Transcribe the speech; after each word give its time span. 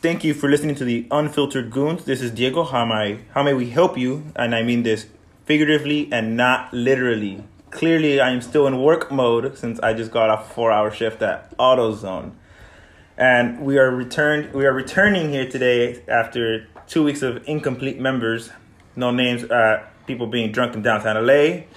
Thank 0.00 0.22
you 0.22 0.32
for 0.32 0.48
listening 0.48 0.76
to 0.76 0.84
the 0.84 1.08
Unfiltered 1.10 1.72
Goons. 1.72 2.04
This 2.04 2.20
is 2.22 2.30
Diego. 2.30 2.62
How 2.62 2.84
may 2.84 3.18
how 3.34 3.42
may 3.42 3.52
we 3.52 3.70
help 3.70 3.98
you? 3.98 4.32
And 4.36 4.54
I 4.54 4.62
mean 4.62 4.84
this 4.84 5.06
figuratively 5.44 6.08
and 6.12 6.36
not 6.36 6.72
literally. 6.72 7.42
Clearly, 7.70 8.20
I 8.20 8.30
am 8.30 8.40
still 8.40 8.68
in 8.68 8.80
work 8.80 9.10
mode 9.10 9.58
since 9.58 9.80
I 9.80 9.94
just 9.94 10.12
got 10.12 10.30
off 10.30 10.52
a 10.52 10.54
four-hour 10.54 10.92
shift 10.92 11.20
at 11.20 11.56
AutoZone, 11.58 12.30
and 13.16 13.60
we 13.60 13.76
are 13.76 13.90
returned. 13.90 14.54
We 14.54 14.66
are 14.66 14.72
returning 14.72 15.30
here 15.32 15.50
today 15.50 16.04
after 16.06 16.68
two 16.86 17.02
weeks 17.02 17.22
of 17.22 17.42
incomplete 17.48 17.98
members. 17.98 18.50
No 18.94 19.10
names. 19.10 19.42
Uh, 19.50 19.84
people 20.06 20.28
being 20.28 20.52
drunk 20.52 20.76
in 20.76 20.82
downtown 20.82 21.26
LA. 21.26 21.62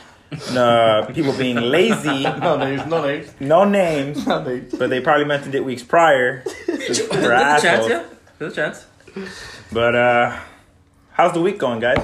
Uh, 0.51 1.05
people 1.11 1.33
being 1.33 1.57
lazy. 1.57 2.23
No 2.39 2.55
names, 2.55 2.85
no 2.85 3.03
names, 3.05 3.33
No 3.41 3.65
names. 3.65 4.25
no 4.27 4.41
names. 4.41 4.73
But 4.73 4.89
they 4.89 5.01
probably 5.01 5.25
mentioned 5.25 5.55
it 5.55 5.65
weeks 5.65 5.83
prior. 5.83 6.45
There's 6.88 7.00
For 7.02 7.32
a 7.32 7.59
chance, 7.61 7.88
yeah. 7.89 8.04
There's 8.40 8.53
a 8.53 8.55
chance. 8.55 8.85
But 9.71 9.95
uh 9.95 10.40
how's 11.12 11.34
the 11.34 11.41
week 11.41 11.57
going, 11.59 11.80
guys? 11.80 11.98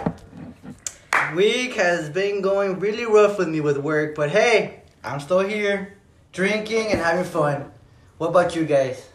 Week 1.35 1.73
has 1.75 2.09
been 2.09 2.41
going 2.41 2.79
really 2.79 3.05
rough 3.05 3.37
with 3.37 3.49
me 3.49 3.59
with 3.59 3.77
work, 3.77 4.15
but 4.15 4.29
hey, 4.29 4.81
I'm 5.03 5.19
still 5.19 5.39
here, 5.41 5.97
drinking 6.31 6.87
and 6.87 6.99
having 6.99 7.25
fun. 7.25 7.71
What 8.17 8.29
about 8.29 8.55
you 8.55 8.65
guys? 8.65 9.07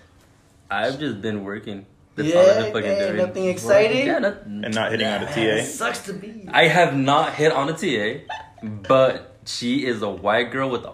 I've 0.71 0.98
just 0.98 1.21
been 1.23 1.43
working. 1.45 1.87
That's 2.15 2.35
all 2.35 2.41
I've 2.41 2.47
Yeah, 2.47 2.63
been 2.63 2.73
fucking 2.73 2.91
hey, 2.91 3.07
doing. 3.07 3.16
nothing 3.16 3.47
exciting. 3.49 4.07
Yeah, 4.07 4.19
not, 4.19 4.43
And 4.45 4.74
not 4.74 4.91
hitting 4.91 5.07
on 5.07 5.23
a 5.23 5.27
It 5.30 5.60
TA. 5.60 5.65
sucks 5.65 6.01
to 6.07 6.13
be. 6.13 6.47
I 6.52 6.66
have 6.69 6.95
not 6.97 7.35
hit 7.35 7.52
on 7.52 7.69
a 7.71 7.73
TA, 7.73 8.21
but 8.88 9.37
she 9.47 9.87
is 9.87 10.02
a 10.02 10.09
white 10.10 10.51
girl 10.51 10.69
with 10.71 10.85
a 10.85 10.93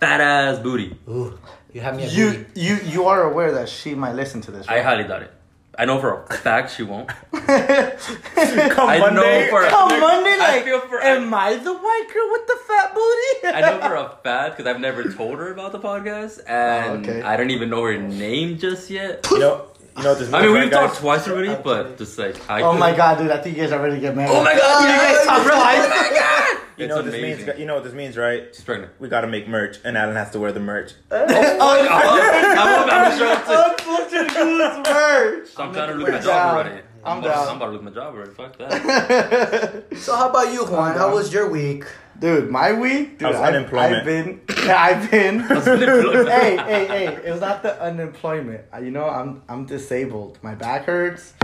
fat 0.00 0.20
ass 0.20 0.58
booty. 0.58 0.96
Ooh, 1.08 1.38
you 1.74 1.80
have 1.82 1.96
me. 1.96 2.04
a 2.04 2.06
You 2.08 2.30
booty. 2.30 2.60
you 2.60 2.74
you 2.94 3.04
are 3.06 3.22
aware 3.30 3.52
that 3.52 3.68
she 3.68 3.94
might 3.94 4.14
listen 4.14 4.40
to 4.42 4.50
this. 4.50 4.66
I 4.68 4.80
highly 4.80 5.04
doubt 5.04 5.22
it. 5.22 5.32
I 5.76 5.84
know 5.86 6.00
for 6.00 6.22
a 6.30 6.34
fact 6.34 6.70
she 6.76 6.84
won't. 6.84 7.08
Come 7.32 8.88
I 8.88 8.98
know 9.10 9.46
for 9.50 9.62
a 9.64 9.68
Come 9.70 10.00
Monday, 10.00 10.30
I 10.40 10.54
like, 10.56 10.64
feel 10.64 10.80
for- 10.80 11.00
am 11.02 11.34
I 11.34 11.56
the 11.56 11.74
white 11.74 12.08
girl 12.14 12.28
with 12.30 12.46
the 12.46 12.58
fat 12.68 12.94
booty? 12.94 13.56
I 13.56 13.60
know 13.60 13.80
for 13.80 13.94
a 14.06 14.08
fact 14.22 14.56
because 14.56 14.70
I've 14.72 14.80
never 14.80 15.02
told 15.12 15.38
her 15.40 15.52
about 15.52 15.72
the 15.72 15.80
podcast, 15.80 16.38
and 16.46 17.06
Oh, 17.06 17.10
okay. 17.10 17.22
I 17.22 17.36
don't 17.36 17.50
even 17.50 17.70
know 17.70 17.82
her 17.84 17.98
name 17.98 18.56
just 18.58 18.88
yet. 18.88 19.26
You 19.32 19.38
know 19.40 19.66
you 19.96 20.02
know 20.02 20.10
what 20.10 20.18
this 20.18 20.32
I 20.32 20.42
mean, 20.42 20.52
we've 20.52 20.70
guys? 20.70 20.88
talked 20.90 21.00
twice 21.00 21.28
already, 21.28 21.54
but 21.62 21.98
just 21.98 22.18
like 22.18 22.36
I 22.50 22.62
oh 22.62 22.72
could- 22.72 22.80
my 22.80 22.92
god, 22.96 23.18
dude! 23.18 23.30
I 23.30 23.38
think 23.38 23.56
you 23.56 23.62
guys 23.62 23.72
are 23.72 23.80
ready 23.82 23.94
to 23.96 24.00
get 24.00 24.14
married. 24.16 24.30
Oh 24.32 24.42
my 24.42 24.54
god! 24.56 24.80
you 24.82 24.88
guys 24.96 25.24
talked 25.26 25.46
oh 25.46 25.50
twice. 25.54 26.63
You 26.76 26.88
know 26.88 26.96
what 26.96 27.04
this 27.04 27.14
amazing. 27.14 27.46
means 27.46 27.58
you 27.58 27.66
know 27.66 27.74
what 27.74 27.84
this 27.84 27.92
means, 27.94 28.16
right? 28.16 28.48
She's 28.54 28.64
pregnant. 28.64 28.92
We 28.98 29.08
gotta 29.08 29.26
make 29.28 29.46
merch 29.48 29.78
and 29.84 29.96
Alan 29.96 30.16
has 30.16 30.30
to 30.32 30.40
wear 30.40 30.52
the 30.52 30.60
merch. 30.60 30.92
Oh, 31.10 31.20
I'm, 31.90 32.88
I'm 32.88 32.88
gonna 32.88 33.16
show 33.18 33.28
up 33.28 33.44
to. 33.46 33.84
Unfiltered 33.84 34.34
Goons 34.34 34.88
merch. 34.88 35.48
I'm 35.56 35.72
trying 35.72 35.88
to 35.88 35.94
lose 35.94 36.04
we're 36.04 36.12
my 36.12 36.18
job 36.18 36.24
down. 36.26 36.54
already. 36.56 36.82
I'm 37.04 37.18
about, 37.18 37.34
down. 37.34 37.48
I'm 37.48 37.56
about 37.56 37.66
to 37.66 37.72
lose 37.72 37.82
my 37.82 37.90
job 37.90 38.14
already. 38.14 38.30
Fuck 38.32 38.58
that. 38.58 39.84
So 39.98 40.16
how 40.16 40.30
about 40.30 40.52
you, 40.52 40.64
Juan? 40.66 40.96
How 40.96 41.14
was 41.14 41.32
your 41.32 41.48
week? 41.48 41.84
Dude, 42.18 42.50
my 42.50 42.72
week, 42.72 43.18
dude, 43.18 43.26
How's 43.28 43.36
I've, 43.36 43.54
unemployment? 43.54 43.96
I've 43.96 44.04
been, 44.04 44.40
yeah, 44.64 44.82
I've 44.82 45.10
been. 45.10 45.40
unemployment? 45.42 46.28
hey, 46.28 46.56
hey, 46.56 46.86
hey! 46.86 47.06
It 47.26 47.30
was 47.30 47.40
not 47.40 47.62
the 47.62 47.80
unemployment. 47.82 48.62
Uh, 48.72 48.78
You 48.78 48.90
know, 48.90 49.08
I'm 49.08 49.42
I'm 49.48 49.66
disabled. 49.66 50.38
My 50.42 50.54
back 50.54 50.84
hurts. 50.86 51.34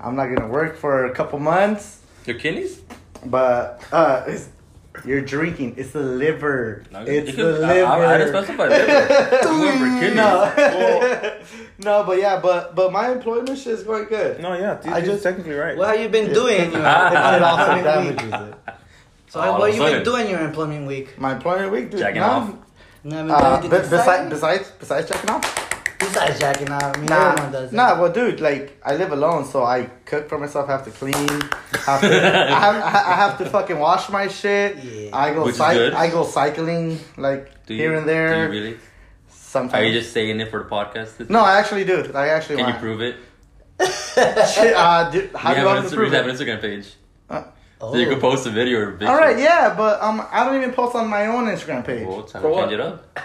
I'm 0.00 0.14
not 0.16 0.26
gonna 0.26 0.48
work 0.48 0.76
for 0.76 1.06
a 1.06 1.14
couple 1.14 1.38
months. 1.38 2.00
Your 2.26 2.38
kidneys? 2.38 2.82
But 3.26 3.82
uh, 3.90 4.24
it's, 4.28 4.48
you're 5.04 5.20
drinking. 5.20 5.74
It's 5.76 5.90
the 5.92 6.00
liver. 6.00 6.84
No, 6.90 7.02
it's 7.02 7.10
it 7.30 7.36
the 7.36 7.42
could- 7.42 7.60
liver. 7.60 7.84
I, 7.86 7.96
I, 8.04 8.14
I 8.14 8.18
didn't 8.18 8.32
specify 8.34 8.68
liver. 8.68 9.38
I'm 9.48 9.60
going 9.60 9.78
for. 10.08 10.14
No, 10.14 11.38
no, 11.78 12.04
but 12.04 12.18
yeah, 12.18 12.40
but 12.40 12.74
but 12.74 12.92
my 12.92 13.10
employment 13.12 13.58
shit 13.58 13.74
is 13.74 13.82
going 13.84 14.06
good. 14.06 14.40
No, 14.40 14.54
yeah, 14.54 14.74
dude, 14.82 14.92
I 14.92 14.96
I 14.96 15.00
just 15.00 15.12
just- 15.12 15.22
technically 15.24 15.54
right. 15.54 15.76
What 15.76 15.88
have 15.88 16.00
you 16.00 16.08
been 16.08 16.32
doing? 16.32 16.60
in 16.60 16.72
your 16.72 16.80
It 16.80 17.42
also 17.42 17.82
damages 17.82 18.32
it. 18.32 18.54
So 19.28 19.40
All 19.40 19.58
what 19.58 19.74
have 19.74 19.78
you 19.80 19.96
been 19.96 20.04
doing 20.04 20.30
your 20.30 20.40
employment 20.40 20.86
week? 20.86 21.18
My 21.18 21.32
employment 21.34 21.70
week, 21.70 21.90
dude. 21.90 22.00
Jacking 22.00 22.20
no, 22.22 22.26
off? 22.26 22.54
You 23.04 23.10
haven't 23.12 23.30
Uh, 23.30 23.38
done 23.40 23.52
anything 23.52 23.70
be- 23.70 23.76
exciting? 23.76 24.28
besides, 24.30 24.70
besides, 24.70 24.72
besides 24.78 25.08
checking 25.10 25.30
off. 25.30 25.67
Besides 25.98 26.38
jacking 26.38 26.70
off, 26.70 26.94
I 26.94 26.96
mean, 26.98 27.06
Nah, 27.06 27.30
everyone 27.32 27.52
does 27.52 27.70
that. 27.70 27.76
nah. 27.76 28.00
Well, 28.00 28.12
dude, 28.12 28.40
like 28.40 28.80
I 28.84 28.94
live 28.96 29.10
alone, 29.12 29.44
so 29.44 29.64
I 29.64 29.84
cook 30.04 30.28
for 30.28 30.38
myself. 30.38 30.68
Have 30.68 30.84
to 30.84 30.90
clean. 30.92 31.14
Have 31.14 32.00
to, 32.00 32.06
I, 32.52 32.60
have, 32.60 32.76
I 32.84 33.14
have 33.14 33.38
to 33.38 33.46
fucking 33.46 33.78
wash 33.78 34.08
my 34.08 34.28
shit. 34.28 34.76
Yeah. 34.82 35.10
I 35.12 35.34
go 35.34 35.44
Which 35.44 35.52
is 35.52 35.58
cy- 35.58 35.74
good. 35.74 35.94
I 35.94 36.10
go 36.10 36.24
cycling 36.24 36.98
like 37.16 37.66
Do 37.66 37.74
you, 37.74 37.80
here 37.80 37.94
and 37.94 38.08
there. 38.08 38.48
Do 38.48 38.54
you 38.54 38.60
really? 38.62 38.76
Sometimes. 39.28 39.74
Are 39.74 39.84
you 39.84 39.92
just 39.98 40.12
saying 40.12 40.38
it 40.40 40.50
for 40.50 40.62
the 40.62 40.68
podcast? 40.68 41.28
No, 41.28 41.40
I 41.40 41.58
actually 41.58 41.84
do. 41.84 42.10
I 42.14 42.28
actually 42.28 42.56
Can 42.56 42.68
you 42.74 42.78
prove 42.80 43.00
it? 43.00 43.16
Shit, 44.54 44.74
uh, 44.74 45.10
dude, 45.10 45.30
how 45.34 45.50
we 45.50 45.60
do 45.60 45.66
have, 45.66 45.78
an 45.78 45.84
Insta- 45.84 45.94
prove 45.94 46.10
we 46.10 46.16
have 46.16 46.26
an? 46.26 46.34
Instagram 46.36 46.60
page. 46.60 46.94
Oh. 47.30 47.44
So 47.80 47.94
you 47.96 48.08
can 48.08 48.20
post 48.20 48.44
a 48.46 48.50
video 48.50 48.80
or 48.80 48.88
a 48.88 48.92
picture. 48.92 49.08
All 49.08 49.16
right, 49.18 49.38
yeah, 49.38 49.72
but 49.76 50.02
um, 50.02 50.26
I 50.32 50.44
don't 50.44 50.56
even 50.56 50.72
post 50.74 50.96
on 50.96 51.08
my 51.08 51.26
own 51.28 51.44
Instagram 51.46 51.84
page. 51.84 52.06
Well, 52.06 52.24
time 52.24 52.42
For 52.42 52.48
to 52.48 52.54
what? 52.54 52.60
change 52.62 52.72
it 52.74 52.80
up. 52.80 53.18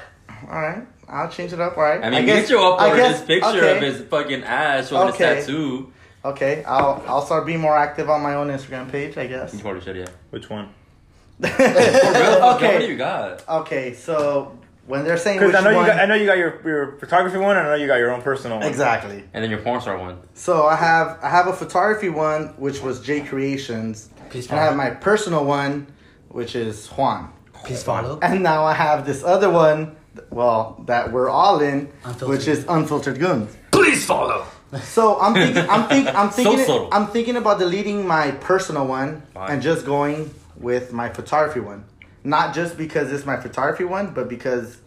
All 0.49 0.61
right, 0.61 0.83
I'll 1.07 1.29
change 1.29 1.53
it 1.53 1.59
up. 1.59 1.77
All 1.77 1.83
right. 1.83 2.03
I 2.03 2.09
mean, 2.09 2.23
I 2.23 2.25
guess- 2.25 2.49
Mitchell 2.49 2.63
uploaded 2.63 2.79
I 2.79 2.95
guess- 2.97 3.17
this 3.19 3.27
picture 3.27 3.47
okay, 3.47 3.77
of 3.77 3.83
his 3.83 4.01
fucking 4.07 4.43
ass 4.43 4.89
showing 4.89 5.09
Okay. 5.09 5.35
his 5.35 5.45
tattoo. 5.45 5.91
Okay, 6.25 6.63
I'll 6.65 7.03
I'll 7.07 7.25
start 7.25 7.45
being 7.45 7.59
more 7.59 7.77
active 7.77 8.09
on 8.09 8.21
my 8.21 8.35
own 8.35 8.47
Instagram 8.47 8.89
page. 8.91 9.17
I 9.17 9.27
guess. 9.27 9.53
You 9.53 9.59
probably 9.59 9.81
should, 9.81 9.97
yeah. 9.97 10.05
Which 10.29 10.49
one? 10.49 10.69
For 11.41 11.47
real? 11.47 12.39
What 12.39 12.59
do 12.79 12.85
you 12.87 12.95
got? 12.97 13.47
Okay, 13.47 13.93
so 13.93 14.57
when 14.87 15.03
they're 15.03 15.17
saying 15.17 15.39
Because 15.39 15.55
I 15.55 15.61
know 15.61 15.71
you 15.71 15.85
got 15.85 15.99
I 15.99 16.05
know 16.05 16.15
you 16.15 16.25
got 16.25 16.37
your, 16.37 16.61
your 16.65 16.91
photography 16.99 17.37
one 17.37 17.57
and 17.57 17.67
I 17.67 17.71
know 17.71 17.75
you 17.75 17.87
got 17.87 17.95
your 17.97 18.11
own 18.11 18.21
personal 18.21 18.59
one. 18.59 18.67
exactly. 18.67 19.23
And 19.33 19.43
then 19.43 19.49
your 19.49 19.59
porn 19.59 19.81
star 19.81 19.97
one. 19.97 20.19
So 20.33 20.65
I 20.65 20.75
have 20.75 21.19
I 21.21 21.29
have 21.29 21.47
a 21.47 21.53
photography 21.53 22.09
one 22.09 22.49
which 22.57 22.81
was 22.81 23.01
J 23.01 23.21
Creations, 23.21 24.09
Please 24.29 24.49
and 24.49 24.59
I 24.59 24.63
have 24.63 24.75
my 24.77 24.91
personal 24.91 25.43
one 25.43 25.87
which 26.29 26.55
is 26.55 26.87
Juan, 26.87 27.31
Please 27.65 27.83
follow. 27.83 28.19
and 28.21 28.41
now 28.43 28.63
I 28.65 28.73
have 28.73 29.05
this 29.05 29.23
other 29.23 29.49
one, 29.49 29.95
well 30.29 30.83
that 30.87 31.11
we're 31.11 31.29
all 31.29 31.59
in, 31.61 31.91
Unfiltered. 32.03 32.27
which 32.29 32.47
is 32.47 32.65
Unfiltered 32.67 33.19
Goons. 33.19 33.55
Please 33.71 34.05
follow. 34.05 34.45
So 34.81 35.19
I'm 35.19 35.33
thinking 35.33 35.69
I'm 35.69 35.87
think 35.89 36.07
I'm 36.15 36.29
thinking 36.37 36.57
subtle. 36.65 36.89
I'm 36.91 37.07
thinking 37.07 37.35
about 37.35 37.59
deleting 37.59 38.07
my 38.07 38.31
personal 38.31 38.87
one 38.87 39.21
Fine. 39.33 39.51
and 39.51 39.61
just 39.61 39.85
going 39.85 40.33
with 40.57 40.91
my 40.93 41.09
photography 41.09 41.59
one. 41.59 41.85
Not 42.23 42.55
just 42.55 42.77
because 42.77 43.11
it's 43.11 43.25
my 43.25 43.37
photography 43.37 43.83
one, 43.83 44.13
but 44.13 44.29
because 44.29 44.77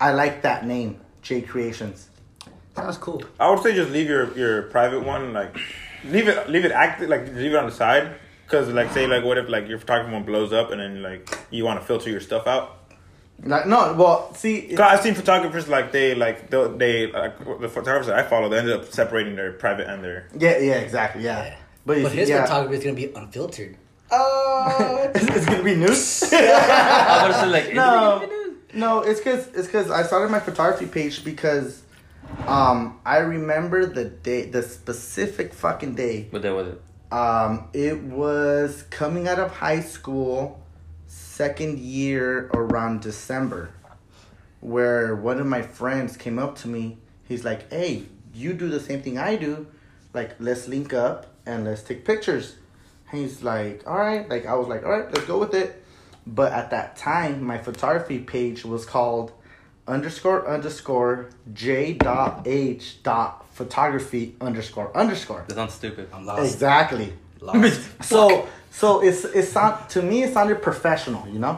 I 0.00 0.12
like 0.12 0.42
that 0.42 0.66
name, 0.66 1.00
J 1.22 1.40
Creations. 1.42 2.10
Sounds 2.76 2.98
cool. 2.98 3.22
I 3.40 3.50
would 3.50 3.62
say 3.62 3.74
just 3.74 3.90
leave 3.90 4.08
your, 4.08 4.36
your 4.36 4.62
private 4.62 5.04
one 5.04 5.32
like 5.32 5.56
leave 6.04 6.28
it 6.28 6.48
leave 6.50 6.64
it 6.64 6.72
active 6.72 7.08
like 7.08 7.26
leave 7.32 7.52
it 7.52 7.56
on 7.56 7.66
the 7.66 7.72
side 7.72 8.16
because 8.44 8.68
like 8.68 8.90
say 8.92 9.06
like 9.06 9.24
what 9.24 9.38
if 9.38 9.48
like 9.48 9.66
your 9.68 9.78
photography 9.78 10.12
one 10.12 10.24
blows 10.24 10.52
up 10.52 10.70
and 10.70 10.80
then 10.80 11.02
like 11.02 11.38
you 11.50 11.64
want 11.64 11.80
to 11.80 11.86
filter 11.86 12.10
your 12.10 12.20
stuff 12.20 12.46
out. 12.46 12.78
Like, 13.42 13.66
no, 13.66 13.92
well, 13.94 14.32
see, 14.34 14.68
'Cause 14.68 14.80
I've 14.80 15.00
seen 15.00 15.14
photographers 15.14 15.68
like 15.68 15.92
they 15.92 16.14
like 16.14 16.48
they, 16.50 16.68
they 16.76 17.06
like 17.12 17.38
the 17.60 17.68
photographers 17.68 18.06
that 18.06 18.18
I 18.18 18.22
follow 18.22 18.48
they 18.48 18.58
ended 18.58 18.74
up 18.74 18.84
separating 18.86 19.36
their 19.36 19.52
private 19.52 19.88
and 19.88 20.02
their 20.04 20.28
yeah, 20.38 20.58
yeah, 20.58 20.74
exactly, 20.74 21.22
yeah. 21.24 21.44
Yeah. 21.44 21.54
But, 21.86 22.02
But 22.02 22.12
see, 22.12 22.18
his 22.18 22.28
yeah. 22.30 22.42
photography 22.44 22.76
is 22.78 22.84
gonna 22.84 22.96
be 22.96 23.12
unfiltered. 23.14 23.76
it's, 24.12 25.24
it's 25.36 25.46
gonna 25.46 25.62
be 25.62 25.74
news. 25.74 26.22
I 26.32 27.28
was 27.28 27.50
like, 27.52 27.74
No. 27.74 28.28
no, 28.72 29.00
it's 29.00 29.20
cause 29.20 29.48
it's 29.54 29.68
cause 29.68 29.90
I 29.90 30.02
started 30.04 30.30
my 30.30 30.40
photography 30.40 30.86
page 30.86 31.24
because, 31.24 31.82
um, 32.46 33.00
I 33.04 33.18
remember 33.18 33.84
the 33.86 34.04
day, 34.04 34.46
the 34.46 34.62
specific 34.62 35.52
fucking 35.52 35.94
day. 35.96 36.28
What 36.30 36.42
day 36.42 36.50
was 36.50 36.68
it? 36.68 36.80
Um, 37.12 37.68
it 37.72 38.02
was 38.02 38.84
coming 38.90 39.28
out 39.28 39.38
of 39.38 39.50
high 39.52 39.80
school, 39.80 40.63
second 41.34 41.78
year 41.80 42.48
around 42.54 43.00
December, 43.00 43.70
where 44.60 45.16
one 45.16 45.40
of 45.40 45.46
my 45.46 45.62
friends 45.62 46.16
came 46.16 46.38
up 46.38 46.56
to 46.58 46.68
me. 46.68 46.98
He's 47.28 47.44
like, 47.44 47.70
"Hey, 47.72 48.04
you 48.32 48.52
do 48.54 48.68
the 48.68 48.80
same 48.80 49.02
thing 49.02 49.18
I 49.18 49.36
do. 49.36 49.66
Like, 50.12 50.36
let's 50.38 50.68
link 50.68 50.92
up 50.92 51.26
and 51.44 51.64
let's 51.64 51.82
take 51.82 52.04
pictures." 52.04 52.54
And 53.10 53.20
he's 53.20 53.42
like, 53.42 53.82
"All 53.86 53.98
right." 53.98 54.28
Like, 54.28 54.46
I 54.46 54.54
was 54.54 54.68
like, 54.68 54.84
"All 54.84 54.92
right, 54.92 55.06
let's 55.12 55.26
go 55.26 55.38
with 55.38 55.54
it." 55.54 55.82
But 56.26 56.52
at 56.52 56.70
that 56.70 56.96
time, 56.96 57.42
my 57.42 57.58
photography 57.58 58.18
page 58.20 58.64
was 58.64 58.84
called 58.86 59.32
underscore 59.86 60.48
underscore 60.48 61.28
j 61.52 61.92
dot 61.92 62.46
h 62.46 63.02
dot 63.02 63.44
photography 63.52 64.34
underscore 64.40 64.96
underscore. 64.96 65.44
That 65.48 65.56
sounds 65.56 65.74
stupid. 65.74 66.08
I'm 66.14 66.24
lost. 66.24 66.52
Exactly. 66.52 67.12
Lost. 67.40 67.80
So 68.02 68.48
so 68.80 68.86
it's 69.08 69.22
it 69.24 69.46
sound 69.54 69.88
to 69.94 70.02
me 70.02 70.16
it 70.24 70.32
sounded 70.34 70.58
professional, 70.68 71.22
you 71.34 71.38
know. 71.38 71.56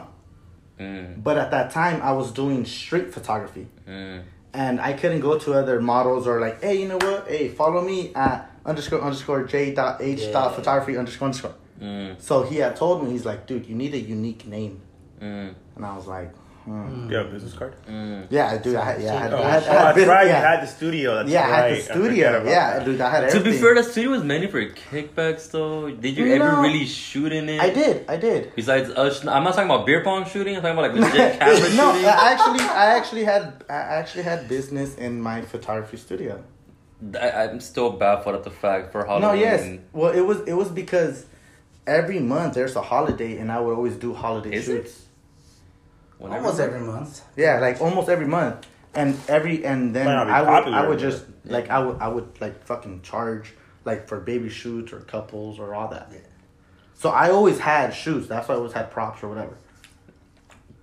Mm, 0.79 1.23
But 1.23 1.35
at 1.43 1.49
that 1.55 1.67
time, 1.71 1.97
I 2.03 2.11
was 2.19 2.27
doing 2.31 2.63
street 2.65 3.07
photography, 3.15 3.65
mm. 3.89 4.21
and 4.53 4.79
I 4.89 4.91
couldn't 4.99 5.21
go 5.21 5.33
to 5.39 5.53
other 5.61 5.81
models 5.81 6.27
or 6.27 6.35
like, 6.39 6.61
hey, 6.61 6.75
you 6.81 6.87
know 6.87 6.99
what? 7.07 7.27
Hey, 7.27 7.49
follow 7.49 7.81
me 7.81 8.13
at 8.13 8.37
underscore 8.63 9.01
underscore 9.01 9.41
j 9.53 9.73
dot 9.73 9.93
h 10.01 10.31
dot 10.31 10.49
photography 10.57 10.93
underscore 11.01 11.25
underscore. 11.29 11.55
Mm, 11.81 12.21
So 12.21 12.43
he 12.49 12.57
had 12.63 12.75
told 12.75 13.03
me 13.03 13.09
he's 13.15 13.25
like, 13.25 13.41
dude, 13.47 13.65
you 13.69 13.75
need 13.83 13.93
a 13.95 14.03
unique 14.17 14.45
name, 14.45 14.73
mm. 15.19 15.49
and 15.75 15.83
I 15.85 15.95
was 15.97 16.05
like, 16.05 16.29
You 16.67 17.15
have 17.15 17.27
a 17.27 17.29
business 17.29 17.53
card? 17.53 17.75
Mm. 17.87 18.27
Yeah, 18.29 18.57
dude. 18.57 18.75
I 18.75 18.83
had, 18.91 19.01
yeah, 19.01 19.15
I 19.15 19.19
had, 19.19 19.33
Oh, 19.33 19.37
I 19.37 19.49
had, 19.51 19.63
oh, 19.63 19.69
I 19.71 19.73
had 19.87 19.95
that's 19.95 20.07
right. 20.07 20.27
Yeah, 20.27 20.39
You 20.41 20.45
had 20.47 20.61
the 20.63 20.67
studio. 20.67 21.15
That's 21.15 21.29
yeah, 21.29 21.43
I 21.43 21.47
had 21.47 21.71
the 21.77 21.81
studio. 21.81 22.27
about 22.41 22.45
Yeah, 22.45 22.73
that. 22.79 22.85
dude. 22.85 22.99
I 23.01 23.09
had 23.09 23.23
everything. 23.23 23.43
To 23.45 23.51
be 23.51 23.57
fair, 23.57 23.75
the 23.75 23.83
studio 23.83 24.09
was 24.11 24.23
mainly 24.23 24.47
for 24.47 24.61
kickbacks, 24.65 25.49
though. 25.51 25.89
Did 25.89 26.17
you 26.17 26.25
ever 26.35 26.51
No. 26.51 26.61
really 26.61 26.85
shoot 26.85 27.31
in 27.31 27.47
it? 27.47 27.61
I 27.61 27.69
did. 27.69 28.03
I 28.09 28.17
did. 28.17 28.51
Besides 28.53 28.89
us, 28.89 29.25
I'm 29.25 29.45
not 29.45 29.53
talking 29.55 29.71
about 29.71 29.85
beer 29.85 30.03
pong 30.03 30.25
shooting. 30.25 30.57
I'm 30.57 30.61
talking 30.61 30.77
about 30.77 30.91
like 30.93 31.01
legit 31.13 31.39
camera 31.39 31.55
shooting. 31.55 31.77
no, 31.77 31.89
I 31.91 32.31
actually, 32.33 32.59
I 32.59 32.85
actually 32.97 33.23
had, 33.23 33.63
I 33.69 33.73
actually 34.01 34.23
had 34.23 34.49
business 34.49 34.95
in 34.95 35.21
my 35.21 35.43
photography 35.43 35.95
studio. 35.95 36.43
I, 37.21 37.29
I'm 37.43 37.61
still 37.61 37.91
baffled 37.91 38.35
at 38.35 38.43
the 38.43 38.49
fact 38.51 38.91
for 38.91 39.05
Halloween. 39.05 39.21
No, 39.21 39.33
yes. 39.33 39.79
Well, 39.93 40.11
it 40.11 40.21
was, 40.21 40.41
it 40.41 40.53
was 40.53 40.67
because 40.69 41.25
every 41.85 42.19
month 42.19 42.55
there's 42.55 42.75
a 42.75 42.81
holiday, 42.81 43.37
and 43.37 43.51
I 43.51 43.61
would 43.61 43.73
always 43.75 43.95
do 43.95 44.13
holiday 44.13 44.53
Is 44.53 44.67
it? 44.67 44.91
Shoots. 46.19 46.23
Whenever- 46.23 46.45
Almost 46.45 46.59
every 46.59 46.79
month. 46.81 47.21
Yeah, 47.35 47.59
like 47.59 47.81
almost 47.81 48.09
every 48.09 48.27
month, 48.27 48.65
and 48.93 49.17
every 49.27 49.65
and 49.65 49.95
then 49.95 50.05
Might 50.05 50.13
not 50.15 50.25
be 50.27 50.31
I 50.33 50.41
would, 50.41 50.47
popular, 50.47 50.77
I 50.77 50.87
would 50.87 50.97
but- 50.99 51.09
just 51.09 51.25
like 51.45 51.69
I 51.69 51.79
would, 51.79 51.97
I 51.99 52.07
would 52.07 52.41
like 52.41 52.63
fucking 52.65 53.01
charge 53.01 53.53
like 53.85 54.07
for 54.07 54.19
baby 54.19 54.49
shoots 54.49 54.91
or 54.93 54.99
couples 54.99 55.59
or 55.59 55.73
all 55.73 55.87
that. 55.89 56.11
So 56.95 57.09
I 57.09 57.29
always 57.29 57.59
had 57.59 57.91
shoots. 57.93 58.27
That's 58.27 58.47
why 58.47 58.55
I 58.55 58.57
always 58.57 58.73
had 58.73 58.89
props 58.91 59.21
or 59.23 59.29
whatever. 59.29 59.55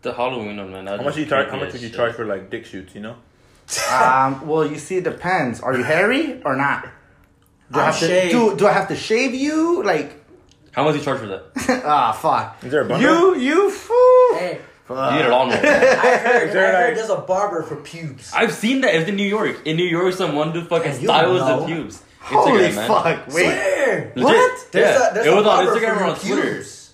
The 0.03 0.13
Halloween 0.13 0.57
one, 0.59 0.73
man. 0.73 0.87
How 0.87 1.03
much 1.03 1.17
you 1.17 1.27
charge? 1.27 1.49
How 1.51 1.57
much 1.59 1.73
would 1.73 1.83
you 1.83 1.89
charge 1.91 2.15
for 2.15 2.25
like 2.25 2.51
dick 2.51 2.65
shoots? 2.67 2.95
You 2.95 3.01
know? 3.01 3.17
um, 3.91 4.47
well, 4.47 4.65
you 4.67 4.77
see, 4.79 4.99
it 4.99 5.05
depends. 5.05 5.61
Are 5.61 5.75
you 5.77 5.83
hairy 5.83 6.43
or 6.45 6.55
not? 6.55 6.85
Do 7.73 7.81
I 7.81 7.85
I'm 7.87 7.93
have 7.93 7.99
to 8.01 8.07
shaved. 8.07 8.33
do? 8.33 8.57
Do 8.57 8.67
I 8.67 8.73
have 8.73 8.89
to 8.89 8.97
shave 8.97 9.35
you? 9.35 9.83
Like, 9.83 10.23
How 10.73 10.85
much 10.85 10.93
do 10.93 10.99
you 10.99 11.05
charge 11.05 11.21
for 11.21 11.27
that? 11.29 11.45
ah, 11.87 12.13
fuck. 12.13 12.63
Is 12.63 12.71
there 12.71 12.83
a 12.83 12.85
bundle? 12.89 13.35
You, 13.37 13.41
you 13.41 13.71
fool. 13.71 14.39
Hey, 14.39 14.61
Fuck. 14.87 15.13
You 15.13 15.19
need 15.19 15.27
a 15.27 15.31
lawnmower. 15.31 15.57
I 15.59 15.63
heard, 15.63 15.67
I 15.67 16.53
heard 16.53 16.87
like- 16.89 16.95
there's 16.97 17.09
a 17.11 17.17
barber 17.17 17.63
for 17.63 17.77
pubes. 17.77 18.33
I've 18.35 18.53
seen 18.53 18.83
that. 18.83 18.95
It's 18.95 19.09
in 19.09 19.17
New 19.17 19.27
York. 19.27 19.67
In 19.67 19.77
New 19.77 19.85
York, 19.87 20.13
someone 20.15 20.53
do 20.53 20.63
fucking 20.65 20.93
And 20.93 21.01
you 21.01 21.09
styles 21.09 21.41
know. 21.41 21.61
the 21.61 21.67
pubes. 21.67 22.03
Holy 22.21 22.63
Instagram, 22.63 22.75
man. 22.77 22.89
fuck! 22.89 23.27
Wait, 23.29 23.33
Swear. 23.45 24.13
Legit. 24.17 24.25
What? 24.25 24.69
There's 24.73 24.99
yeah. 25.01 25.11
a, 25.11 25.15
there's 25.15 25.27
it 25.27 25.33
a 25.33 25.37
was 25.37 25.47
on 25.47 25.65
barber 25.67 25.81
Instagram 25.81 25.95
for 25.99 26.01
or 26.01 26.07
on 26.09 26.17
Twitter. 26.19 26.53
pubes. 26.55 26.93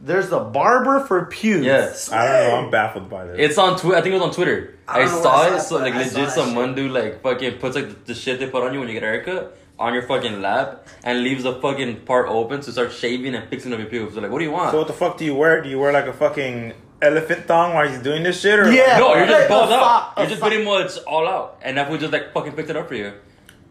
there's 0.00 0.32
a 0.32 0.40
barber 0.40 1.00
for 1.06 1.24
pubes. 1.26 1.64
Yes. 1.64 2.12
I 2.12 2.24
don't 2.26 2.48
know. 2.50 2.56
I'm 2.64 2.70
baffled 2.70 3.08
by 3.10 3.24
this. 3.26 3.36
It's 3.38 3.58
on 3.58 3.78
Twitter. 3.78 3.96
I 3.96 4.00
think 4.02 4.12
it 4.14 4.18
was 4.18 4.26
on 4.28 4.34
Twitter. 4.34 4.74
I 4.86 5.02
I, 5.02 5.06
saw 5.06 5.46
it. 5.46 5.50
saw 5.52 5.58
So 5.58 5.76
like 5.78 5.94
I 5.94 5.98
legit, 5.98 6.14
that 6.14 6.30
some 6.32 6.54
one 6.54 6.68
shit. 6.70 6.76
dude 6.76 6.90
like 6.92 7.22
fucking 7.22 7.58
puts 7.58 7.76
like 7.76 7.88
the, 7.88 8.12
the 8.12 8.14
shit 8.14 8.38
they 8.40 8.46
put 8.48 8.62
on 8.62 8.72
you 8.74 8.80
when 8.80 8.88
you 8.88 8.94
get 8.94 9.02
a 9.02 9.06
haircut 9.06 9.56
on 9.78 9.94
your 9.94 10.02
fucking 10.02 10.40
lap 10.42 10.86
and 11.04 11.22
leaves 11.22 11.44
the 11.44 11.54
fucking 11.60 12.00
part 12.04 12.26
open 12.28 12.60
to 12.62 12.72
start 12.72 12.92
shaving 12.92 13.34
and 13.34 13.48
fixing 13.48 13.72
up 13.72 13.78
your 13.78 13.88
pubes. 13.88 14.14
So 14.14 14.20
like, 14.20 14.30
what 14.30 14.38
do 14.38 14.44
you 14.44 14.50
want? 14.50 14.70
so 14.72 14.78
what 14.78 14.86
the 14.86 14.92
fuck 14.92 15.16
do 15.18 15.24
you 15.24 15.34
wear? 15.34 15.62
Do 15.62 15.68
you 15.70 15.78
wear 15.78 15.92
like 15.92 16.06
a 16.06 16.12
fucking 16.12 16.74
elephant 17.02 17.46
thong 17.46 17.74
while 17.74 17.88
he's 17.88 18.00
doing 18.00 18.22
this 18.22 18.40
shit? 18.40 18.58
Or 18.58 18.70
Yeah. 18.70 18.98
no, 18.98 19.14
you're 19.14 19.20
Like 19.26 19.28
just 19.30 19.46
a 19.46 19.48
balled 19.48 19.72
out. 19.72 19.80
sock- 19.80 20.12
a 20.16 20.20
You're 20.20 20.28
just 20.30 20.40
sock. 20.40 20.48
pretty 20.50 20.64
much 20.64 20.98
all 21.06 21.28
out, 21.28 21.58
and 21.62 21.76
that 21.76 21.90
would 21.90 22.00
just 22.00 22.12
like 22.12 22.32
fucking 22.32 22.52
picked 22.52 22.70
it 22.70 22.76
up 22.76 22.88
for 22.88 22.94
you. 22.94 23.12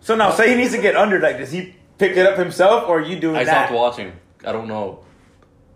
So 0.01 0.15
now, 0.15 0.31
say 0.31 0.49
he 0.49 0.55
needs 0.55 0.71
to 0.73 0.81
get 0.81 0.95
under. 0.95 1.19
Like, 1.19 1.37
does 1.37 1.51
he 1.51 1.75
pick 1.97 2.15
it 2.15 2.25
up 2.25 2.37
himself, 2.37 2.87
or 2.87 2.99
are 2.99 3.01
you 3.01 3.19
doing 3.19 3.35
I 3.35 3.43
that? 3.43 3.67
stopped 3.67 3.73
watching. 3.73 4.13
I 4.45 4.51
don't 4.51 4.67
know. 4.67 4.99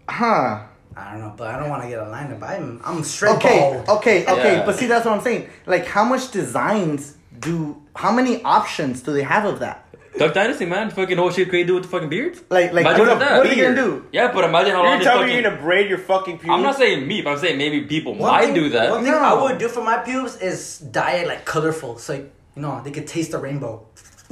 Huh. 0.10 0.60
I 0.96 1.12
don't 1.12 1.20
know, 1.22 1.34
but 1.38 1.48
I 1.48 1.58
don't 1.60 1.70
want 1.70 1.84
to 1.84 1.90
get 1.90 2.00
a 2.00 2.08
line 2.10 2.32
up. 2.34 2.44
I'm 2.44 2.82
I'm 2.84 3.04
straight 3.04 3.36
Okay, 3.36 3.60
bald. 3.60 3.90
okay, 4.00 4.26
okay. 4.26 4.58
Yeah. 4.58 4.66
But 4.66 4.76
see, 4.78 4.88
that's 4.88 5.06
what 5.06 5.14
I'm 5.16 5.22
saying. 5.22 5.50
Like, 5.66 5.86
how 5.88 6.04
much 6.04 6.32
designs 6.32 7.16
do? 7.40 7.82
How 7.96 8.12
many 8.12 8.44
options 8.44 9.02
do 9.02 9.14
they 9.14 9.24
have 9.24 9.46
of 9.46 9.60
that? 9.60 9.86
Duck 10.18 10.34
Dynasty, 10.34 10.66
man. 10.66 10.90
Fucking 10.92 11.18
whole 11.18 11.32
shit 11.32 11.50
crazy 11.50 11.66
do 11.68 11.76
with 11.76 11.84
the 11.84 11.90
fucking 11.90 12.10
beards. 12.10 12.42
Like, 12.50 12.74
like, 12.74 12.86
Imagine 12.86 13.08
what, 13.08 13.20
that. 13.20 13.38
what 13.38 13.48
are 13.48 13.54
you 13.54 13.64
gonna 13.64 13.76
do? 13.76 14.06
Yeah, 14.12 14.32
but 14.34 14.44
imagine 14.44 14.74
how 14.74 14.80
long 14.84 14.90
You're 14.90 14.98
this 15.00 15.08
telling 15.08 15.28
me 15.28 15.34
you're 15.36 15.44
gonna 15.44 15.62
braid 15.62 15.90
your 15.90 15.98
fucking 16.00 16.38
pubes? 16.40 16.50
I'm 16.54 16.62
not 16.62 16.76
saying 16.78 17.08
me, 17.08 17.22
but 17.22 17.32
I'm 17.32 17.38
saying 17.40 17.58
maybe 17.58 17.82
people 17.86 18.16
One 18.16 18.32
might 18.32 18.46
thing- 18.46 18.54
do 18.56 18.70
that. 18.70 18.90
One 18.92 19.04
thing 19.04 19.12
No. 19.14 19.20
I 19.20 19.34
would 19.42 19.58
do 19.58 19.68
for 19.70 19.82
my 19.84 19.98
pubes 20.00 20.36
is 20.38 20.80
dye 20.80 21.14
it 21.22 21.28
like 21.28 21.46
colorful, 21.46 21.98
so 21.98 22.14
you 22.14 22.30
know 22.56 22.82
they 22.84 22.92
could 22.92 23.08
taste 23.08 23.32
the 23.32 23.38
rainbow. 23.38 23.86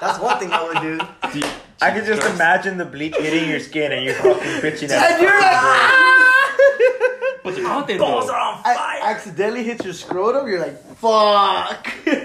That's 0.00 0.18
one 0.18 0.38
thing 0.38 0.52
I 0.52 0.62
would 0.64 0.80
do. 0.82 0.98
I 1.80 1.90
could 1.92 2.04
just 2.04 2.22
imagine 2.34 2.76
the 2.78 2.84
bleach 2.84 3.16
hitting 3.16 3.48
your 3.48 3.60
skin 3.60 3.92
and 3.92 4.04
you're 4.04 4.14
fucking 4.14 4.60
bitching 4.62 4.90
at. 4.90 5.10
And 5.12 5.22
you're 5.22 5.30
like, 5.40 5.50
ah! 5.52 6.56
But 7.44 7.54
the 7.56 7.62
content 7.62 7.98
Balls 7.98 8.26
though. 8.28 8.32
are 8.34 8.38
on 8.54 8.60
I 8.64 8.74
fire. 8.74 9.00
accidentally 9.02 9.64
hit 9.64 9.82
your 9.84 9.92
scrotum. 9.94 10.46
You're 10.48 10.60
like, 10.60 10.80
fuck. 10.96 11.92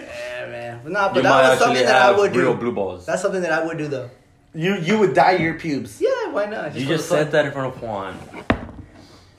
yeah, 0.87 0.93
man. 0.93 1.13
But 1.13 1.15
You 1.17 1.23
but 1.23 1.29
might 1.29 1.41
that 1.41 1.49
was 1.51 1.59
something 1.59 1.85
that 1.85 1.95
I 1.95 2.05
have 2.07 2.17
would 2.17 2.35
real 2.35 2.53
do. 2.53 2.59
blue 2.59 2.71
balls. 2.71 3.05
That's 3.05 3.21
something 3.21 3.41
that 3.41 3.51
I 3.51 3.65
would 3.65 3.77
do 3.77 3.87
though. 3.87 4.09
you 4.53 4.75
you 4.77 4.97
would 4.99 5.13
dye 5.13 5.33
your 5.37 5.55
pubes. 5.55 5.99
Yeah, 6.01 6.31
why 6.31 6.45
not? 6.45 6.75
You 6.75 6.85
just 6.85 7.07
said 7.09 7.31
that 7.31 7.45
in 7.45 7.51
front 7.51 7.75
of 7.75 7.81
Juan. 7.81 8.17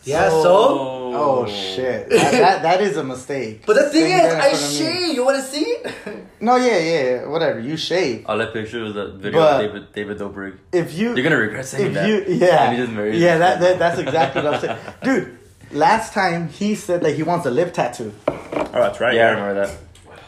Yeah, 0.04 0.30
so. 0.30 0.94
Oh 1.20 1.46
shit, 1.46 2.08
that, 2.10 2.30
that, 2.32 2.62
that 2.62 2.80
is 2.80 2.96
a 2.96 3.04
mistake. 3.04 3.64
But 3.66 3.74
the 3.74 3.90
thing 3.90 4.02
Saying 4.04 4.14
is, 4.14 4.22
that 4.22 4.32
in 4.34 4.40
I 4.40 4.50
front 4.50 4.64
of 4.64 4.70
me. 4.70 4.76
shave. 4.78 5.14
You 5.16 5.24
want 5.24 5.36
to 5.36 5.42
see 5.42 5.60
it? 5.64 6.24
No, 6.40 6.56
yeah, 6.56 6.78
yeah, 6.78 7.02
yeah, 7.02 7.26
whatever. 7.26 7.58
You 7.60 7.76
shave. 7.76 8.24
I'll 8.28 8.36
let 8.36 8.52
pictures 8.52 8.90
of 8.90 8.94
that 8.94 9.14
video 9.14 9.40
But- 9.40 9.64
of 9.64 9.72
David 9.72 9.92
David 9.92 10.18
Dobrik. 10.18 10.56
If 10.72 10.94
you 10.94 11.14
You're 11.14 11.24
gonna 11.24 11.36
regret 11.36 11.66
saying 11.66 11.88
if 11.88 11.94
that. 11.94 12.08
you 12.08 12.24
yeah 12.28 12.68
And 12.70 12.76
he 12.76 12.82
just 12.84 12.92
married 12.94 13.16
yeah 13.16 13.32
his 13.32 13.40
that, 13.40 13.60
that 13.60 13.78
that's 13.78 13.98
exactly 13.98 14.42
what 14.42 14.54
I'm 14.54 14.60
saying, 14.60 14.78
dude. 15.02 15.38
Last 15.72 16.14
time 16.14 16.48
he 16.48 16.74
said 16.76 17.02
that 17.02 17.14
he 17.16 17.22
wants 17.22 17.44
a 17.46 17.50
lip 17.50 17.74
tattoo. 17.74 18.14
Oh, 18.28 18.68
that's 18.72 19.00
right. 19.00 19.14
Yeah, 19.14 19.26
I 19.28 19.30
remember 19.32 19.66
that. 19.66 19.76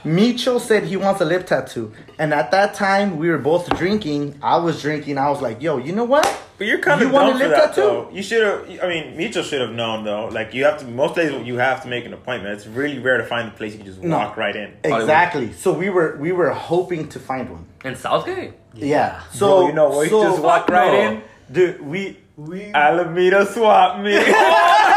Micho 0.05 0.59
said 0.61 0.85
he 0.85 0.97
wants 0.97 1.21
a 1.21 1.25
lip 1.25 1.47
tattoo, 1.47 1.93
and 2.19 2.33
at 2.33 2.51
that 2.53 2.75
time 2.75 3.19
we 3.19 3.29
were 3.29 3.39
both 3.39 3.69
drinking. 3.79 4.39
I 4.43 4.57
was 4.57 4.81
drinking. 4.81 5.19
I 5.19 5.29
was 5.31 5.43
like, 5.43 5.61
"Yo, 5.61 5.77
you 5.79 5.93
know 5.93 6.05
what? 6.05 6.27
But 6.57 6.67
you're 6.67 6.79
kind 6.79 7.01
You 7.01 7.07
of 7.09 7.13
want 7.13 7.27
dumb 7.33 7.37
a 7.37 7.39
for 7.45 7.49
lip 7.49 7.57
that, 7.57 7.67
tattoo? 7.75 7.81
though. 7.83 8.11
You 8.13 8.23
should 8.23 8.43
have. 8.43 8.81
I 8.85 8.89
mean, 8.89 9.17
Mitchell 9.17 9.43
should 9.43 9.61
have 9.61 9.73
known 9.73 10.05
though. 10.05 10.27
Like 10.29 10.55
you 10.55 10.65
have 10.65 10.79
to. 10.79 10.87
Most 10.87 11.17
days 11.17 11.33
you 11.47 11.57
have 11.59 11.83
to 11.83 11.89
make 11.89 12.07
an 12.07 12.15
appointment. 12.15 12.55
It's 12.55 12.67
really 12.67 12.99
rare 12.99 13.19
to 13.19 13.25
find 13.27 13.49
a 13.49 13.51
place 13.51 13.73
you 13.73 13.79
can 13.79 13.87
just 13.87 14.03
No. 14.03 14.17
walk 14.17 14.37
right 14.39 14.57
in. 14.57 14.73
Exactly." 14.85 15.53
So 15.53 15.73
we 15.73 15.91
were 15.91 16.17
we 16.19 16.33
were 16.33 16.51
hoping 16.51 17.09
to 17.09 17.19
find 17.21 17.51
one. 17.51 17.67
In 17.85 17.95
Southgate? 17.97 18.53
Yeah. 18.75 19.21
So 19.33 19.47
Bro, 19.59 19.67
you 19.69 19.73
know 19.75 19.99
we 19.99 20.09
so, 20.09 20.23
just 20.23 20.43
walk 20.43 20.69
right 20.71 20.93
no. 20.93 21.11
in. 21.11 21.23
dude. 21.53 21.81
We 21.83 22.19
We. 22.37 22.73
Alameda 22.73 23.45
swap 23.53 24.01
me. 24.01 24.17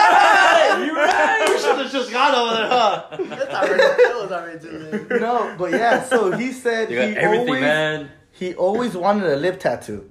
you 2.33 2.50
right. 2.50 3.03
You 3.19 3.25
should 3.25 3.38
have 3.38 3.39
just 3.39 3.51
gone 3.51 3.69
over 3.69 3.77
there, 3.77 3.89
huh? 3.89 3.89
That's 3.89 3.89
already, 3.89 4.03
that 4.03 4.19
was 4.21 4.31
already 4.31 4.59
too 4.59 5.07
late. 5.09 5.21
No, 5.21 5.56
but 5.57 5.71
yeah. 5.71 6.03
So 6.03 6.31
he 6.31 6.51
said 6.51 6.89
You 6.91 6.97
got 6.97 7.07
he 7.09 7.15
everything, 7.18 7.47
always 7.47 7.62
man. 7.62 8.09
he 8.31 8.53
always 8.56 8.95
wanted 8.97 9.31
a 9.31 9.35
lip 9.35 9.59
tattoo. 9.59 10.09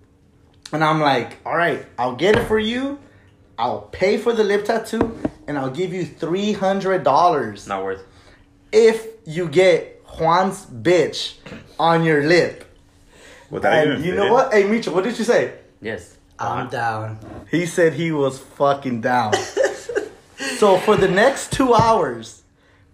And 0.72 0.82
I'm 0.82 1.00
like, 1.00 1.38
all 1.44 1.56
right, 1.56 1.84
I'll 1.98 2.16
get 2.16 2.36
it 2.36 2.46
for 2.46 2.58
you. 2.58 2.98
I'll 3.58 3.82
pay 3.82 4.16
for 4.16 4.32
the 4.32 4.42
lip 4.42 4.64
tattoo 4.64 5.18
and 5.46 5.58
I'll 5.58 5.70
give 5.70 5.92
you 5.92 6.04
$300 6.06 7.68
Not 7.68 7.84
worth. 7.84 8.02
if 8.72 9.06
you 9.26 9.48
get 9.48 10.02
Juan's 10.06 10.64
bitch 10.66 11.34
on 11.78 12.04
your 12.04 12.22
lip. 12.24 12.64
Would 13.50 13.62
that 13.62 13.86
even 13.86 14.02
you 14.02 14.14
know 14.14 14.26
in? 14.26 14.32
what? 14.32 14.52
Hey, 14.52 14.64
Mitchell, 14.64 14.94
what 14.94 15.04
did 15.04 15.18
you 15.18 15.24
say? 15.24 15.58
Yes. 15.82 16.16
I'm 16.38 16.68
down. 16.70 17.18
He 17.50 17.66
said 17.66 17.92
he 17.92 18.10
was 18.10 18.38
fucking 18.38 19.00
down. 19.02 19.32
so 20.62 20.78
for 20.78 20.94
the 20.94 21.08
next 21.08 21.50
two 21.50 21.74
hours, 21.74 22.44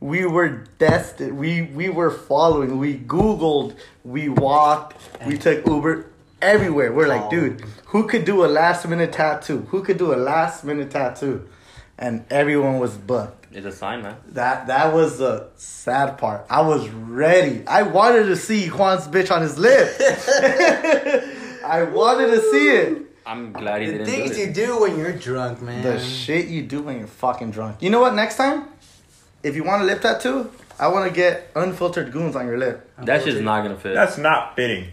we 0.01 0.25
were 0.25 0.65
destined. 0.79 1.37
We 1.37 1.65
we 1.65 1.91
were 1.91 2.11
following. 2.11 2.79
We 2.79 2.97
Googled. 2.97 3.77
We 4.05 4.31
walked. 4.31 4.97
We 5.27 5.37
took 5.37 5.67
Uber 5.67 6.07
everywhere. 6.41 6.95
We're 6.95 7.09
like, 7.09 7.29
dude, 7.29 7.61
who 7.89 8.09
could 8.09 8.25
do 8.25 8.43
a 8.43 8.49
last 8.49 8.89
minute 8.89 9.13
tattoo? 9.13 9.67
Who 9.69 9.83
could 9.83 9.99
do 9.99 10.15
a 10.15 10.17
last 10.17 10.65
minute 10.65 10.91
tattoo? 10.91 11.47
And 11.99 12.25
everyone 12.31 12.79
was 12.79 12.97
booked. 12.97 13.49
It's 13.53 13.67
a 13.67 13.73
sign, 13.73 14.01
man. 14.01 14.17
That 14.29 14.69
that 14.69 14.95
was 14.95 15.19
the 15.19 15.49
sad 15.57 16.17
part. 16.17 16.47
I 16.49 16.63
was 16.63 16.89
ready. 16.89 17.67
I 17.67 17.83
wanted 17.83 18.29
to 18.29 18.37
see 18.37 18.69
Juan's 18.69 19.07
bitch 19.07 19.31
on 19.31 19.43
his 19.43 19.59
lip. 19.59 19.95
I 21.67 21.83
wanted 21.83 22.29
to 22.29 22.41
see 22.51 22.69
it. 22.71 23.08
I'm 23.29 23.53
glad 23.53 23.83
he 23.83 23.87
The 23.89 23.93
didn't 23.99 24.07
do 24.07 24.11
things 24.13 24.39
you 24.39 24.45
it. 24.47 24.55
do 24.55 24.81
when 24.81 24.99
you're 24.99 25.13
drunk, 25.13 25.61
man. 25.61 25.83
The 25.83 26.01
shit 26.01 26.49
you 26.49 26.63
do 26.63 26.81
when 26.83 26.99
you're 26.99 27.07
fucking 27.07 27.51
drunk. 27.51 27.83
You 27.83 27.91
know 27.91 28.01
what? 28.01 28.15
Next 28.15 28.37
time, 28.37 28.65
if 29.43 29.55
you 29.55 29.65
want 29.65 29.83
a 29.83 29.85
lip 29.85 30.01
tattoo, 30.01 30.51
I 30.81 30.89
want 30.89 31.07
to 31.09 31.15
get 31.15 31.51
unfiltered 31.55 32.11
goons 32.11 32.35
on 32.37 32.47
your 32.47 32.57
lip. 32.57 32.91
That 32.99 33.23
shit's 33.25 33.41
not 33.41 33.63
gonna 33.63 33.77
fit. 33.77 33.93
That's 33.95 34.17
not 34.17 34.57
fitting. 34.57 34.87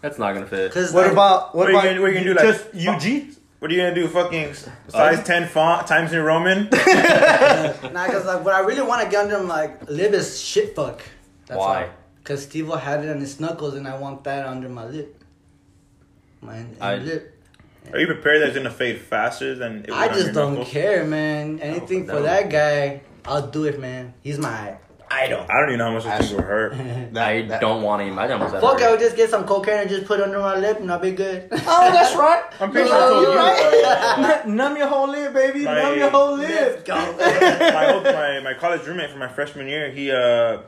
That's 0.00 0.18
not 0.18 0.32
gonna 0.32 0.46
fit. 0.46 0.72
Cause 0.72 0.92
What 0.94 1.04
like, 1.04 1.12
about 1.12 1.54
what 1.54 1.54
What 1.54 1.68
are 1.68 1.70
you 1.72 1.76
about 1.78 1.84
gonna- 1.88 2.00
what 2.00 2.06
are 2.06 2.12
you 2.12 2.18
gonna 2.34 2.42
do, 2.42 2.46
like, 2.46 2.72
just 2.72 2.88
UG? 2.88 3.36
What 3.58 3.70
are 3.70 3.74
you 3.74 3.80
gonna 3.82 3.94
do? 3.94 4.08
Fucking 4.08 4.54
size 4.88 5.18
Um, 5.18 5.24
ten 5.24 5.48
font 5.48 5.86
times 5.86 6.10
New 6.12 6.22
Roman? 6.22 6.68
Nah, 6.72 8.06
cause 8.06 8.24
like 8.24 8.44
what 8.44 8.54
I 8.54 8.60
really 8.60 8.82
want 8.82 9.02
to 9.04 9.08
get 9.10 9.24
under 9.24 9.42
my 9.42 9.70
lip 9.88 10.12
is 10.12 10.40
shit 10.40 10.74
fuck. 10.74 11.02
That's 11.46 11.58
Why? 11.58 11.84
all. 11.84 11.90
Cause 12.24 12.42
Steve 12.44 12.68
had 12.72 13.04
it 13.04 13.10
on 13.10 13.20
his 13.20 13.38
knuckles, 13.40 13.74
and 13.74 13.86
I 13.86 13.96
want 13.98 14.24
that 14.24 14.46
under 14.46 14.68
my 14.70 14.86
lip. 14.86 15.22
My 16.40 16.64
I- 16.80 16.96
lip. 16.96 17.33
Are 17.92 17.98
you 18.00 18.06
prepared 18.06 18.40
that 18.42 18.48
it's 18.48 18.56
gonna 18.56 18.70
fade 18.70 19.00
faster 19.00 19.54
than? 19.54 19.84
It 19.84 19.90
would 19.90 19.98
I 19.98 20.08
just 20.08 20.32
don't 20.32 20.54
knuckles? 20.54 20.70
care, 20.70 21.04
man. 21.04 21.60
Anything 21.60 22.06
that 22.06 22.12
for 22.12 22.20
would- 22.20 22.28
that 22.28 22.50
guy, 22.50 23.02
I'll 23.24 23.46
do 23.46 23.64
it, 23.64 23.78
man. 23.80 24.14
He's 24.22 24.38
my 24.38 24.76
idol. 25.10 25.46
I 25.48 25.60
don't 25.60 25.68
even 25.68 25.78
know 25.78 25.84
how 25.86 25.92
much 25.92 26.04
those 26.04 26.18
things 26.18 26.32
will 26.32 26.42
hurt. 26.42 26.72
I 27.16 27.42
that- 27.42 27.60
don't 27.60 27.82
want 27.82 28.02
to 28.02 28.06
imagine 28.08 28.38
how 28.38 28.44
much 28.44 28.52
that 28.52 28.60
Fuck, 28.62 28.78
I 28.80 28.84
hurt. 28.84 28.90
would 28.92 29.00
just 29.00 29.16
get 29.16 29.30
some 29.30 29.44
cocaine 29.46 29.80
and 29.80 29.88
just 29.88 30.06
put 30.06 30.18
it 30.18 30.24
under 30.24 30.40
my 30.40 30.56
lip 30.58 30.80
and 30.80 30.90
I'll 30.90 30.98
be 30.98 31.12
good. 31.12 31.48
Oh, 31.52 31.90
that's 31.92 32.16
right. 32.16 32.42
I'm 32.60 32.72
pretty 32.72 32.88
You 32.88 32.94
sure 32.94 33.04
I 33.04 33.08
told 33.10 33.22
know, 33.24 33.30
you. 33.30 33.36
right. 33.38 34.48
Numb 34.48 34.76
your 34.76 34.88
whole 34.88 35.08
lip, 35.08 35.32
baby. 35.34 35.64
My- 35.64 35.82
Numb 35.82 35.98
your 35.98 36.10
whole 36.10 36.36
Let's 36.36 36.76
lip. 36.76 36.84
go. 36.86 36.94
my, 36.96 37.92
old, 37.94 38.04
my 38.04 38.40
my 38.40 38.54
college 38.58 38.84
roommate 38.86 39.10
from 39.10 39.20
my 39.20 39.28
freshman 39.28 39.68
year, 39.68 39.90
he 39.92 40.10
uh 40.10 40.62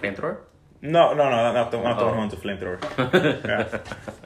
Flamethrower? 0.00 0.38
No 0.80 1.12
no 1.14 1.28
no 1.30 1.52
not 1.52 1.70
the 1.70 1.80
not 1.82 1.98
the 1.98 2.04
Oh. 2.04 2.06
one 2.08 2.14
who 2.16 2.20
owns 2.22 2.32
a 2.32 2.36
flamethrower. 2.36 2.78
yeah. 3.44 3.80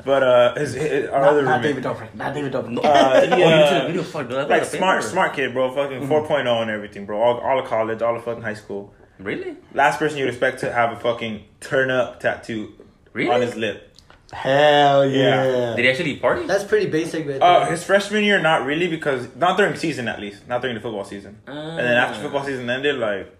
But 0.04 0.22
uh 0.22 0.54
his, 0.56 0.74
his 0.74 1.08
our 1.08 1.20
Not, 1.20 1.28
other 1.30 1.42
not 1.42 1.50
roommate. 1.64 1.82
David 1.82 1.84
Dobrik. 1.84 2.14
Not 2.14 2.34
David 2.34 2.52
Dobrik. 2.52 2.84
Uh, 2.84 3.20
he, 3.22 3.32
oh, 3.32 3.36
you 3.38 3.44
uh, 3.44 3.70
took 3.70 3.82
a 3.82 3.86
video? 3.86 4.02
Fuck, 4.02 4.28
dude, 4.28 4.48
like 4.48 4.64
smart 4.64 5.02
smart 5.04 5.34
kid, 5.34 5.52
bro. 5.54 5.72
Fucking 5.74 6.06
4.0 6.08 6.62
and 6.62 6.70
everything, 6.70 7.06
bro. 7.06 7.20
All, 7.22 7.38
all 7.40 7.58
of 7.58 7.66
college, 7.66 8.02
all 8.02 8.16
of 8.16 8.24
fucking 8.24 8.42
high 8.42 8.54
school. 8.54 8.92
Really? 9.18 9.56
Last 9.72 9.98
person 9.98 10.18
you'd 10.18 10.28
expect 10.28 10.60
to 10.60 10.72
have 10.72 10.92
a 10.92 10.96
fucking 11.00 11.44
turn 11.60 11.90
up 11.90 12.18
tattoo 12.20 12.72
Really? 13.12 13.30
on 13.30 13.40
his 13.40 13.54
lip. 13.56 13.88
Hell 14.32 15.06
Yeah. 15.06 15.44
yeah. 15.44 15.76
Did 15.76 15.84
he 15.84 15.90
actually 15.90 16.16
party? 16.16 16.46
That's 16.46 16.64
pretty 16.64 16.86
basic, 16.90 17.26
right 17.28 17.40
Uh, 17.40 17.66
his 17.66 17.84
freshman 17.84 18.24
year, 18.24 18.40
not 18.40 18.64
really, 18.64 18.88
because 18.88 19.28
not 19.36 19.56
during 19.58 19.76
season 19.76 20.08
at 20.08 20.18
least, 20.20 20.48
not 20.48 20.60
during 20.62 20.74
the 20.74 20.80
football 20.80 21.04
season. 21.04 21.38
And 21.46 21.78
then 21.78 21.96
after 21.96 22.18
Ah. 22.18 22.22
football 22.22 22.44
season 22.44 22.68
ended, 22.68 22.96
like 22.96 23.32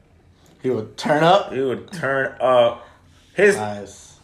He 0.63 0.71
would 0.71 0.97
turn 0.97 1.25
up. 1.25 1.53
he 1.53 1.61
would 1.61 1.91
turn 1.93 2.35
up. 2.41 2.87
His 3.35 3.57
Nice. 3.57 4.19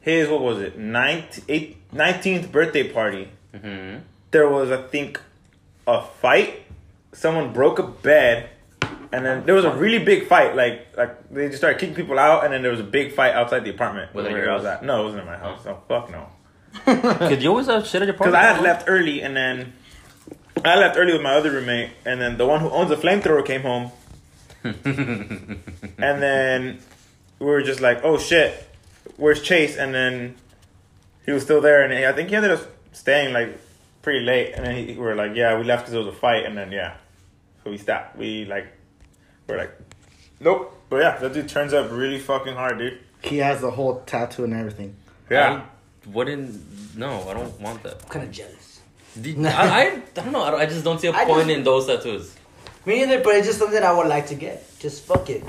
his 0.00 0.28
what 0.28 0.40
was 0.40 0.58
it? 0.60 0.78
Ninth, 0.78 1.44
eight, 1.48 1.76
19th 1.92 2.50
birthday 2.50 2.90
party. 2.90 3.28
Mm-hmm. 3.54 3.98
There 4.30 4.48
was 4.48 4.70
I 4.70 4.82
think 4.82 5.20
a 5.86 6.02
fight. 6.02 6.62
Someone 7.12 7.52
broke 7.52 7.78
a 7.78 7.84
bed, 7.84 8.50
and 9.12 9.24
then 9.24 9.46
there 9.46 9.54
was 9.54 9.64
a 9.64 9.70
really 9.70 10.02
big 10.04 10.26
fight. 10.26 10.56
Like 10.56 10.88
like 10.96 11.28
they 11.30 11.46
just 11.46 11.58
started 11.58 11.78
kicking 11.78 11.94
people 11.94 12.18
out, 12.18 12.44
and 12.44 12.52
then 12.52 12.62
there 12.62 12.70
was 12.72 12.80
a 12.80 12.84
big 12.84 13.12
fight 13.12 13.32
outside 13.34 13.64
the 13.64 13.70
apartment 13.70 14.12
Was 14.14 14.24
where 14.26 14.36
at 14.38 14.44
your 14.44 14.50
I 14.52 14.56
was 14.56 14.64
at. 14.64 14.82
No, 14.84 15.02
it 15.02 15.04
wasn't 15.04 15.22
in 15.22 15.26
my 15.26 15.36
house. 15.36 15.62
So 15.62 15.80
fuck 15.88 16.10
no. 16.10 16.26
Cause 16.84 17.40
you 17.40 17.50
always 17.50 17.66
have 17.66 17.86
shit 17.86 18.02
at 18.02 18.08
your 18.08 18.16
party? 18.16 18.32
Because 18.32 18.42
I 18.44 18.52
had 18.52 18.62
left 18.62 18.84
early, 18.88 19.22
and 19.22 19.36
then 19.36 19.74
I 20.64 20.76
left 20.76 20.98
early 20.98 21.12
with 21.12 21.22
my 21.22 21.34
other 21.34 21.52
roommate, 21.52 21.90
and 22.04 22.20
then 22.20 22.36
the 22.36 22.46
one 22.46 22.60
who 22.60 22.68
owns 22.70 22.88
the 22.90 22.96
flamethrower 22.96 23.46
came 23.46 23.60
home, 23.62 23.92
and 24.64 26.22
then 26.22 26.80
we 27.38 27.46
were 27.46 27.62
just 27.62 27.80
like, 27.80 28.00
"Oh 28.04 28.18
shit, 28.18 28.52
where's 29.16 29.42
Chase?" 29.42 29.76
And 29.76 29.94
then 29.94 30.34
he 31.26 31.32
was 31.32 31.42
still 31.42 31.60
there, 31.60 31.82
and 31.82 31.92
I 31.92 32.12
think 32.12 32.28
he 32.30 32.36
ended 32.36 32.52
up 32.52 32.60
staying 32.92 33.32
like 33.32 33.58
pretty 34.02 34.24
late, 34.24 34.52
and 34.54 34.64
then 34.66 34.74
he, 34.76 34.86
we 34.94 34.98
were 34.98 35.14
like, 35.14 35.34
"Yeah, 35.34 35.56
we 35.58 35.64
left 35.64 35.82
because 35.82 35.92
there 35.92 36.02
was 36.02 36.14
a 36.14 36.18
fight," 36.18 36.44
and 36.44 36.56
then 36.56 36.70
yeah, 36.72 36.96
so 37.62 37.70
we 37.70 37.78
stopped. 37.78 38.16
We 38.16 38.44
like, 38.44 38.66
we're 39.48 39.58
like, 39.58 39.72
"Nope." 40.40 40.70
But 40.90 40.96
yeah, 41.02 41.16
that 41.18 41.32
dude 41.32 41.48
turns 41.48 41.72
up 41.72 41.90
really 41.90 42.18
fucking 42.18 42.54
hard, 42.54 42.78
dude. 42.78 42.98
He 43.22 43.38
has 43.38 43.60
the 43.60 43.70
whole 43.70 44.00
tattoo 44.06 44.44
and 44.44 44.52
everything. 44.54 44.94
Yeah. 45.30 45.62
I 46.06 46.08
wouldn't. 46.10 46.96
No, 46.96 47.26
I 47.28 47.32
don't 47.34 47.58
want 47.60 47.82
that. 47.82 48.02
I'm 48.02 48.08
kind 48.10 48.24
of 48.26 48.30
jealous. 48.30 48.80
I, 49.16 49.46
I, 49.46 49.80
I 49.86 50.02
don't 50.14 50.32
know. 50.32 50.42
I, 50.42 50.50
don't, 50.50 50.60
I 50.60 50.66
just 50.66 50.84
don't 50.84 51.00
see 51.00 51.06
a 51.08 51.12
I 51.12 51.24
point 51.24 51.46
just- 51.46 51.58
in 51.58 51.64
those 51.64 51.86
tattoos. 51.86 52.34
Me 52.84 52.98
neither, 52.98 53.22
but 53.24 53.34
it's 53.36 53.46
just 53.46 53.58
something 53.58 53.82
I 53.82 53.92
would 53.92 54.08
like 54.08 54.26
to 54.26 54.34
get. 54.34 54.62
Just 54.78 55.04
fuck 55.04 55.30
it. 55.30 55.42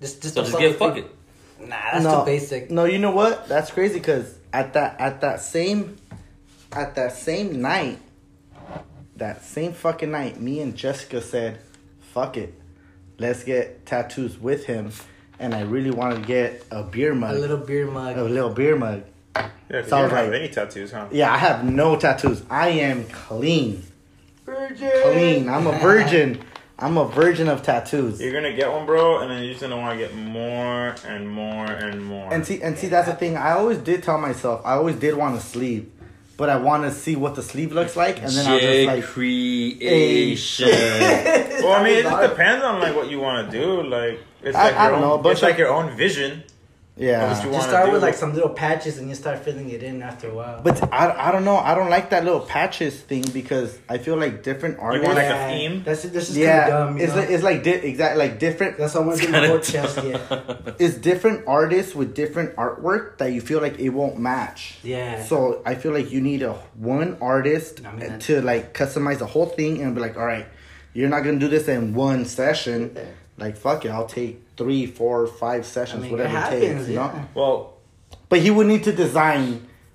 Just, 0.00 0.22
just 0.22 0.34
So 0.34 0.40
a 0.40 0.44
just 0.44 0.52
fucking 0.54 0.68
get 0.70 0.78
fuck 0.78 0.94
thing. 0.94 1.04
it. 1.04 1.10
Nah, 1.60 1.76
that's 1.92 2.04
too 2.04 2.24
basic. 2.24 2.70
No, 2.70 2.84
you 2.84 2.98
know 2.98 3.10
what? 3.10 3.46
That's 3.48 3.70
crazy 3.70 3.98
because 3.98 4.34
at 4.52 4.72
that 4.72 4.98
at 5.00 5.20
that 5.20 5.40
same 5.40 5.96
at 6.72 6.94
that 6.94 7.12
same 7.12 7.60
night, 7.60 7.98
that 9.16 9.44
same 9.44 9.72
fucking 9.72 10.10
night, 10.10 10.40
me 10.40 10.60
and 10.60 10.74
Jessica 10.76 11.20
said, 11.20 11.58
"Fuck 12.14 12.36
it, 12.36 12.54
let's 13.18 13.44
get 13.44 13.84
tattoos 13.86 14.38
with 14.38 14.64
him." 14.66 14.90
And 15.38 15.54
I 15.54 15.62
really 15.62 15.90
wanted 15.90 16.16
to 16.22 16.26
get 16.26 16.64
a 16.70 16.82
beer 16.82 17.14
mug. 17.14 17.34
A 17.36 17.38
little 17.38 17.56
beer 17.56 17.86
mug. 17.86 18.16
a 18.16 18.24
little 18.24 18.50
beer 18.50 18.76
mug. 18.76 19.02
Yeah, 19.36 19.48
'cause 19.70 19.88
So 19.88 19.96
I 19.96 20.00
you 20.00 20.02
was 20.04 20.10
don't 20.12 20.18
have 20.18 20.26
like- 20.32 20.40
any 20.40 20.48
tattoos, 20.48 20.92
huh? 20.92 21.06
Yeah, 21.10 21.32
I 21.32 21.38
have 21.38 21.64
no 21.64 21.96
tattoos. 21.96 22.42
I 22.50 22.68
am 22.70 23.04
clean, 23.04 23.82
Virgin. 24.44 24.90
clean. 25.02 25.48
I'm 25.48 25.66
a 25.66 25.78
virgin. 25.78 26.40
I'm 26.80 26.96
a 26.96 27.06
virgin 27.06 27.48
of 27.48 27.62
tattoos. 27.62 28.20
You're 28.20 28.32
gonna 28.32 28.54
get 28.54 28.72
one, 28.72 28.86
bro, 28.86 29.18
and 29.20 29.30
then 29.30 29.42
you're 29.42 29.50
just 29.52 29.60
gonna 29.62 29.76
want 29.76 29.98
to 29.98 30.04
get 30.06 30.14
more 30.16 30.94
and 31.06 31.28
more 31.28 31.66
and 31.66 32.04
more. 32.04 32.32
And 32.32 32.46
see, 32.46 32.62
and 32.62 32.76
see, 32.78 32.88
that's 32.88 33.08
the 33.08 33.14
thing. 33.14 33.36
I 33.36 33.52
always 33.52 33.78
did 33.78 34.02
tell 34.02 34.18
myself, 34.18 34.62
I 34.64 34.72
always 34.74 34.96
did 34.96 35.14
want 35.14 35.36
a 35.36 35.40
sleeve, 35.40 35.90
but 36.36 36.48
I 36.48 36.56
want 36.56 36.84
to 36.84 36.90
see 36.92 37.16
what 37.16 37.34
the 37.34 37.42
sleeve 37.42 37.72
looks 37.72 37.96
like, 37.96 38.18
and 38.22 38.28
then 38.30 38.46
I'll 38.46 38.58
just 38.58 38.86
like, 38.86 39.04
creation. 39.04 40.68
well, 40.70 41.72
I 41.72 41.82
mean, 41.84 41.98
it 41.98 42.02
just 42.04 42.30
depends 42.30 42.64
on 42.64 42.80
like 42.80 42.94
what 42.96 43.10
you 43.10 43.20
want 43.20 43.50
to 43.50 43.58
do. 43.60 43.82
Like, 43.82 44.20
it's 44.42 44.56
I- 44.56 44.64
like 44.70 44.74
I 44.76 44.82
your 44.84 44.92
don't 44.92 45.02
own, 45.04 45.08
know, 45.10 45.18
bunch 45.18 45.34
it's 45.34 45.42
like 45.42 45.58
your 45.58 45.68
own 45.72 45.96
vision. 45.96 46.42
Yeah. 47.00 47.32
What 47.32 47.44
you 47.44 47.50
Just 47.52 47.68
start 47.68 47.86
do. 47.86 47.92
with 47.92 48.02
like 48.02 48.14
some 48.14 48.34
little 48.34 48.50
patches 48.50 48.98
and 48.98 49.08
you 49.08 49.14
start 49.14 49.38
filling 49.40 49.68
it 49.70 49.82
in 49.82 50.02
after 50.02 50.28
a 50.28 50.34
while. 50.34 50.60
But 50.62 50.76
I, 50.92 51.28
I 51.28 51.32
don't 51.32 51.44
know. 51.44 51.56
I 51.56 51.74
don't 51.74 51.90
like 51.90 52.10
that 52.10 52.24
little 52.24 52.40
patches 52.40 52.94
thing 53.00 53.24
because 53.32 53.78
I 53.88 53.96
feel 53.98 54.16
like 54.16 54.42
different 54.42 54.78
artists. 54.78 55.02
You 55.08 55.14
want, 55.14 55.18
like, 55.18 55.34
a 55.34 55.48
theme? 55.48 55.82
That's 55.82 56.02
that's 56.02 56.26
just 56.28 56.36
yeah, 56.36 56.60
kind 56.60 56.72
of 56.72 56.88
dumb. 56.88 56.98
You 56.98 57.04
it's 57.04 57.14
know? 57.14 57.20
like, 57.20 57.30
it's 57.30 57.42
like 57.42 57.62
di- 57.62 57.88
exactly 57.90 58.18
like 58.28 58.38
different. 58.38 58.78
that's 58.78 58.94
why 58.94 59.00
I 59.00 59.04
want 59.06 59.18
to 59.20 59.26
do 59.26 59.32
my 59.32 59.46
whole 59.46 59.58
chest. 59.60 59.96
Yeah, 60.04 60.42
It's 60.78 60.96
different 60.96 61.48
artists 61.48 61.94
with 61.94 62.14
different 62.14 62.54
artwork 62.56 63.18
that 63.18 63.32
you 63.32 63.40
feel 63.40 63.60
like 63.60 63.78
it 63.78 63.90
won't 63.90 64.18
match. 64.18 64.78
yeah. 64.82 65.24
So 65.24 65.62
I 65.64 65.74
feel 65.76 65.92
like 65.92 66.10
you 66.12 66.20
need 66.20 66.42
a 66.42 66.52
one 66.76 67.16
artist 67.20 67.84
I 67.86 67.92
mean, 67.92 68.18
to 68.20 68.42
like 68.42 68.74
customize 68.74 69.18
the 69.18 69.26
whole 69.26 69.46
thing 69.46 69.80
and 69.82 69.94
be 69.94 70.00
like, 70.00 70.16
all 70.16 70.26
right, 70.26 70.46
you're 70.92 71.08
not 71.08 71.24
gonna 71.24 71.38
do 71.38 71.48
this 71.48 71.66
in 71.68 71.94
one 71.94 72.24
session. 72.26 72.92
Yeah. 72.94 73.04
Like 73.38 73.56
fuck 73.56 73.84
it, 73.86 73.88
I'll 73.90 74.06
take 74.06 74.49
three, 74.60 74.84
four, 74.86 75.26
five 75.26 75.62
I 75.62 75.72
sessions, 75.76 76.02
mean, 76.02 76.12
whatever 76.12 76.28
it, 76.36 76.40
happens. 76.44 76.60
takes. 76.60 76.88
You 76.88 76.94
yeah. 77.00 77.06
know. 77.12 77.28
Well, 77.38 77.54
But 78.28 78.38
he 78.44 78.50
would 78.56 78.66
need 78.72 78.84
to 78.84 78.92
design 79.04 79.44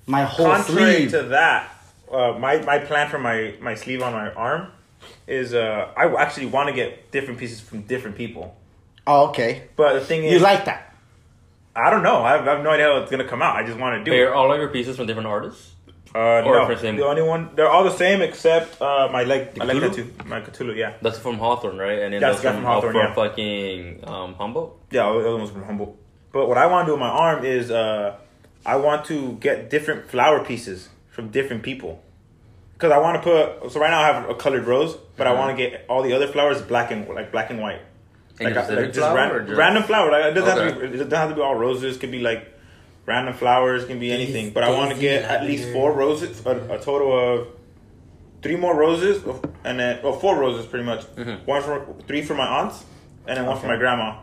my 0.08 0.24
whole 0.34 0.48
contrary 0.56 0.96
sleeve. 0.96 1.12
to 1.12 1.22
that, 1.38 1.60
uh, 2.12 2.34
my 2.46 2.54
my 2.72 2.78
plan 2.90 3.06
for 3.14 3.20
my 3.30 3.38
my 3.68 3.76
sleeve 3.84 4.02
on 4.08 4.12
my 4.22 4.28
arm 4.48 4.62
is 5.28 5.54
uh, 5.54 5.92
I 6.02 6.04
actually 6.24 6.48
want 6.56 6.66
to 6.70 6.76
get 6.82 7.12
different 7.16 7.38
pieces 7.40 7.60
from 7.68 7.78
different 7.94 8.16
people. 8.24 8.46
oh, 9.08 9.30
okay. 9.30 9.52
But 9.76 9.92
the 10.00 10.06
thing 10.10 10.24
is, 10.26 10.34
You 10.34 10.40
like 10.52 10.64
that? 10.66 10.82
I 11.76 11.90
don't 11.92 12.04
know. 12.04 12.20
I 12.24 12.32
have, 12.38 12.48
I 12.48 12.52
have 12.56 12.64
no 12.64 12.72
idea 12.76 12.86
how 12.88 12.98
it's 13.02 13.12
gonna 13.12 13.28
come 13.34 13.42
out. 13.46 13.54
I 13.56 13.64
just 13.70 13.78
want 13.84 13.94
to 14.00 14.04
do 14.10 14.12
it. 14.16 14.22
Are 14.28 14.34
all 14.34 14.50
of 14.54 14.58
your 14.64 14.70
pieces 14.78 14.96
from 14.98 15.06
different 15.10 15.28
artists? 15.28 15.75
Uh, 16.16 16.42
Or 16.46 16.68
no, 16.70 16.76
the 16.76 17.06
only 17.06 17.22
one 17.22 17.50
they're 17.56 17.68
all 17.70 17.84
the 17.84 17.92
same 18.04 18.22
except 18.22 18.82
uh, 18.82 19.10
my 19.12 19.24
leg, 19.26 19.58
my 19.58 19.66
leg 19.66 19.76
Cthulhu? 19.78 19.90
tattoo, 19.90 20.12
my 20.26 20.40
Cthulhu. 20.40 20.74
Yeah, 20.76 20.94
That's 21.02 21.20
from 21.20 21.38
Hawthorne, 21.38 21.78
right? 21.78 22.00
And 22.04 22.14
then 22.14 22.22
That's 22.22 22.40
that's, 22.42 22.56
from, 22.56 22.64
from 22.64 22.72
Hawthorne, 22.72 22.94
from 22.94 23.02
yeah. 23.02 23.14
fucking 23.14 24.04
um, 24.08 24.34
Humboldt. 24.36 24.80
yeah, 24.92 25.04
the 25.12 25.20
other 25.20 25.36
one's 25.38 25.52
from 25.52 25.64
Humboldt. 25.66 25.98
But 26.32 26.48
what 26.48 26.58
I 26.58 26.68
want 26.68 26.86
to 26.86 26.92
do 26.92 26.94
on 26.94 27.00
my 27.02 27.10
arm 27.10 27.44
is 27.44 27.70
uh, 27.70 28.16
I 28.66 28.78
want 28.78 29.04
to 29.12 29.34
get 29.42 29.70
different 29.70 30.10
flower 30.10 30.40
pieces 30.44 30.88
from 31.10 31.30
different 31.30 31.64
people. 31.64 32.02
Because 32.74 32.92
I 32.94 32.98
want 33.00 33.22
to 33.22 33.24
put 33.62 33.72
so 33.74 33.80
right 33.82 33.90
now 33.92 34.02
I 34.02 34.08
have 34.14 34.30
a 34.30 34.36
colored 34.36 34.66
rose, 34.66 34.96
but 35.18 35.28
I 35.28 35.32
Mhm. 35.34 35.38
want 35.40 35.58
to 35.58 35.64
get 35.64 35.86
all 35.90 36.02
the 36.02 36.14
other 36.14 36.28
flowers 36.28 36.62
black 36.62 36.92
and 36.92 37.08
like 37.10 37.32
black 37.32 37.50
and 37.50 37.60
white. 37.62 37.82
Any 38.40 38.54
Like, 38.54 38.70
I- 38.70 38.74
like 38.74 38.94
just, 38.94 39.14
ran- 39.16 39.46
just- 39.48 39.58
random 39.58 39.84
flower. 39.84 40.12
Like, 40.12 40.26
it 40.26 40.34
doesn't 40.34 40.50
have 40.58 40.60
to 40.74 40.78
Okay. 40.78 40.88
be. 40.88 40.94
It 40.96 40.98
doesn't 41.10 41.12
have 41.24 41.30
to 41.30 41.36
be 41.36 41.42
all 41.42 41.56
roses. 41.56 41.96
It 41.96 42.00
could 42.00 42.12
be 42.12 42.20
like 42.20 42.42
random 43.06 43.34
flowers. 43.34 43.86
Can 43.86 44.00
be 44.00 44.12
anything. 44.12 44.52
But 44.52 44.64
I 44.64 44.70
want 44.72 44.92
to 44.94 45.00
get 45.00 45.24
at 45.24 45.44
least 45.44 45.70
four 45.72 45.92
roses. 45.94 46.46
A, 46.46 46.52
a 46.74 46.80
total 46.80 47.12
of 47.18 47.48
three 48.42 48.56
more 48.56 48.76
roses, 48.76 49.24
and 49.64 49.80
then 49.80 50.00
well, 50.04 50.14
four 50.20 50.38
roses 50.38 50.66
pretty 50.66 50.86
much. 50.86 51.02
Mhm. 51.16 51.46
One 51.46 51.62
for 51.62 51.86
three 52.08 52.22
for 52.22 52.36
my 52.36 52.46
aunts, 52.48 52.84
and 53.28 53.38
then 53.38 53.46
one 53.46 53.58
for 53.60 53.68
my 53.68 53.76
grandma, 53.78 54.18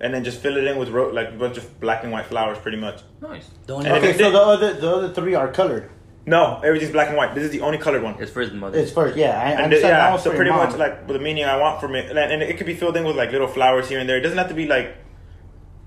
and 0.00 0.12
then 0.12 0.22
just 0.24 0.40
fill 0.40 0.56
it 0.56 0.64
in 0.64 0.76
with 0.78 0.90
ro- 0.90 1.10
like 1.10 1.28
a 1.28 1.32
bunch 1.32 1.56
of 1.56 1.80
black 1.80 2.02
and 2.02 2.12
white 2.12 2.26
flowers, 2.26 2.58
pretty 2.58 2.76
much. 2.78 3.00
Nice. 3.22 3.48
The 3.66 3.74
only 3.74 3.88
And 3.88 3.98
Okay, 3.98 4.12
so 4.12 4.18
did- 4.24 4.34
the 4.34 4.40
other 4.40 4.72
the 4.74 4.90
other 4.96 5.08
three 5.14 5.34
are 5.34 5.48
colored. 5.48 5.90
No, 6.26 6.58
everything's 6.64 6.90
black 6.92 7.08
and 7.08 7.18
white. 7.18 7.34
This 7.34 7.44
is 7.44 7.50
the 7.50 7.60
only 7.60 7.76
colored 7.76 8.02
one. 8.02 8.14
It's 8.18 8.30
for 8.30 8.40
his 8.40 8.50
mother. 8.50 8.78
It's 8.78 8.90
first, 8.90 9.14
yeah. 9.14 9.38
I, 9.38 9.42
I 9.42 9.50
And 9.50 9.58
the- 9.58 9.64
understand 9.64 9.92
that 9.92 9.98
yeah, 10.06 10.10
one's 10.10 10.22
so 10.22 10.30
pretty 10.30 10.50
your 10.50 10.56
much 10.56 10.74
like 10.76 11.06
the 11.06 11.18
meaning 11.18 11.44
I 11.44 11.58
want 11.58 11.82
from 11.82 11.94
it, 11.94 12.08
and, 12.08 12.18
and 12.18 12.42
it 12.42 12.56
could 12.56 12.66
be 12.66 12.72
filled 12.74 12.96
in 12.96 13.04
with 13.04 13.14
like 13.16 13.30
little 13.30 13.46
flowers 13.46 13.90
here 13.90 13.98
and 13.98 14.08
there. 14.08 14.16
It 14.16 14.22
doesn't 14.22 14.38
have 14.38 14.48
to 14.48 14.54
be 14.54 14.66
like 14.66 14.96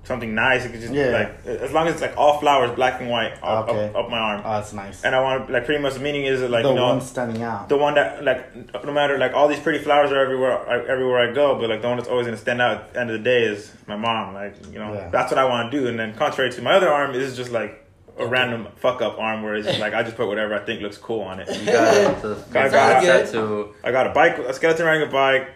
something 0.08 0.34
nice. 0.34 0.64
It 0.64 0.70
could 0.72 0.80
just 0.80 0.92
Yeah. 0.92 1.06
be 1.06 1.12
like 1.12 1.62
as 1.62 1.72
long 1.72 1.86
as 1.86 1.92
it's 1.94 2.02
like 2.02 2.16
all 2.16 2.40
flowers, 2.40 2.72
black 2.72 3.00
and 3.00 3.08
white, 3.08 3.34
up, 3.42 3.68
Okay. 3.68 3.86
up, 3.90 3.94
up 3.96 4.10
my 4.10 4.18
arm. 4.18 4.42
Oh, 4.44 4.54
that's 4.54 4.72
nice. 4.72 5.04
and 5.04 5.14
I 5.14 5.20
want 5.20 5.48
like 5.50 5.64
pretty 5.64 5.80
much 5.80 5.94
the 5.94 6.00
meaning 6.00 6.24
is 6.24 6.40
like 6.42 6.64
the 6.64 6.70
you 6.70 6.74
know 6.74 6.86
one 6.88 7.00
standing 7.00 7.42
out. 7.42 7.68
the 7.68 7.76
one 7.76 7.94
that 7.94 8.24
like 8.24 8.84
no 8.84 8.92
matter 8.92 9.16
like 9.18 9.34
all 9.34 9.46
these 9.46 9.60
pretty 9.60 9.78
flowers 9.78 10.10
are 10.10 10.18
everywhere 10.20 10.58
I- 10.68 10.88
everywhere 10.90 11.30
I 11.30 11.32
go, 11.32 11.54
but 11.60 11.70
like 11.70 11.82
the 11.82 11.88
one 11.88 11.98
that's 11.98 12.08
always 12.08 12.26
gonna 12.26 12.36
stand 12.38 12.60
out 12.60 12.72
at 12.72 12.92
the 12.94 13.00
end 13.00 13.10
of 13.10 13.18
the 13.18 13.22
day 13.22 13.42
is 13.44 13.72
my 13.86 13.96
mom. 13.96 14.34
Like 14.34 14.54
you 14.72 14.78
know 14.80 14.92
Yeah. 14.94 15.08
that's 15.12 15.30
what 15.30 15.38
I 15.38 15.44
want 15.44 15.70
to 15.70 15.78
do. 15.80 15.86
And 15.86 15.96
then 15.98 16.14
contrary 16.14 16.50
to 16.50 16.62
my 16.62 16.72
other 16.72 16.88
arm, 16.90 17.12
this 17.12 17.22
is 17.22 17.36
just 17.36 17.52
like 17.52 17.84
a 18.18 18.26
random 18.26 18.66
fuck 18.76 19.00
up 19.00 19.16
arm 19.20 19.44
where 19.44 19.54
it's 19.54 19.66
just 19.68 19.78
like 19.78 19.94
I 19.94 20.02
just 20.02 20.16
put 20.16 20.26
whatever 20.26 20.52
I 20.54 20.58
think 20.58 20.80
looks 20.82 20.98
cool 20.98 21.20
on 21.22 21.38
it. 21.38 21.48
You 21.48 21.66
got 21.66 21.94
it. 21.96 22.16
So, 22.22 22.34
Got- 22.52 22.72
got 22.72 22.72
got- 22.72 23.02
tattoo. 23.02 23.74
I 23.84 23.92
got 23.92 24.06
a 24.08 24.10
bike, 24.10 24.38
a 24.38 24.52
skeleton 24.54 24.86
riding 24.86 25.06
a 25.06 25.10
bike, 25.12 25.48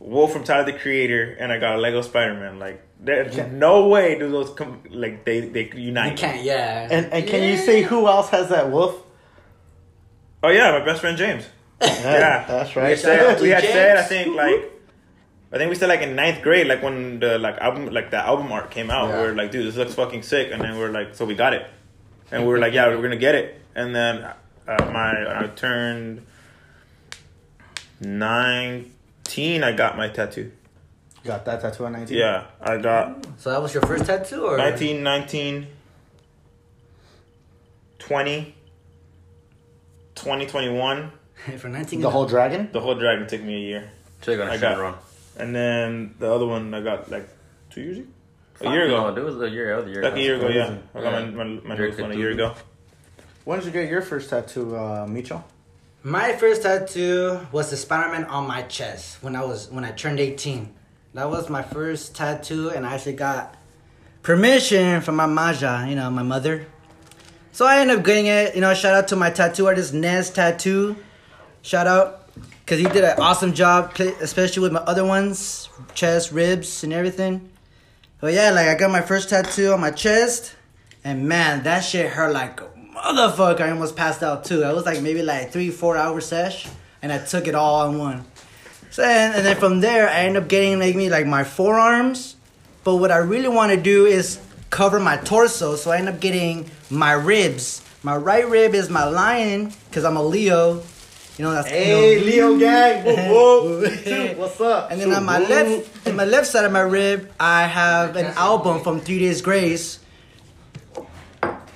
Wolf 0.00 0.32
from 0.32 0.44
Tyler 0.44 0.64
the 0.64 0.72
Creator, 0.78 1.36
and 1.40 1.52
I 1.52 1.58
got 1.58 1.74
a 1.74 1.78
Lego 1.78 2.02
Spider 2.02 2.34
Man. 2.34 2.58
Like 2.58 2.80
there's 3.00 3.36
no 3.52 3.88
way 3.88 4.18
do 4.18 4.28
those 4.30 4.50
come 4.50 4.82
like 4.90 5.24
they 5.24 5.40
they 5.40 5.70
unite. 5.74 6.12
you 6.12 6.16
can't. 6.18 6.42
Yeah. 6.42 6.88
And 6.90 7.12
and 7.12 7.26
can 7.26 7.42
you 7.42 7.56
say 7.56 7.82
who 7.82 8.06
else 8.08 8.30
has 8.30 8.48
that 8.48 8.70
wolf? 8.70 8.94
Oh 10.42 10.48
yeah, 10.50 10.70
my 10.78 10.84
best 10.84 11.00
friend 11.00 11.16
James. 11.16 11.44
Yeah, 11.80 12.44
that's 12.48 12.74
right. 12.76 12.90
had 12.90 12.98
Shout 12.98 13.18
out 13.20 13.38
said, 13.38 13.40
we 13.42 13.48
had 13.50 13.62
James. 13.62 13.72
said 13.72 13.96
I 13.98 14.02
think 14.02 14.34
like 14.36 14.72
I 15.52 15.58
think 15.58 15.70
we 15.70 15.76
said 15.76 15.88
like 15.88 16.00
in 16.02 16.16
ninth 16.16 16.42
grade, 16.42 16.66
like 16.66 16.82
when 16.82 17.20
the 17.20 17.38
like 17.38 17.56
album 17.58 17.86
like 17.86 18.10
the 18.10 18.18
album 18.18 18.50
art 18.52 18.70
came 18.70 18.90
out, 18.90 19.08
Yeah. 19.08 19.22
we 19.22 19.28
were 19.28 19.34
like, 19.34 19.50
dude, 19.52 19.66
this 19.66 19.76
looks 19.76 19.94
fucking 19.94 20.22
sick, 20.22 20.50
and 20.52 20.60
then 20.60 20.76
we 20.76 20.82
are 20.82 20.90
like, 20.92 21.14
so 21.14 21.24
we 21.24 21.34
got 21.34 21.54
it, 21.54 21.66
and 22.32 22.42
we 22.42 22.48
were 22.48 22.58
like, 22.58 22.72
yeah, 22.72 22.88
we're 22.88 23.00
gonna 23.02 23.16
get 23.16 23.34
it, 23.34 23.60
and 23.74 23.94
then 23.94 24.24
uh, 24.24 24.34
my 24.92 25.40
I 25.44 25.46
turned 25.54 26.26
nineteen, 28.00 29.62
I 29.64 29.72
got 29.72 29.96
my 29.96 30.08
tattoo. 30.08 30.52
Got 31.24 31.44
that 31.44 31.60
tattoo 31.60 31.86
at 31.86 31.92
19? 31.92 32.16
Yeah, 32.16 32.44
I 32.60 32.78
got 32.78 33.26
So 33.38 33.50
that 33.50 33.60
was 33.60 33.74
your 33.74 33.82
first 33.82 34.06
tattoo, 34.06 34.44
or 34.46 34.56
19, 34.56 35.02
19, 35.02 35.66
20, 37.98 38.54
20, 40.14 40.46
21. 40.46 41.12
for 41.58 41.68
nineteen? 41.68 42.00
The 42.00 42.10
whole 42.10 42.26
dragon? 42.26 42.68
The 42.72 42.80
whole 42.80 42.94
dragon 42.96 43.26
took 43.28 43.42
me 43.42 43.54
a 43.56 43.68
year. 43.68 43.90
Check 44.22 44.40
on 44.40 44.48
I 44.48 44.54
a 44.54 44.58
got- 44.58 44.70
shit 44.72 44.78
run. 44.78 44.94
And 45.36 45.54
then 45.54 46.14
the 46.18 46.32
other 46.32 46.46
one 46.46 46.74
I 46.74 46.80
got 46.80 47.08
like 47.10 47.28
two 47.70 47.80
years 47.80 47.98
ago? 47.98 48.08
A 48.62 48.72
year 48.72 48.88
No, 48.88 49.06
ago. 49.06 49.20
it 49.20 49.24
was 49.24 49.40
a 49.40 49.48
year 49.48 49.72
out. 49.78 49.86
A 49.86 49.90
year 49.90 50.02
Like 50.02 50.14
a 50.14 50.20
year 50.20 50.34
ago, 50.36 50.48
yeah. 50.48 50.76
I 50.94 51.00
got 51.00 51.12
my, 51.12 51.20
Yeah. 51.20 51.30
my, 51.30 51.44
my 51.44 51.76
Very 51.76 51.90
nose 51.92 52.00
one 52.00 52.10
a 52.10 52.16
year 52.16 52.32
ago. 52.32 52.54
When 53.44 53.60
did 53.60 53.66
you 53.66 53.70
get 53.72 53.88
your 53.88 54.02
first 54.02 54.30
tattoo, 54.30 54.74
uh, 54.76 55.06
Micho? 55.06 55.44
My 56.02 56.32
first 56.34 56.62
tattoo 56.62 57.38
was 57.52 57.70
the 57.70 57.76
Spider-Man 57.76 58.24
on 58.24 58.48
my 58.48 58.62
chest 58.62 59.22
when 59.22 59.36
I 59.36 59.44
was 59.44 59.70
when 59.70 59.84
I 59.84 59.92
turned 59.92 60.18
18. 60.18 60.74
That 61.14 61.30
was 61.30 61.48
my 61.48 61.62
first 61.62 62.14
tattoo, 62.14 62.68
and 62.70 62.86
I 62.86 62.94
actually 62.94 63.14
got 63.14 63.56
permission 64.22 65.00
from 65.00 65.16
my 65.16 65.26
maja, 65.26 65.86
you 65.88 65.96
know, 65.96 66.10
my 66.10 66.22
mother. 66.22 66.66
So 67.50 67.64
I 67.64 67.80
ended 67.80 67.98
up 67.98 68.04
getting 68.04 68.26
it. 68.26 68.54
You 68.54 68.60
know, 68.60 68.74
shout 68.74 68.94
out 68.94 69.08
to 69.08 69.16
my 69.16 69.30
tattoo 69.30 69.66
artist 69.66 69.94
Nez 69.94 70.30
Tattoo. 70.30 70.96
Shout 71.62 71.86
out, 71.86 72.28
cause 72.66 72.78
he 72.78 72.84
did 72.84 73.04
an 73.04 73.18
awesome 73.18 73.54
job, 73.54 73.98
especially 74.20 74.62
with 74.62 74.72
my 74.72 74.80
other 74.80 75.04
ones, 75.04 75.68
chest, 75.94 76.30
ribs, 76.30 76.84
and 76.84 76.92
everything. 76.92 77.50
But 78.20 78.34
yeah, 78.34 78.50
like 78.50 78.68
I 78.68 78.74
got 78.74 78.90
my 78.90 79.00
first 79.00 79.30
tattoo 79.30 79.72
on 79.72 79.80
my 79.80 79.90
chest, 79.90 80.54
and 81.04 81.26
man, 81.26 81.62
that 81.62 81.80
shit 81.80 82.10
hurt 82.10 82.32
like 82.32 82.60
a 82.60 82.68
motherfucker. 82.94 83.62
I 83.62 83.70
almost 83.70 83.96
passed 83.96 84.22
out 84.22 84.44
too. 84.44 84.62
I 84.62 84.72
was 84.74 84.84
like 84.84 85.00
maybe 85.00 85.22
like 85.22 85.52
three, 85.52 85.70
four 85.70 85.96
hour 85.96 86.20
sesh, 86.20 86.68
and 87.00 87.10
I 87.10 87.18
took 87.18 87.48
it 87.48 87.54
all 87.54 87.90
in 87.90 87.98
one. 87.98 88.24
So 88.90 89.02
and, 89.02 89.34
and 89.34 89.44
then 89.46 89.56
from 89.56 89.80
there, 89.80 90.08
I 90.08 90.20
end 90.20 90.36
up 90.36 90.48
getting 90.48 90.78
like 90.78 90.96
me 90.96 91.10
like 91.10 91.26
my 91.26 91.44
forearms. 91.44 92.36
But 92.84 92.96
what 92.96 93.10
I 93.10 93.18
really 93.18 93.48
want 93.48 93.72
to 93.72 93.76
do 93.76 94.06
is 94.06 94.40
cover 94.70 94.98
my 94.98 95.16
torso, 95.18 95.76
so 95.76 95.90
I 95.90 95.98
end 95.98 96.08
up 96.08 96.20
getting 96.20 96.70
my 96.90 97.12
ribs. 97.12 97.82
My 98.02 98.16
right 98.16 98.48
rib 98.48 98.74
is 98.74 98.88
my 98.88 99.04
lion, 99.04 99.72
cause 99.92 100.04
I'm 100.04 100.16
a 100.16 100.22
Leo. 100.22 100.82
You 101.36 101.44
know 101.44 101.52
that's 101.52 101.68
Hey, 101.68 102.16
know, 102.18 102.24
Leo 102.24 102.58
gang! 102.58 103.04
Whoa. 103.30 103.84
Shoot, 103.88 104.36
What's 104.38 104.60
up? 104.60 104.90
and 104.90 105.00
then 105.00 105.12
on 105.12 105.24
my 105.24 105.38
left, 105.38 106.06
in 106.06 106.16
my 106.16 106.24
left 106.24 106.46
side 106.46 106.64
of 106.64 106.72
my 106.72 106.80
rib, 106.80 107.30
I 107.38 107.66
have 107.66 108.16
an 108.16 108.26
album 108.36 108.82
from 108.82 109.00
Three 109.00 109.20
Days 109.20 109.40
Grace. 109.42 110.00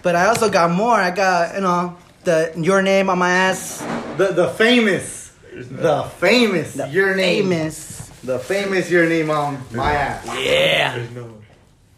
But 0.03 0.17
I 0.17 0.27
also 0.27 0.51
got 0.51 0.71
more. 0.73 0.95
I 0.97 1.11
got 1.13 1.55
you 1.55 1.61
know 1.61 1.97
the 2.25 2.53
your 2.57 2.83
name 2.83 3.09
on 3.11 3.19
my 3.19 3.31
ass. 3.31 3.79
The, 4.17 4.33
the 4.33 4.49
famous. 4.49 5.22
The 5.55 6.05
famous. 6.19 6.75
The 6.75 6.89
your 6.89 7.15
name. 7.15 7.51
famous. 7.51 8.09
The 8.25 8.39
famous 8.39 8.91
your 8.91 9.09
name 9.09 9.31
on 9.31 9.63
my 9.73 9.93
ass. 9.93 10.27
Yeah. 10.39 11.05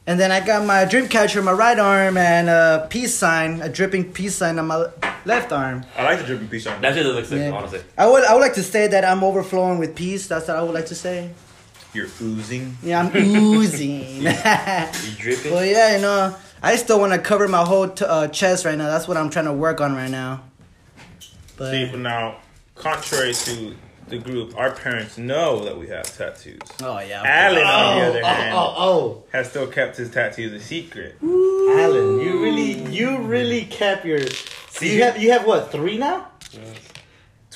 And 0.06 0.20
then 0.20 0.30
I 0.32 0.44
got 0.44 0.66
my 0.66 0.84
dream 0.84 1.08
catcher 1.08 1.38
on 1.38 1.44
my 1.46 1.52
right 1.52 1.78
arm 1.78 2.16
and 2.18 2.48
a 2.50 2.86
peace 2.90 3.14
sign, 3.14 3.62
a 3.62 3.68
dripping 3.70 4.12
peace 4.12 4.34
sign 4.34 4.58
on 4.58 4.66
my 4.66 4.86
left 5.24 5.50
arm. 5.52 5.84
I 5.96 6.02
like 6.04 6.18
the 6.18 6.24
dripping 6.26 6.48
piece 6.48 6.66
on. 6.66 6.80
That 6.82 6.94
shit 6.94 7.06
looks 7.06 7.28
sick, 7.28 7.38
Yeah. 7.38 7.52
honestly. 7.56 7.80
I 7.96 8.06
would 8.06 8.24
I 8.24 8.34
would 8.34 8.40
like 8.40 8.54
to 8.54 8.62
say 8.62 8.86
that 8.88 9.04
I'm 9.04 9.22
overflowing 9.24 9.78
with 9.78 9.94
peace. 9.94 10.26
That's 10.26 10.48
what 10.48 10.56
I 10.58 10.62
would 10.62 10.74
like 10.74 10.86
to 10.86 10.94
say. 10.94 11.30
You're 11.94 12.08
oozing. 12.20 12.76
Yeah, 12.82 13.00
I'm 13.00 13.16
oozing. 13.16 14.22
You 14.24 14.32
dripping? 15.16 15.52
Well, 15.52 15.64
yeah, 15.64 15.94
you 15.96 16.02
know, 16.02 16.34
I 16.62 16.74
still 16.76 16.98
want 16.98 17.12
to 17.12 17.18
cover 17.20 17.46
my 17.48 17.62
whole 17.64 17.88
t- 17.88 18.04
uh, 18.04 18.26
chest 18.28 18.64
right 18.64 18.76
now. 18.76 18.88
That's 18.88 19.06
what 19.06 19.16
I'm 19.16 19.30
trying 19.30 19.44
to 19.46 19.52
work 19.52 19.80
on 19.80 19.94
right 19.94 20.10
now. 20.10 20.42
But 21.56 21.70
See, 21.70 21.86
but 21.90 22.00
now, 22.00 22.38
contrary 22.74 23.32
to 23.32 23.74
the 24.08 24.18
group, 24.18 24.56
our 24.56 24.70
parents 24.70 25.16
know 25.16 25.64
that 25.64 25.78
we 25.78 25.88
have 25.88 26.04
tattoos. 26.16 26.58
oh 26.82 27.00
yeah, 27.00 27.22
Alan, 27.24 27.62
on 27.64 27.96
the 27.96 28.04
oh, 28.04 28.08
other 28.08 28.20
oh, 28.22 28.26
hand, 28.26 28.54
oh, 28.54 28.74
oh, 28.76 29.24
has 29.32 29.48
still 29.48 29.66
kept 29.66 29.96
his 29.96 30.10
tattoos 30.10 30.52
a 30.52 30.60
secret. 30.60 31.16
oh. 31.22 31.76
Alan, 31.78 32.20
you 32.20 32.42
really, 32.42 32.92
you 32.92 33.18
really 33.18 33.64
kept 33.64 34.04
your. 34.04 34.20
See? 34.70 34.96
you 34.96 35.02
have, 35.02 35.20
you 35.20 35.30
have 35.30 35.46
what, 35.46 35.70
three 35.72 35.98
now? 35.98 36.28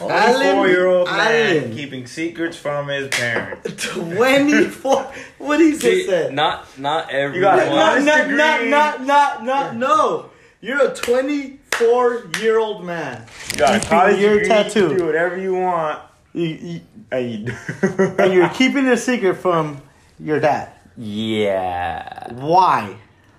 Alan, 0.01 0.64
24 0.64 0.69
year 0.69 0.87
old 0.87 1.09
man 1.09 1.57
Alan. 1.57 1.75
keeping 1.75 2.07
secrets 2.07 2.57
from 2.57 2.88
his 2.88 3.09
parents. 3.09 3.85
24. 3.95 5.12
what 5.38 5.61
he 5.61 5.73
just 5.73 5.83
See, 5.83 6.07
said? 6.07 6.33
not 6.33 6.79
not 6.79 7.11
everyone. 7.11 7.57
got 7.57 7.99
it. 7.99 8.05
not, 8.05 8.05
not, 8.05 8.31
not, 8.31 8.64
not, 8.69 9.03
not, 9.05 9.45
not, 9.45 9.77
no. 9.77 10.31
You're 10.61 10.90
a 10.90 10.95
24 11.79 12.31
year 12.41 12.59
old 12.59 12.85
man. 12.85 13.25
You 13.53 13.59
got 13.59 13.71
a 13.71 13.79
Keeping 13.79 13.88
college 13.88 14.19
your 14.21 14.33
degree, 14.35 14.49
tattoo. 14.49 14.81
You 14.81 14.88
can 14.88 14.99
do 14.99 15.07
whatever 15.07 15.37
you 15.38 15.55
want. 15.55 16.01
You, 16.35 16.47
you, 16.47 16.81
And, 17.11 17.31
you, 17.49 17.55
and 18.19 18.33
you're 18.33 18.49
keeping 18.51 18.87
it 18.87 18.93
a 18.93 18.97
secret 18.97 19.35
from 19.37 19.81
your 20.19 20.41
dad. 20.41 20.73
Yeah, 20.97 22.33
Why? 22.35 22.97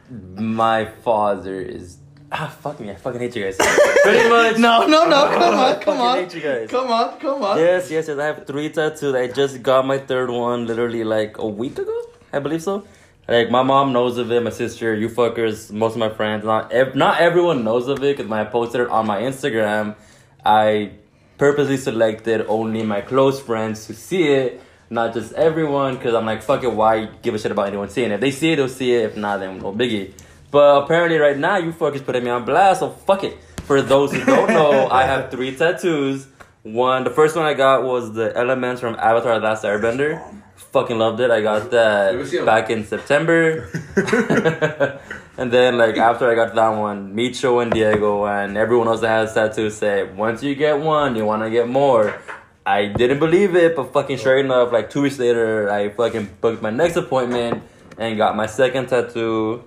my 0.09 0.85
father 1.03 1.59
is. 1.61 1.97
Ah, 2.31 2.47
fuck 2.61 2.79
me! 2.79 2.89
I 2.91 2.95
fucking 2.95 3.19
hate 3.19 3.35
you 3.35 3.43
guys. 3.43 3.57
Pretty 4.03 4.29
much. 4.29 4.57
No, 4.57 4.85
no, 4.87 5.07
no. 5.09 5.27
Come 5.29 5.55
on, 5.55 5.73
come 5.73 5.97
fucking 5.97 6.01
on. 6.01 6.17
hate 6.17 6.33
you 6.35 6.41
guys. 6.41 6.69
Come 6.69 6.91
on, 6.91 7.19
come 7.19 7.43
on. 7.43 7.57
Yes, 7.57 7.89
yes, 7.91 8.07
yes. 8.07 8.17
I 8.17 8.25
have 8.25 8.45
three 8.47 8.69
tattoos. 8.69 9.13
I 9.15 9.27
just 9.27 9.61
got 9.63 9.85
my 9.85 9.97
third 9.97 10.29
one 10.29 10.65
literally 10.67 11.03
like 11.03 11.37
a 11.39 11.47
week 11.47 11.77
ago. 11.79 12.01
I 12.31 12.39
believe 12.39 12.61
so. 12.63 12.85
Like 13.29 13.51
my 13.51 13.61
mom 13.61 13.93
knows 13.93 14.17
of 14.17 14.31
it. 14.31 14.41
My 14.41 14.49
sister, 14.49 14.95
you 14.95 15.07
fuckers, 15.07 15.71
most 15.71 15.93
of 15.93 15.99
my 15.99 16.09
friends. 16.09 16.43
Not 16.43 16.71
ev- 16.71 16.95
not 16.95 17.21
everyone 17.21 17.63
knows 17.63 17.87
of 17.87 17.99
it 17.99 18.17
because 18.17 18.27
when 18.27 18.39
I 18.39 18.45
posted 18.45 18.81
it 18.81 18.89
on 18.89 19.05
my 19.05 19.21
Instagram, 19.21 19.95
I 20.43 20.93
purposely 21.37 21.77
selected 21.77 22.47
only 22.47 22.81
my 22.81 23.01
close 23.01 23.39
friends 23.39 23.85
to 23.85 23.93
see 23.93 24.23
it, 24.23 24.59
not 24.89 25.13
just 25.13 25.33
everyone. 25.33 25.93
Because 25.93 26.15
I'm 26.15 26.25
like, 26.25 26.41
fuck 26.41 26.63
it, 26.63 26.73
why 26.73 27.05
give 27.21 27.35
a 27.35 27.39
shit 27.39 27.51
about 27.51 27.67
anyone 27.67 27.89
seeing 27.89 28.09
it? 28.09 28.15
If 28.15 28.21
they 28.21 28.31
see 28.31 28.53
it, 28.53 28.55
they'll 28.55 28.67
see 28.67 28.95
it. 28.95 29.11
If 29.11 29.17
not, 29.17 29.41
then 29.41 29.59
no 29.59 29.73
biggie. 29.73 30.11
But 30.49 30.85
apparently, 30.85 31.19
right 31.19 31.37
now, 31.37 31.57
you 31.57 31.71
fuckers 31.71 32.03
putting 32.03 32.23
me 32.23 32.31
on 32.31 32.45
blast. 32.45 32.79
So 32.79 32.89
fuck 32.89 33.23
it. 33.23 33.37
For 33.65 33.83
those 33.83 34.11
who 34.11 34.25
don't 34.25 34.49
know, 34.49 34.87
I 34.91 35.03
have 35.03 35.29
three 35.29 35.55
tattoos. 35.55 36.25
One, 36.63 37.03
the 37.03 37.11
first 37.11 37.35
one 37.35 37.45
I 37.45 37.53
got 37.53 37.83
was 37.83 38.11
the 38.11 38.35
elements 38.35 38.81
from 38.81 38.95
Avatar: 38.95 39.39
The 39.39 39.45
Last 39.45 39.63
Airbender. 39.63 40.41
Fucking 40.71 40.97
loved 40.97 41.19
it. 41.19 41.31
I 41.31 41.41
got 41.41 41.71
that 41.71 42.45
back 42.45 42.69
in 42.69 42.85
September. 42.85 43.69
and 45.37 45.51
then, 45.51 45.77
like 45.77 45.97
after 45.97 46.29
I 46.29 46.35
got 46.35 46.55
that 46.55 46.69
one, 46.69 47.15
Micho 47.15 47.61
and 47.61 47.71
Diego 47.71 48.25
and 48.25 48.57
everyone 48.57 48.87
else 48.87 49.01
that 49.01 49.09
has 49.09 49.33
tattoos 49.33 49.77
say, 49.77 50.03
once 50.03 50.43
you 50.43 50.55
get 50.55 50.79
one, 50.79 51.15
you 51.15 51.25
want 51.25 51.43
to 51.43 51.49
get 51.49 51.67
more. 51.67 52.19
I 52.65 52.85
didn't 52.85 53.19
believe 53.19 53.55
it, 53.55 53.75
but 53.75 53.93
fucking 53.93 54.17
sure 54.17 54.37
enough, 54.37 54.71
like 54.71 54.89
two 54.91 55.01
weeks 55.01 55.17
later, 55.17 55.71
I 55.71 55.89
fucking 55.89 56.37
booked 56.39 56.61
my 56.61 56.69
next 56.69 56.97
appointment 56.97 57.63
and 57.97 58.15
got 58.17 58.35
my 58.35 58.45
second 58.45 58.87
tattoo 58.89 59.63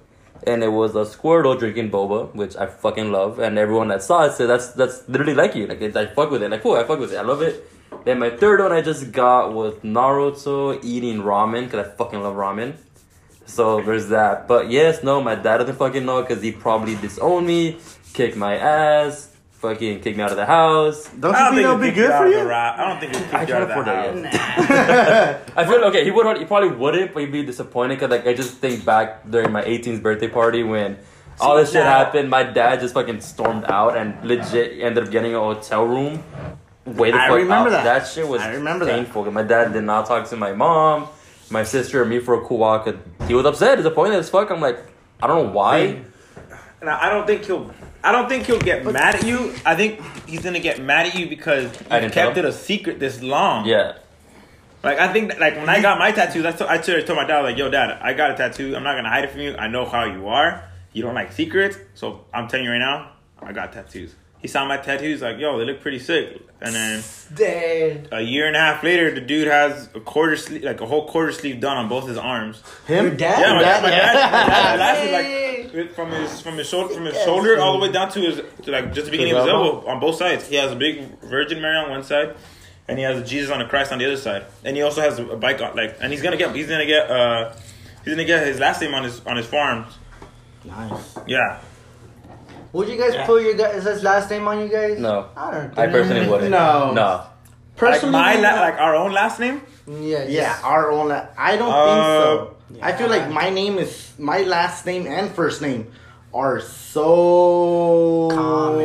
and 0.47 0.63
it 0.63 0.69
was 0.69 0.95
a 0.95 1.05
Squirtle 1.05 1.59
drinking 1.59 1.91
boba, 1.91 2.35
which 2.35 2.57
I 2.57 2.67
fucking 2.67 3.13
love. 3.13 3.39
And 3.39 3.59
everyone 3.59 3.89
that 3.89 4.03
saw 4.03 4.25
it 4.25 4.33
said 4.33 4.49
that's 4.49 4.73
that's 4.73 5.09
literally 5.09 5.35
like 5.35 5.55
you. 5.55 5.67
Like 5.67 5.83
I 5.83 6.07
fuck 6.07 6.31
with 6.31 6.43
it. 6.43 6.51
Like 6.51 6.63
cool, 6.63 6.75
I 6.75 6.85
fuck 6.85 6.99
with 6.99 7.13
it. 7.13 7.17
I 7.17 7.23
love 7.23 7.43
it. 7.43 7.69
Then 8.05 8.19
my 8.19 8.31
third 8.31 8.61
one 8.61 8.73
I 8.73 8.81
just 8.83 9.13
got 9.13 9.53
was 9.53 9.75
Naruto 9.77 10.83
eating 10.85 11.23
ramen 11.23 11.65
because 11.65 11.87
I 11.87 11.91
fucking 11.91 12.21
love 12.23 12.35
ramen. 12.35 12.75
So 13.47 13.81
there's 13.83 14.09
that. 14.09 14.49
But 14.49 14.71
yes, 14.71 15.03
no, 15.03 15.21
my 15.23 15.35
dad 15.35 15.59
doesn't 15.59 15.77
fucking 15.77 16.05
know 16.05 16.23
because 16.23 16.43
he 16.43 16.53
probably 16.53 16.95
disowned 16.97 17.47
me, 17.47 17.79
kicked 18.13 18.37
my 18.37 18.57
ass, 18.57 19.35
fucking 19.53 20.01
kicked 20.01 20.17
me 20.17 20.23
out 20.23 20.31
of 20.31 20.37
the 20.37 20.47
house. 20.47 21.09
Don't 21.11 21.35
I 21.35 21.49
you 21.51 21.55
think 21.57 21.63
that'll 21.67 21.79
be 21.79 21.91
good 21.91 22.13
for 22.13 22.27
you? 22.27 22.43
ra- 22.49 22.75
I 22.77 22.89
don't 22.89 22.99
think 23.01 23.15
he'll 23.15 23.25
kick 23.25 23.35
I 23.35 23.41
you 23.43 23.47
can't 23.47 23.51
out 23.51 23.63
of 23.63 23.71
afford 23.71 23.87
the 23.87 24.21
that 24.23 24.35
house. 24.35 25.53
I 25.57 25.65
feel 25.65 25.85
okay. 25.85 26.05
He 26.05 26.11
would. 26.11 26.39
He 26.39 26.45
probably 26.45 26.71
wouldn't, 26.71 27.13
but 27.15 27.21
he'd 27.21 27.33
be 27.33 27.43
disappointed 27.45 27.97
because 28.01 28.11
like 28.11 28.27
I 28.27 28.35
just 28.35 28.55
think 28.59 28.85
back 28.85 29.29
during 29.31 29.53
my 29.53 29.63
18th 29.63 30.03
birthday 30.03 30.29
party 30.29 30.63
when 30.63 30.99
all 31.41 31.57
this 31.57 31.73
shit 31.73 31.85
now- 31.85 31.91
happened. 32.05 32.31
My 32.31 32.43
dad 32.45 32.81
just 32.81 32.95
fucking 32.95 33.21
stormed 33.21 33.65
out 33.65 33.97
and 33.97 34.23
legit 34.25 34.81
ended 34.81 35.05
up 35.05 35.11
getting 35.11 35.35
a 35.35 35.41
hotel 35.41 35.85
room. 35.85 36.23
Way 36.85 37.13
the 37.13 37.19
I 37.19 37.29
fuck 37.29 37.37
remember 37.37 37.71
out. 37.71 37.85
that. 37.85 38.07
shit 38.09 38.27
was 38.27 38.41
I 38.43 38.55
remember 38.55 38.85
that. 38.87 39.33
My 39.33 39.43
dad 39.43 39.73
did 39.73 39.85
not 39.85 40.07
talk 40.07 40.29
to 40.31 40.37
my 40.37 40.53
mom, 40.53 41.07
my 41.49 41.63
sister, 41.63 42.03
or 42.03 42.05
me 42.05 42.19
for 42.19 42.35
a 42.35 42.41
cool 42.45 42.59
while. 42.59 42.81
'cause 42.81 42.97
he 43.29 43.35
was 43.35 43.47
upset, 43.47 43.77
disappointed 43.79 44.17
as 44.17 44.29
fuck. 44.29 44.51
I'm 44.51 44.61
like, 44.61 44.79
I 45.23 45.27
don't 45.29 45.47
know 45.47 45.53
why. 45.53 46.03
And 46.81 46.91
I 46.91 47.07
I 47.07 47.09
don't 47.11 47.27
think 47.27 47.45
he'll. 47.45 47.71
I 48.03 48.11
don't 48.11 48.29
think 48.29 48.47
he'll 48.47 48.59
get 48.59 48.85
mad 48.85 49.15
at 49.15 49.25
you. 49.25 49.55
I 49.65 49.77
think 49.77 50.01
he's 50.27 50.43
gonna 50.43 50.59
get 50.59 50.81
mad 50.83 51.07
at 51.07 51.15
you 51.15 51.29
because 51.29 51.67
I 51.89 51.97
you 51.97 52.01
didn't 52.03 52.15
kept 52.15 52.37
it 52.37 52.45
a 52.45 52.51
secret 52.53 52.99
this 52.99 53.23
long. 53.23 53.65
Yeah. 53.65 53.93
Like 54.83 54.99
I 54.99 55.13
think, 55.13 55.29
that, 55.31 55.39
like 55.39 55.55
when 55.55 55.69
I 55.69 55.81
got 55.81 56.01
my 56.01 56.11
tattoos, 56.11 56.45
I 56.45 56.51
told, 56.51 56.69
I 56.69 56.79
told 56.79 57.07
told 57.07 57.17
my 57.17 57.25
dad 57.25 57.43
like, 57.43 57.57
"Yo, 57.57 57.71
dad, 57.71 57.97
I 58.03 58.15
got 58.15 58.33
a 58.33 58.35
tattoo. 58.35 58.75
I'm 58.75 58.83
not 58.83 58.97
gonna 58.97 59.09
hide 59.09 59.23
it 59.23 59.31
from 59.31 59.41
you. 59.43 59.55
I 59.57 59.69
know 59.69 59.85
how 59.85 60.03
you 60.07 60.27
are. 60.27 60.65
You 60.93 61.05
don't 61.05 61.15
like 61.15 61.31
secrets, 61.31 61.79
so 61.95 62.25
I'm 62.35 62.49
telling 62.49 62.65
you 62.67 62.73
right 62.73 62.79
now, 62.79 63.11
I 63.41 63.53
got 63.53 63.73
tattoos." 63.73 64.17
He 64.43 64.49
saw 64.49 64.67
my 64.67 64.77
tattoos, 64.77 65.23
like, 65.23 65.39
yo, 65.39 65.59
they 65.59 65.65
look 65.65 65.81
pretty 65.81 65.99
sick. 66.01 66.41
And 66.61 66.75
then 66.75 67.03
Dead. 67.35 68.09
a 68.13 68.21
year 68.21 68.47
and 68.47 68.55
a 68.55 68.59
half 68.61 68.85
later, 68.85 69.13
the 69.15 69.21
dude 69.21 69.49
has 69.49 69.89
a 69.95 70.01
quarter 70.01 70.37
sleeve, 70.37 70.63
like 70.63 70.81
a 70.81 70.87
whole 70.87 71.09
quarter 71.09 71.33
sleeve 71.33 71.61
done 71.61 71.77
on 71.77 71.89
both 71.89 72.07
his 72.07 72.17
arms. 72.19 72.63
Him? 72.87 73.07
Your 73.07 73.15
dad? 73.17 73.41
Yeah, 73.41 73.55
my 73.55 73.63
dad, 73.63 73.83
my 73.83 73.91
dad, 73.91 74.15
my 74.15 74.49
dad 74.49 74.73
Hey. 74.73 74.79
lasted 74.79 75.75
like 75.75 75.95
from 75.95 76.11
his 76.11 76.41
from 76.43 76.59
his 76.59 76.69
shoulder 76.69 76.93
from 76.95 77.07
his 77.07 77.17
shoulder 77.25 77.59
all 77.59 77.73
the 77.73 77.79
way 77.87 77.91
down 77.91 78.11
to 78.13 78.21
his 78.21 78.43
to 78.65 78.71
like 78.71 78.93
just 78.93 79.07
the 79.07 79.11
beginning 79.11 79.33
of 79.35 79.45
his 79.45 79.49
elbow 79.49 79.87
on 79.89 79.99
both 80.01 80.17
sides. 80.17 80.47
He 80.47 80.55
has 80.57 80.71
a 80.71 80.77
big 80.77 81.19
Virgin 81.23 81.61
Mary 81.63 81.77
on 81.79 81.91
one 81.91 82.05
side, 82.05 82.37
and 82.89 82.99
he 82.99 83.05
has 83.05 83.19
a 83.19 83.25
Jesus 83.25 83.51
on 83.51 83.61
a 83.63 83.69
Christ 83.69 83.91
on 83.91 83.99
the 83.99 84.05
other 84.05 84.17
side, 84.19 84.45
and 84.65 84.77
he 84.77 84.83
also 84.83 85.01
has 85.01 85.19
a 85.19 85.25
bike 85.37 85.61
on 85.63 85.75
like, 85.75 85.97
and 86.01 86.13
he's 86.13 86.21
gonna 86.23 86.37
get 86.37 86.55
he's 86.55 86.69
gonna 86.69 86.85
get 86.87 87.11
uh 87.11 87.55
he's 88.05 88.13
gonna 88.15 88.25
get 88.27 88.47
his 88.47 88.61
last 88.61 88.81
name 88.83 88.93
on 88.95 89.03
his 89.03 89.21
on 89.27 89.37
his 89.37 89.47
forearms. 89.47 89.97
Nice. 90.65 91.19
Yeah, 91.27 91.59
Would 92.73 92.89
you 92.89 92.97
guys 92.97 93.15
Yeah. 93.15 93.27
put 93.27 93.43
your 93.43 93.55
guys' 93.55 93.85
his 93.85 94.03
last 94.03 94.31
name 94.31 94.49
on 94.49 94.59
you 94.61 94.69
guys? 94.69 94.99
No. 94.99 95.27
I 95.37 95.51
don't. 95.51 95.79
I 95.79 95.87
personally 95.89 96.27
wouldn't. 96.29 96.51
No. 96.51 96.93
No. 96.93 97.23
like 97.81 98.03
my 98.05 98.35
la- 98.37 98.61
like 98.61 98.79
our 98.81 98.95
own 98.97 99.13
last 99.13 99.39
name. 99.41 99.61
Yeah. 99.87 100.25
yeah, 100.29 100.59
our 100.63 100.91
own. 100.93 101.09
La- 101.09 101.27
I 101.37 101.57
don't 101.57 101.73
Uh, 101.73 101.87
think 101.87 102.05
so. 102.07 102.57
I 102.83 102.93
feel 102.93 103.09
like 103.09 103.29
my 103.31 103.51
name 103.51 103.79
is 103.79 104.13
my 104.19 104.43
last 104.43 104.87
name 104.87 105.07
and 105.07 105.31
first 105.35 105.61
name 105.61 105.87
are 106.33 106.61
so 106.61 108.29
common. 108.33 108.79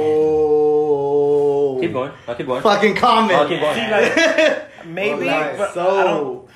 Keep 1.82 1.94
going. 1.94 2.12
I'll 2.28 2.36
keep 2.36 2.48
going. 2.48 2.62
Fucking 2.62 2.96
common. 2.96 3.36
I'll 3.36 3.48
keep 3.48 3.60
going. 3.62 3.76
See, 3.76 3.92
like 3.96 4.86
maybe, 4.86 5.26
Like, 5.28 5.58
but 5.58 5.74
so 5.74 6.48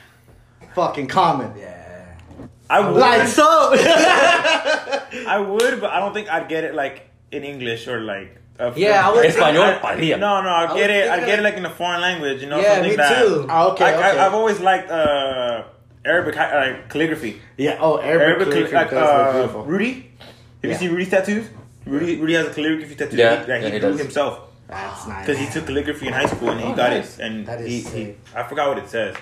fucking 0.73 1.07
common. 1.07 1.53
Yeah. 1.57 2.15
I 2.69 2.79
would, 2.79 2.99
Like 2.99 3.27
so. 3.27 3.73
I 5.27 5.39
would, 5.39 5.79
but 5.81 5.91
I 5.91 5.99
don't 5.99 6.13
think 6.13 6.29
I'd 6.29 6.47
get 6.49 6.63
it 6.63 6.73
like 6.73 7.10
in 7.31 7.43
English 7.43 7.87
or 7.87 7.99
like. 8.01 8.37
Uh, 8.59 8.71
Yeah, 8.75 9.07
I 9.07 9.11
would 9.11 9.21
think- 9.21 9.33
Español, 9.35 9.83
I- 9.83 10.17
No, 10.19 10.41
no, 10.41 10.49
I 10.49 10.71
I 10.71 10.77
get 10.77 10.89
it. 10.89 11.03
think 11.03 11.13
I 11.13 11.17
get 11.19 11.25
that- 11.27 11.39
it 11.39 11.43
like 11.43 11.57
in 11.57 11.65
a 11.65 11.69
foreign 11.69 12.01
language, 12.01 12.41
you 12.43 12.49
know. 12.49 12.59
Yeah, 12.59 12.73
something 12.75 12.91
me 12.91 12.95
that, 12.97 13.23
too. 13.23 13.45
Ah, 13.49 13.67
okay, 13.71 13.85
I, 13.85 13.93
okay. 13.95 14.19
I, 14.19 14.25
I've 14.27 14.33
always 14.33 14.59
liked 14.59 14.91
uh, 14.91 15.63
Arabic 16.05 16.35
hi- 16.35 16.53
like 16.61 16.89
calligraphy. 16.89 17.41
yeah. 17.57 17.77
Oh, 17.79 17.97
Arabic, 17.97 18.27
Arabic 18.27 18.47
calligraphy 18.49 18.75
like 18.75 18.93
uh, 18.93 19.31
beautiful. 19.33 19.63
Rudy. 19.65 19.93
Have 19.93 20.03
Yeah. 20.61 20.69
you 20.71 20.77
seen 20.77 20.91
Rudy's 20.91 21.09
tattoos? 21.09 21.45
Rudy, 21.85 22.17
Rudy 22.21 22.33
has 22.35 22.47
a 22.47 22.53
calligraphy 22.53 22.95
tattoo 22.95 23.17
Yeah, 23.17 23.29
that 23.29 23.39
he, 23.39 23.45
that 23.47 23.61
yeah, 23.61 23.67
he 23.67 23.73
he 23.73 23.79
drew 23.79 23.91
does. 23.91 23.99
himself 24.05 24.33
That's 24.67 25.07
nice. 25.07 25.25
because 25.25 25.37
he 25.41 25.47
took 25.53 25.65
calligraphy 25.65 26.05
in 26.07 26.13
high 26.13 26.27
school 26.27 26.49
and 26.51 26.59
he 26.61 26.67
Oh, 26.67 26.75
got 26.75 26.91
nice. 26.91 27.17
it. 27.17 27.25
And 27.25 27.47
That 27.47 27.61
is 27.61 27.67
he, 27.67 27.77
he. 27.97 28.15
I 28.35 28.43
forgot 28.43 28.69
what 28.69 28.77
it 28.77 28.89
says. 28.89 29.15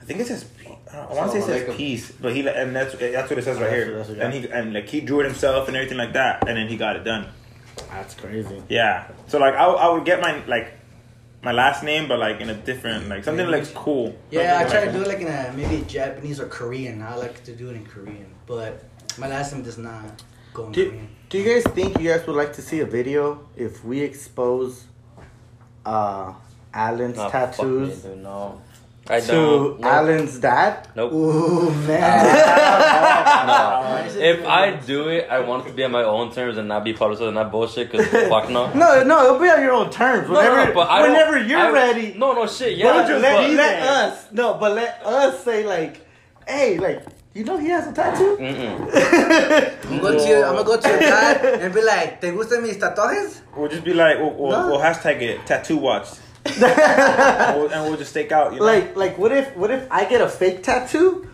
I 0.00 0.04
think 0.06 0.20
it 0.20 0.26
says. 0.26 0.44
Pe- 0.94 1.10
I 1.10 1.14
want 1.14 1.32
to 1.32 1.40
say 1.42 1.42
it 1.42 1.46
says 1.46 1.68
Assalamualaikum. 1.68 1.76
peace, 1.76 2.12
but 2.20 2.34
he 2.34 2.46
and 2.48 2.74
that's 2.76 2.94
eh, 2.94 3.10
that's 3.12 3.28
what 3.30 3.38
it 3.38 3.44
says 3.44 3.58
right 3.60 3.72
here. 3.72 3.98
what- 3.98 4.08
and 4.10 4.32
he 4.34 4.48
and 4.48 4.72
like 4.72 4.88
he 4.88 5.00
drew 5.00 5.20
it 5.20 5.24
himself 5.26 5.68
and 5.68 5.76
everything 5.76 5.98
like 5.98 6.12
that, 6.14 6.46
and 6.48 6.56
then 6.56 6.68
he 6.68 6.76
got 6.76 6.96
it 6.96 7.04
done. 7.04 7.28
That's 7.90 8.14
crazy. 8.14 8.62
Yeah. 8.68 9.08
So 9.28 9.38
like 9.38 9.54
I, 9.54 9.64
I 9.64 9.88
would 9.92 10.04
get 10.04 10.20
my 10.20 10.44
like 10.46 10.72
my 11.42 11.52
last 11.52 11.82
name, 11.84 12.08
but 12.08 12.18
like 12.18 12.40
in 12.40 12.48
a 12.50 12.54
different 12.54 13.08
like 13.08 13.24
something 13.24 13.44
that 13.44 13.50
looks 13.50 13.70
cool. 13.70 14.16
Yeah, 14.30 14.58
I 14.58 14.62
Something 14.62 14.70
try 14.70 14.84
to 14.86 14.92
do 14.92 15.02
it 15.02 15.08
like 15.08 15.20
in 15.20 15.28
a 15.28 15.52
maybe 15.56 15.84
Japanese 15.86 16.40
or 16.40 16.46
Korean. 16.46 17.02
I 17.02 17.16
like 17.16 17.42
to 17.44 17.52
do 17.54 17.68
it 17.70 17.76
in 17.76 17.84
Korean, 17.86 18.26
but 18.46 18.84
my 19.18 19.28
last 19.28 19.52
name 19.52 19.62
does 19.62 19.76
not 19.78 20.22
go 20.54 20.66
in 20.66 20.72
Do, 20.72 20.88
Korean. 20.90 21.08
do 21.28 21.38
you 21.38 21.44
guys 21.54 21.64
think 21.74 21.98
you 22.00 22.08
guys 22.10 22.26
would 22.26 22.36
like 22.36 22.52
to 22.54 22.62
see 22.62 22.80
a 22.80 22.86
video 22.86 23.46
if 23.56 23.84
we 23.84 24.00
expose 24.00 24.84
uh 25.84 26.32
Alan's 26.72 27.18
Oh, 27.18 27.28
fuck 27.28 27.50
me, 27.50 27.56
tattoos 27.56 28.02
dude, 28.02 28.18
no. 28.22 28.60
I 29.08 29.20
to 29.20 29.26
don't. 29.26 29.80
Nope. 29.80 29.84
Alan's 29.92 30.38
dad? 30.38 30.88
Nope. 30.96 31.12
Ooh 31.12 31.70
man. 31.86 32.00
Ah. 32.26 33.80
No. 33.94 34.00
Oh, 34.14 34.20
if 34.20 34.46
I 34.46 34.76
do 34.76 35.08
it, 35.08 35.26
I 35.28 35.40
want 35.40 35.66
it 35.66 35.70
to 35.70 35.74
be 35.74 35.82
on 35.84 35.90
my 35.90 36.04
own 36.04 36.32
terms 36.32 36.56
and 36.56 36.68
not 36.68 36.84
be 36.84 36.92
part 36.94 37.12
of 37.12 37.18
something, 37.18 37.34
not 37.34 37.50
bullshit. 37.50 37.90
Cause 37.90 38.06
fuck 38.28 38.48
no. 38.48 38.72
No, 38.72 39.02
no, 39.02 39.24
it'll 39.26 39.38
be 39.38 39.48
on 39.48 39.60
your 39.60 39.72
own 39.72 39.90
terms. 39.90 40.28
No, 40.28 40.34
no, 40.34 40.40
Whenever, 40.40 40.64
no, 40.68 40.74
but 40.74 40.88
I 40.88 41.02
whenever 41.02 41.38
you're 41.38 41.58
I- 41.58 41.70
ready. 41.72 42.14
No, 42.16 42.32
no 42.32 42.46
shit. 42.46 42.78
Yeah, 42.78 42.86
Yeah, 42.86 42.92
but 43.02 43.08
just 43.08 43.22
let, 43.22 43.36
but- 43.36 43.50
let 43.56 43.82
us 43.82 44.26
no, 44.32 44.54
but 44.54 44.72
let 44.72 45.04
us 45.04 45.42
say 45.44 45.66
like, 45.66 46.06
hey, 46.46 46.78
like 46.78 47.04
you 47.34 47.44
know 47.44 47.58
he 47.58 47.68
has 47.68 47.86
a 47.88 47.92
tattoo. 47.92 48.36
Mm-mm. 48.40 49.90
I'm 49.90 50.00
going 50.00 50.18
to 50.18 50.28
your, 50.28 50.46
I'm 50.46 50.54
gonna 50.54 50.64
go 50.64 50.80
to 50.80 50.88
your 50.88 51.00
dad 51.00 51.60
and 51.62 51.74
be 51.74 51.82
like, 51.82 52.20
"Te 52.20 52.28
gustan 52.30 52.62
mis 52.62 52.76
tatuajes?" 52.78 53.40
We'll 53.56 53.68
just 53.68 53.84
be 53.84 53.92
like, 53.92 54.18
we'll, 54.18 54.30
we'll, 54.34 54.50
No. 54.52 54.66
we'll 54.68 54.80
hashtag 54.80 55.20
it 55.20 55.44
tattoo 55.46 55.76
watch, 55.78 56.08
and, 56.46 57.56
we'll, 57.58 57.70
and 57.72 57.84
we'll 57.88 57.96
just 57.96 58.10
stake 58.10 58.32
out. 58.32 58.52
You 58.52 58.60
know? 58.60 58.64
like, 58.66 58.96
like 58.96 59.18
what 59.18 59.32
if 59.32 59.56
what 59.56 59.70
if 59.70 59.90
I 59.90 60.04
get 60.04 60.20
a 60.20 60.28
fake 60.28 60.62
tattoo 60.62 61.28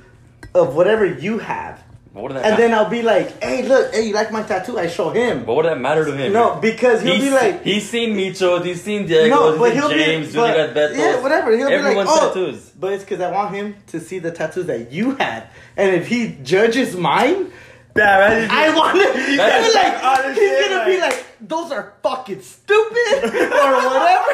of 0.55 0.75
whatever 0.75 1.07
you 1.07 1.39
have, 1.39 1.81
What 2.13 2.23
would 2.25 2.33
that? 2.33 2.45
and 2.45 2.59
then 2.59 2.75
I'll 2.75 2.91
be 2.91 3.03
like, 3.03 3.43
hey, 3.43 3.63
look, 3.67 3.93
hey, 3.95 4.09
you 4.09 4.15
like 4.15 4.33
my 4.33 4.43
tattoo? 4.43 4.79
I 4.79 4.89
show 4.89 5.11
him. 5.11 5.45
But 5.45 5.55
what 5.55 5.65
would 5.65 5.71
that 5.71 5.81
matter 5.81 6.05
to 6.05 6.17
him? 6.17 6.33
No, 6.33 6.57
because 6.61 7.03
he'll 7.03 7.15
he's, 7.15 7.25
be 7.25 7.31
like, 7.31 7.63
he's 7.63 7.89
seen 7.89 8.17
Micho, 8.17 8.65
he's 8.65 8.83
seen 8.83 9.07
Diego, 9.07 9.29
no, 9.35 9.51
he's 9.53 9.59
but 9.61 9.69
seen 9.71 9.77
he'll 9.81 9.91
James, 9.91 10.27
be, 10.29 10.33
Junior 10.33 10.73
but, 10.75 10.77
Beto. 10.77 10.97
yeah, 10.97 11.21
whatever. 11.23 11.57
He'll 11.57 11.69
Everyone's 11.69 12.09
be 12.09 12.15
like, 12.15 12.21
oh, 12.23 12.29
tattoos. 12.29 12.71
but 12.71 12.93
it's 12.95 13.05
because 13.05 13.21
I 13.21 13.31
want 13.31 13.55
him 13.55 13.77
to 13.89 14.01
see 14.01 14.19
the 14.19 14.33
tattoos 14.33 14.67
that 14.67 14.91
you 14.91 15.15
had, 15.17 15.49
and 15.77 15.95
if 15.95 16.09
he 16.09 16.37
judges 16.43 16.97
mine, 16.97 17.53
yeah, 17.97 18.19
man, 18.29 18.43
just- 18.49 18.55
I 18.55 18.77
want 18.77 18.97
to. 18.99 19.21
He's 19.23 19.37
gonna 19.37 19.75
like, 19.75 20.01
oh, 20.03 20.33
he's 20.33 20.69
gonna 20.69 20.85
be 20.87 21.01
like- 21.01 21.11
like, 21.13 21.27
those 21.41 21.73
are 21.73 21.95
fucking 22.03 22.43
stupid 22.43 23.25
or 23.25 23.75
whatever. 23.89 24.31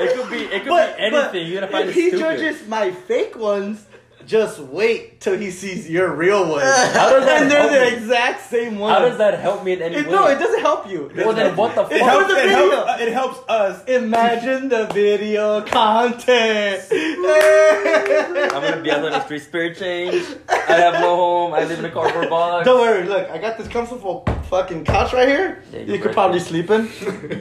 It 0.00 0.16
could 0.16 0.30
be, 0.30 0.38
it 0.44 0.62
could 0.62 0.68
But- 0.70 0.96
be 0.96 1.02
anything. 1.02 1.46
You're 1.46 1.60
gonna 1.60 1.72
find 1.72 1.88
if 1.88 1.96
it 1.96 2.00
he 2.00 2.08
stupid. 2.08 2.20
judges 2.38 2.66
my 2.68 2.90
fake 2.90 3.36
ones, 3.36 3.84
just 4.28 4.58
wait 4.60 5.20
till 5.22 5.38
he 5.38 5.50
sees 5.50 5.88
your 5.88 6.14
real 6.14 6.48
one. 6.50 6.60
How 6.62 7.08
does 7.10 7.24
that 7.24 7.42
and 7.42 7.50
they're 7.50 7.60
help 7.60 7.72
the 7.72 7.80
me? 7.90 7.96
exact 7.96 8.48
same 8.50 8.78
ones. 8.78 8.94
How 8.98 9.08
does 9.08 9.16
that 9.16 9.40
help 9.40 9.64
me 9.64 9.72
in 9.72 9.80
any 9.82 9.96
It, 9.96 10.06
way? 10.06 10.12
no, 10.12 10.26
it 10.26 10.38
doesn't 10.38 10.60
help 10.60 10.86
you. 10.88 11.10
Well, 11.16 11.32
then 11.32 11.56
what 11.56 11.74
the 11.74 11.82
fuck? 11.84 11.92
it, 11.92 11.96
It 11.96 12.02
helps, 12.02 12.26
the 12.28 12.38
it, 12.38 12.42
video. 12.48 12.84
helps, 12.86 13.02
it 13.02 13.12
helps 13.12 13.38
us. 13.48 13.84
Imagine 13.88 14.68
the 14.68 14.84
video 14.92 15.62
content. 15.62 16.82
I'm 16.92 18.62
gonna 18.62 18.82
be 18.82 18.90
out 18.90 19.04
on 19.04 19.12
the 19.12 19.24
street, 19.24 19.42
spirit 19.42 19.78
change. 19.78 20.24
I 20.48 20.72
have 20.74 20.94
no 21.00 21.16
home. 21.16 21.54
I 21.54 21.64
live 21.64 21.78
in 21.78 21.84
a 21.86 21.90
cardboard 21.90 22.28
box. 22.28 22.66
Don't 22.66 22.80
worry, 22.80 23.06
look, 23.08 23.30
I 23.30 23.38
got 23.38 23.56
this 23.56 23.68
comfortable 23.68 24.24
fucking 24.48 24.84
couch 24.84 25.12
right 25.12 25.28
here. 25.28 25.62
Yeah, 25.72 25.80
you 25.80 25.84
you're 25.86 25.98
could 25.98 26.06
right. 26.06 26.14
probably 26.14 26.40
sleep 26.40 26.70
in. 26.70 26.88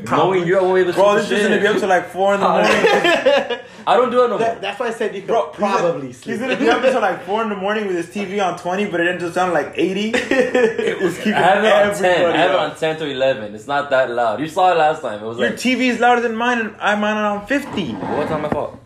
Knowing 0.11 0.45
you, 0.47 0.57
I 0.57 0.61
won't 0.61 0.75
be 0.75 0.81
able 0.81 0.91
to 0.91 0.97
Bro, 0.97 1.17
sleep 1.17 1.29
this 1.29 1.31
is 1.31 1.39
shit. 1.39 1.49
gonna 1.49 1.61
be 1.61 1.67
up 1.67 1.77
to 1.77 1.87
like 1.87 2.09
four 2.09 2.33
in 2.35 2.39
the 2.41 2.47
morning. 2.49 3.59
I 3.87 3.95
don't 3.95 4.11
do 4.11 4.23
it 4.25 4.27
no 4.29 4.37
more. 4.37 4.55
That's 4.59 4.79
why 4.79 4.87
I 4.87 4.91
said 4.91 5.15
you 5.15 5.21
could 5.21 5.27
Bro, 5.27 5.51
probably 5.53 6.07
he's, 6.07 6.17
sleep. 6.19 6.33
He's 6.33 6.41
gonna 6.41 6.57
be 6.57 6.69
up 6.69 6.83
until 6.83 7.01
like 7.01 7.23
four 7.23 7.41
in 7.43 7.49
the 7.49 7.55
morning 7.55 7.87
with 7.87 7.95
his 7.95 8.07
TV 8.07 8.43
on 8.45 8.59
twenty, 8.59 8.85
but 8.85 8.99
it 8.99 9.07
ends 9.07 9.23
up 9.23 9.33
sounding 9.33 9.53
like 9.53 9.73
eighty. 9.77 10.11
it 10.13 11.01
was 11.01 11.17
keeping 11.17 11.33
I 11.33 11.39
have 11.39 11.63
it 11.63 11.71
on 11.73 11.95
10. 11.95 12.05
everybody 12.05 12.37
I 12.37 12.41
have 12.41 12.51
it 12.51 12.57
on 12.59 12.75
10 12.75 12.97
to 12.99 13.05
11. 13.09 13.55
It's 13.55 13.67
not 13.67 13.89
that 13.89 14.11
loud. 14.11 14.39
You 14.39 14.47
saw 14.47 14.71
it 14.73 14.77
last 14.77 15.01
time. 15.01 15.23
It 15.23 15.25
was 15.25 15.37
Your 15.39 15.49
like, 15.49 15.57
TV 15.57 15.89
is 15.89 15.99
louder 15.99 16.21
than 16.21 16.35
mine, 16.35 16.59
and 16.59 16.75
I'm 16.79 17.03
on 17.03 17.17
it 17.17 17.21
on 17.39 17.47
fifty. 17.47 17.93
what's 17.93 18.29
not 18.29 18.41
my 18.41 18.49
fault? 18.49 18.77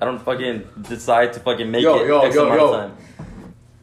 I 0.00 0.04
don't 0.04 0.20
fucking 0.20 0.64
decide 0.88 1.32
to 1.34 1.40
fucking 1.40 1.70
make 1.70 1.82
Yo, 1.82 1.98
it 2.02 2.06
yo, 2.08 2.20
X 2.20 2.34
yo, 2.34 2.44
amount 2.46 2.60
yo. 2.60 2.72
of 2.72 2.80
time. 2.80 2.96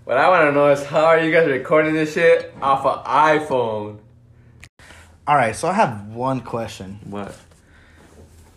What 0.05 0.17
I 0.17 0.29
want 0.29 0.43
to 0.43 0.51
know 0.51 0.69
is 0.69 0.85
how 0.85 1.05
are 1.05 1.19
you 1.19 1.31
guys 1.31 1.47
recording 1.47 1.95
this 1.95 2.13
shit 2.13 2.53
off 2.61 2.85
an 2.85 3.03
iPhone? 3.11 3.97
All 5.25 5.35
right, 5.35 5.55
so 5.55 5.67
I 5.67 5.73
have 5.73 6.09
one 6.13 6.41
question. 6.41 6.99
What? 7.05 7.35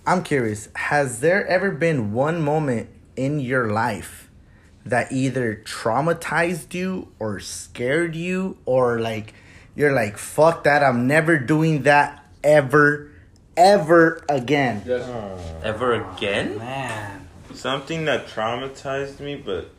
I'm 0.06 0.22
curious. 0.22 0.68
Has 0.74 1.20
there 1.20 1.46
ever 1.46 1.70
been 1.70 2.12
one 2.12 2.42
moment 2.42 2.90
in 3.16 3.40
your 3.40 3.70
life 3.70 4.30
that 4.84 5.10
either 5.10 5.62
traumatized 5.64 6.74
you 6.74 7.12
or 7.18 7.40
scared 7.40 8.14
you 8.14 8.58
or 8.66 9.00
like 9.00 9.32
you're 9.74 9.92
like 9.92 10.18
fuck 10.18 10.64
that 10.64 10.82
I'm 10.82 11.06
never 11.06 11.38
doing 11.38 11.84
that 11.84 12.26
ever 12.44 13.10
ever 13.56 14.22
again. 14.28 14.82
Yes. 14.86 15.08
Ever 15.64 15.94
again? 15.94 16.58
Man. 16.58 17.28
Something 17.54 18.04
that 18.04 18.28
traumatized 18.28 19.20
me, 19.20 19.34
but 19.34 19.72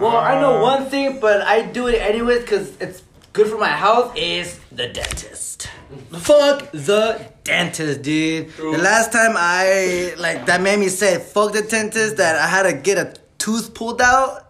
Well, 0.00 0.16
I 0.16 0.40
know 0.40 0.58
Uh, 0.58 0.62
one 0.62 0.86
thing, 0.90 1.20
but 1.20 1.42
I 1.42 1.62
do 1.62 1.86
it 1.88 2.00
anyways 2.00 2.40
because 2.40 2.76
it's 2.80 3.02
good 3.32 3.48
for 3.48 3.58
my 3.58 3.68
health. 3.68 4.16
Is 4.16 4.58
the 4.70 4.88
dentist? 4.88 5.68
Fuck 6.12 6.70
the 6.72 7.30
dentist, 7.44 8.02
dude. 8.02 8.52
The 8.56 8.78
last 8.78 9.12
time 9.12 9.34
I 9.36 10.14
like 10.18 10.46
that 10.46 10.60
made 10.60 10.78
me 10.78 10.88
say 10.88 11.18
fuck 11.18 11.52
the 11.52 11.62
dentist 11.62 12.16
that 12.18 12.36
I 12.36 12.46
had 12.46 12.64
to 12.64 12.72
get 12.74 12.98
a 12.98 13.14
tooth 13.38 13.72
pulled 13.74 14.02
out. 14.02 14.42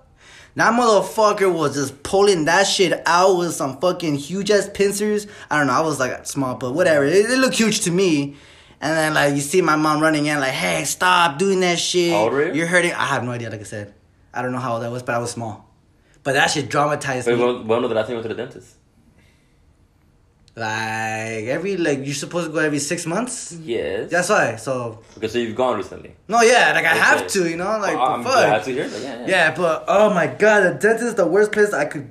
That 0.56 0.72
motherfucker 0.72 1.52
was 1.52 1.74
just 1.74 2.02
pulling 2.02 2.46
that 2.46 2.64
shit 2.66 3.02
out 3.04 3.36
with 3.36 3.52
some 3.52 3.78
fucking 3.78 4.14
huge 4.16 4.50
ass 4.50 4.70
pincers. 4.72 5.26
I 5.50 5.58
don't 5.58 5.66
know. 5.66 5.74
I 5.74 5.80
was 5.80 6.00
like 6.00 6.24
small, 6.26 6.54
but 6.54 6.72
whatever. 6.72 7.04
It, 7.04 7.26
it 7.30 7.38
looked 7.38 7.56
huge 7.58 7.80
to 7.82 7.90
me. 7.90 8.36
And 8.80 8.96
then 8.96 9.14
like 9.14 9.34
you 9.34 9.42
see 9.42 9.60
my 9.60 9.76
mom 9.76 10.00
running 10.00 10.24
in 10.26 10.40
like, 10.40 10.52
hey, 10.52 10.84
stop 10.84 11.38
doing 11.38 11.60
that 11.60 11.78
shit. 11.78 12.12
How 12.12 12.22
old 12.24 12.32
were 12.32 12.46
you? 12.48 12.54
You're 12.54 12.66
hurting. 12.68 12.92
I 12.92 13.04
have 13.04 13.22
no 13.22 13.32
idea. 13.32 13.50
Like 13.50 13.60
I 13.60 13.64
said, 13.64 13.92
I 14.36 14.42
don't 14.42 14.52
know 14.52 14.58
how 14.58 14.74
old 14.74 14.84
I 14.84 14.88
was, 14.88 15.02
but 15.02 15.14
I 15.14 15.18
was 15.18 15.30
small. 15.30 15.64
But 16.22 16.34
that 16.34 16.50
shit 16.50 16.68
dramatized 16.68 17.26
Wait, 17.26 17.38
me. 17.38 17.44
when, 17.44 17.66
when 17.66 17.80
was 17.82 17.88
the 17.88 17.94
last 17.94 18.06
time 18.06 18.12
you 18.12 18.16
went 18.18 18.28
to 18.28 18.34
the 18.34 18.42
dentist? 18.42 18.74
Like 20.58 21.44
every 21.52 21.76
like 21.76 21.98
you're 22.06 22.14
supposed 22.14 22.46
to 22.46 22.52
go 22.52 22.60
every 22.60 22.78
six 22.78 23.04
months. 23.04 23.52
Yes. 23.62 24.10
That's 24.10 24.30
why. 24.30 24.56
So 24.56 25.00
Okay, 25.18 25.28
so 25.28 25.38
you've 25.38 25.54
gone 25.54 25.76
recently. 25.76 26.14
no, 26.28 26.40
yeah, 26.40 26.72
like 26.74 26.86
I 26.86 26.94
have 26.94 27.26
to, 27.28 27.48
you 27.48 27.56
know, 27.58 27.78
like 27.78 27.94
Oh, 27.96 28.00
I'm 28.00 28.22
the 28.22 28.30
glad 28.30 28.50
fuck. 28.56 28.64
to 28.64 28.72
hear 28.72 28.88
that. 28.88 29.02
Yeah, 29.02 29.20
yeah. 29.20 29.26
Yeah, 29.26 29.54
but 29.54 29.84
oh 29.86 30.14
my 30.14 30.26
god, 30.28 30.60
the 30.62 30.70
dentist 30.78 31.02
is 31.08 31.14
the 31.14 31.26
worst 31.26 31.52
place 31.52 31.74
I 31.74 31.84
could. 31.84 32.10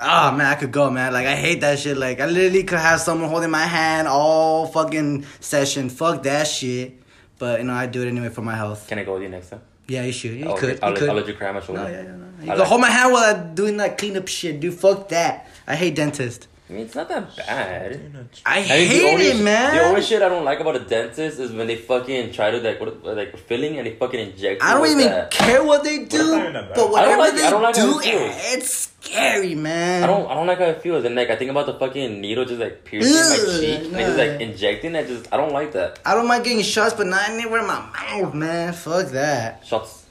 Oh 0.00 0.32
man, 0.32 0.46
I 0.46 0.54
could 0.54 0.72
go, 0.72 0.90
man. 0.90 1.12
Like 1.12 1.26
I 1.26 1.36
hate 1.36 1.60
that 1.60 1.78
shit. 1.80 1.98
Like 1.98 2.18
I 2.20 2.26
literally 2.26 2.64
could 2.64 2.78
have 2.78 2.98
someone 3.00 3.28
holding 3.28 3.50
my 3.50 3.66
hand 3.66 4.08
all 4.08 4.66
fucking 4.68 5.26
session. 5.40 5.90
Fuck 5.90 6.22
that 6.22 6.46
shit. 6.46 6.98
But 7.38 7.60
you 7.60 7.66
know, 7.66 7.74
I 7.74 7.86
do 7.86 8.02
it 8.02 8.08
anyway 8.08 8.30
for 8.30 8.40
my 8.42 8.56
health. 8.56 8.88
Can 8.88 9.00
I 9.00 9.04
go 9.04 9.12
with 9.14 9.22
you 9.22 9.28
next 9.28 9.50
time? 9.50 9.60
Yeah, 9.88 10.04
you 10.04 10.12
should. 10.12 10.32
You 10.32 10.48
I'll, 10.48 10.56
could. 10.56 10.78
I'll, 10.82 10.90
you 10.90 10.94
let, 10.94 10.98
could. 11.00 11.08
I'll 11.10 11.16
let 11.16 11.28
you 11.28 11.46
on 11.46 11.54
my 11.54 11.60
shoulder. 11.60 11.82
no, 11.82 11.88
yeah, 11.88 12.02
yeah, 12.02 12.16
no. 12.16 12.16
You 12.16 12.42
I 12.42 12.46
can 12.46 12.58
like- 12.58 12.68
hold 12.68 12.80
my 12.80 12.90
hand 12.90 13.12
while 13.12 13.34
I'm 13.36 13.54
doing 13.54 13.76
that 13.78 13.98
cleanup 13.98 14.28
shit, 14.28 14.60
dude. 14.60 14.74
Fuck 14.74 15.08
that. 15.10 15.48
I 15.66 15.76
hate 15.76 15.94
dentist. 15.94 16.48
I 16.72 16.74
mean, 16.74 16.86
it's 16.86 16.94
not 16.94 17.06
that 17.10 17.36
bad. 17.36 18.00
I, 18.46 18.56
I 18.56 18.60
mean, 18.60 18.66
hate 18.66 19.12
only, 19.12 19.26
it, 19.26 19.44
man. 19.44 19.74
The 19.74 19.82
only 19.82 20.00
shit 20.00 20.22
I 20.22 20.30
don't 20.30 20.42
like 20.46 20.58
about 20.58 20.76
a 20.76 20.78
dentist 20.78 21.38
is 21.38 21.52
when 21.52 21.66
they 21.66 21.76
fucking 21.76 22.32
try 22.32 22.50
to 22.50 22.60
like 22.60 22.80
what 22.80 23.04
like 23.04 23.36
filling 23.36 23.76
and 23.76 23.86
they 23.86 23.94
fucking 23.94 24.18
inject. 24.18 24.62
I 24.62 24.72
don't 24.72 24.86
even 24.86 25.04
that. 25.04 25.30
care 25.30 25.62
what 25.62 25.84
they 25.84 26.06
do, 26.06 26.30
not 26.30 26.40
even 26.40 26.52
that 26.54 26.68
bad. 26.68 26.74
but 26.74 26.90
whatever 26.90 27.18
like- 27.18 27.34
they 27.34 27.50
don't 27.50 27.62
like 27.62 27.74
do, 27.74 28.00
it 28.00 28.32
it's 28.54 28.70
scary, 28.70 29.54
man. 29.54 30.02
I 30.02 30.06
don't 30.06 30.30
I 30.30 30.34
don't 30.34 30.46
like 30.46 30.60
how 30.60 30.64
it 30.64 30.80
feels. 30.80 31.04
And 31.04 31.14
like 31.14 31.28
I 31.28 31.36
think 31.36 31.50
about 31.50 31.66
the 31.66 31.74
fucking 31.74 32.22
needle 32.22 32.46
just 32.46 32.58
like 32.58 32.86
piercing 32.86 33.12
my 33.12 33.20
Ugh, 33.20 33.60
cheek 33.60 33.92
and 33.92 33.96
just 33.98 34.16
like 34.16 34.40
injecting. 34.40 34.96
I 34.96 35.04
just 35.04 35.30
I 35.30 35.36
don't 35.36 35.52
like 35.52 35.72
that. 35.72 35.98
I 36.06 36.14
don't 36.14 36.26
mind 36.26 36.42
getting 36.44 36.62
shots, 36.62 36.94
but 36.94 37.06
not 37.06 37.28
anywhere 37.28 37.60
in 37.60 37.66
my 37.66 37.80
mouth, 37.92 38.32
man. 38.32 38.72
Fuck 38.72 39.08
that. 39.08 39.66
Shots, 39.66 40.06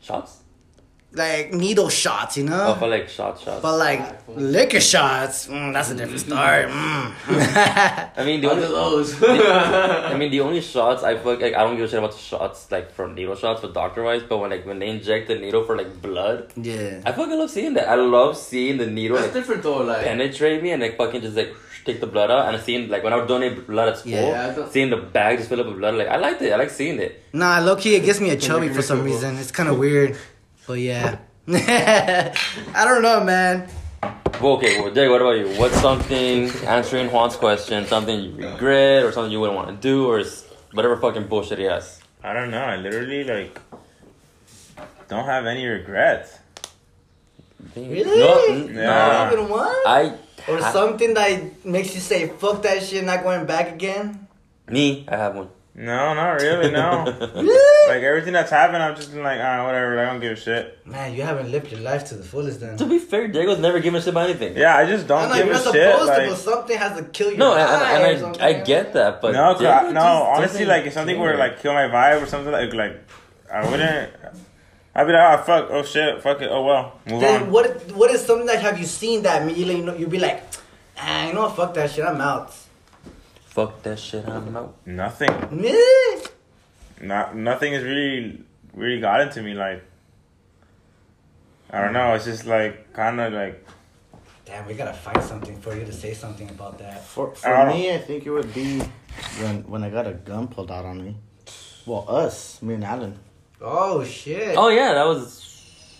shots. 0.00 0.40
Like 1.14 1.52
needle 1.52 1.88
shots, 1.88 2.36
you 2.36 2.44
know. 2.44 2.68
Oh, 2.68 2.74
for 2.74 2.88
like 2.88 3.08
shot 3.08 3.40
shots. 3.40 3.62
But 3.62 3.78
like 3.78 4.02
liquor 4.28 4.80
shots, 4.80 5.46
mm, 5.46 5.72
that's 5.72 5.90
a 5.90 5.94
different 5.94 6.20
story. 6.20 6.64
Mm. 6.64 7.14
I 8.16 8.24
mean 8.24 8.40
the 8.40 8.50
only 8.50 8.66
those. 8.66 9.14
I 9.22 10.16
mean 10.18 10.30
the 10.32 10.40
only 10.40 10.60
shots 10.60 11.04
I 11.04 11.16
fuck 11.16 11.40
like 11.40 11.54
I 11.54 11.62
don't 11.62 11.76
give 11.76 11.84
a 11.84 11.88
shit 11.88 11.98
about 11.98 12.12
the 12.12 12.18
shots 12.18 12.68
like 12.70 12.90
from 12.90 13.14
needle 13.14 13.36
shots 13.36 13.60
for 13.60 13.68
doctor 13.68 14.02
wise. 14.02 14.22
But 14.24 14.38
when 14.38 14.50
like 14.50 14.66
when 14.66 14.80
they 14.80 14.88
inject 14.88 15.28
the 15.28 15.36
needle 15.36 15.64
for 15.64 15.76
like 15.76 16.02
blood, 16.02 16.52
yeah. 16.56 17.00
I 17.06 17.12
fucking 17.12 17.38
love 17.38 17.50
seeing 17.50 17.74
that. 17.74 17.88
I 17.88 17.94
love 17.94 18.36
seeing 18.36 18.78
the 18.78 18.86
needle 18.86 19.16
That's 19.16 19.28
like 19.28 19.34
different 19.34 19.62
though, 19.62 19.82
like. 19.82 20.04
penetrate 20.04 20.62
me 20.62 20.72
and 20.72 20.82
like 20.82 20.96
fucking 20.96 21.20
just 21.20 21.36
like 21.36 21.54
take 21.84 22.00
the 22.00 22.06
blood 22.06 22.30
out 22.30 22.52
and 22.52 22.62
seeing 22.62 22.88
like 22.88 23.04
when 23.04 23.12
I 23.12 23.16
was 23.16 23.28
donating 23.28 23.62
blood 23.64 23.90
at 23.90 23.98
school, 23.98 24.12
Yeah, 24.12 24.54
I 24.58 24.68
seeing 24.70 24.90
the 24.90 24.96
bag 24.96 25.38
just 25.38 25.48
fill 25.48 25.60
up 25.60 25.66
with 25.66 25.76
blood, 25.76 25.94
like 25.94 26.08
I 26.08 26.16
liked 26.16 26.42
it. 26.42 26.52
I 26.52 26.56
like 26.56 26.70
seeing 26.70 26.98
it. 26.98 27.22
Nah, 27.32 27.58
low 27.60 27.76
key, 27.76 27.94
it 27.94 28.04
gets 28.04 28.20
me 28.20 28.30
a 28.30 28.36
chubby 28.36 28.68
for 28.68 28.82
some 28.82 29.04
reason. 29.04 29.36
It's 29.36 29.50
kind 29.50 29.68
of 29.68 29.78
weird, 29.78 30.16
but 30.66 30.74
yeah. 30.78 31.18
I 31.48 32.84
don't 32.84 33.02
know, 33.02 33.22
man. 33.24 33.68
Well, 34.40 34.54
okay, 34.56 34.80
well, 34.80 34.90
Jay, 34.92 35.08
what 35.08 35.20
about 35.20 35.36
you? 35.38 35.48
What's 35.60 35.76
something 35.80 36.50
answering 36.66 37.08
Juan's 37.08 37.36
question? 37.36 37.86
Something 37.86 38.20
you 38.20 38.30
regret 38.36 39.04
or 39.04 39.12
something 39.12 39.30
you 39.32 39.40
wouldn't 39.40 39.56
want 39.56 39.68
to 39.68 39.76
do 39.76 40.06
or 40.10 40.22
whatever 40.72 40.96
fucking 40.96 41.28
bullshit 41.28 41.58
he 41.58 41.64
has. 41.64 42.00
I 42.22 42.32
don't 42.32 42.50
know. 42.50 42.62
I 42.62 42.76
literally 42.76 43.24
like 43.24 43.58
don't 45.08 45.24
have 45.26 45.46
any 45.46 45.66
regrets. 45.66 46.38
Really? 47.76 48.04
No, 48.04 48.44
n- 48.48 48.74
Yeah. 48.74 48.84
Not 48.86 49.32
even 49.32 49.48
one? 49.48 49.66
I 49.86 50.14
Or 50.48 50.58
ha- 50.58 50.72
something 50.72 51.14
that 51.14 51.64
makes 51.64 51.94
you 51.94 52.00
say, 52.00 52.28
fuck 52.28 52.62
that 52.62 52.82
shit, 52.82 53.04
not 53.04 53.22
going 53.22 53.46
back 53.46 53.72
again? 53.72 54.26
me, 54.68 55.04
I 55.08 55.16
have 55.16 55.34
one. 55.36 55.48
No, 55.74 56.14
not 56.14 56.40
really. 56.40 56.70
No. 56.70 57.04
Really? 57.34 57.73
Like 57.88 58.02
everything 58.02 58.32
that's 58.32 58.50
happened, 58.50 58.82
I've 58.82 58.96
just 58.96 59.12
been 59.12 59.22
like, 59.22 59.40
ah, 59.42 59.64
whatever. 59.66 59.98
I 59.98 60.04
don't 60.06 60.20
give 60.20 60.32
a 60.32 60.36
shit. 60.36 60.84
Man, 60.86 61.14
you 61.14 61.22
haven't 61.22 61.50
lived 61.50 61.70
your 61.72 61.80
life 61.80 62.04
to 62.06 62.14
the 62.14 62.22
fullest 62.24 62.60
then. 62.60 62.76
To 62.76 62.86
be 62.86 62.98
fair, 62.98 63.28
Diego's 63.28 63.58
never 63.58 63.80
given 63.80 63.98
a 63.98 64.02
shit 64.02 64.10
about 64.12 64.28
anything. 64.30 64.56
Yeah, 64.56 64.76
I 64.76 64.86
just 64.86 65.06
don't 65.06 65.28
know, 65.28 65.34
give 65.36 65.46
you're 65.46 65.54
a 65.56 65.64
not 65.64 65.72
shit. 65.74 65.98
to, 65.98 66.04
Like, 66.04 66.28
but 66.30 66.36
something 66.36 66.78
has 66.78 66.98
to 66.98 67.04
kill 67.04 67.28
your 67.30 67.38
No, 67.38 67.54
and, 67.54 67.60
and, 68.14 68.24
and. 68.24 68.42
I, 68.42 68.48
I 68.48 68.52
get 68.64 68.92
that, 68.94 69.20
but 69.20 69.32
no, 69.32 69.54
'cause 69.54 69.64
I- 69.64 69.90
no. 69.92 70.00
Honestly, 70.00 70.64
like 70.64 70.84
if 70.86 70.92
something 70.92 71.18
were 71.18 71.32
to 71.32 71.38
like 71.38 71.60
kill 71.60 71.72
my 71.74 71.88
vibe 71.88 72.22
or 72.22 72.26
something 72.26 72.52
like 72.52 72.72
like 72.74 73.02
I 73.52 73.68
wouldn't. 73.70 74.10
I'd 74.96 75.06
be 75.08 75.12
like, 75.12 75.40
oh 75.40 75.42
fuck, 75.42 75.66
oh 75.70 75.82
shit, 75.82 76.22
fuck 76.22 76.40
it, 76.40 76.48
oh 76.52 76.64
well, 76.64 77.00
move 77.06 77.20
Then 77.20 77.42
on. 77.44 77.50
what? 77.50 77.66
What 77.92 78.10
is 78.12 78.24
something 78.24 78.46
that 78.46 78.62
have 78.62 78.78
you 78.78 78.86
seen 78.86 79.22
that 79.22 79.42
immediately 79.42 79.76
you 79.78 79.84
know 79.84 79.94
you'd 79.94 80.08
be 80.10 80.20
like, 80.20 80.42
ah, 80.98 81.26
you 81.26 81.32
know 81.32 81.42
what? 81.42 81.56
Fuck 81.56 81.74
that 81.74 81.90
shit. 81.90 82.04
I'm 82.04 82.20
out. 82.20 82.54
fuck 83.46 83.82
that 83.82 83.98
shit, 83.98 84.26
I'm 84.28 84.56
out. 84.56 84.74
Nothing. 84.86 85.30
Meh. 87.06 87.14
Not 87.14 87.36
nothing 87.36 87.72
has 87.72 87.82
really 87.82 88.42
really 88.74 89.00
got 89.00 89.20
into 89.20 89.42
me. 89.42 89.54
Like 89.54 89.82
I 91.70 91.80
don't 91.80 91.92
know. 91.92 92.14
It's 92.14 92.24
just 92.24 92.46
like 92.46 92.92
kind 92.92 93.20
of 93.20 93.32
like 93.32 93.66
Damn, 94.44 94.66
we 94.66 94.74
gotta 94.74 94.92
find 94.92 95.22
something 95.22 95.58
for 95.60 95.74
you 95.74 95.86
to 95.86 95.92
say 95.92 96.12
something 96.12 96.50
about 96.50 96.78
that. 96.78 97.02
For, 97.02 97.34
for 97.34 97.48
don't 97.48 97.68
me, 97.68 97.94
I 97.94 97.98
think 97.98 98.26
it 98.26 98.30
would 98.30 98.52
be 98.52 98.80
when 99.40 99.62
when 99.68 99.82
I 99.82 99.90
got 99.90 100.06
a 100.06 100.12
gun 100.12 100.48
pulled 100.48 100.70
out 100.70 100.84
on 100.84 101.02
me. 101.02 101.16
Well, 101.86 102.04
us, 102.08 102.60
me 102.60 102.74
and 102.74 102.84
Alan. 102.84 103.18
Oh 103.60 104.04
shit! 104.04 104.54
Oh 104.58 104.68
yeah, 104.68 104.92
that 104.94 105.06
was 105.06 105.44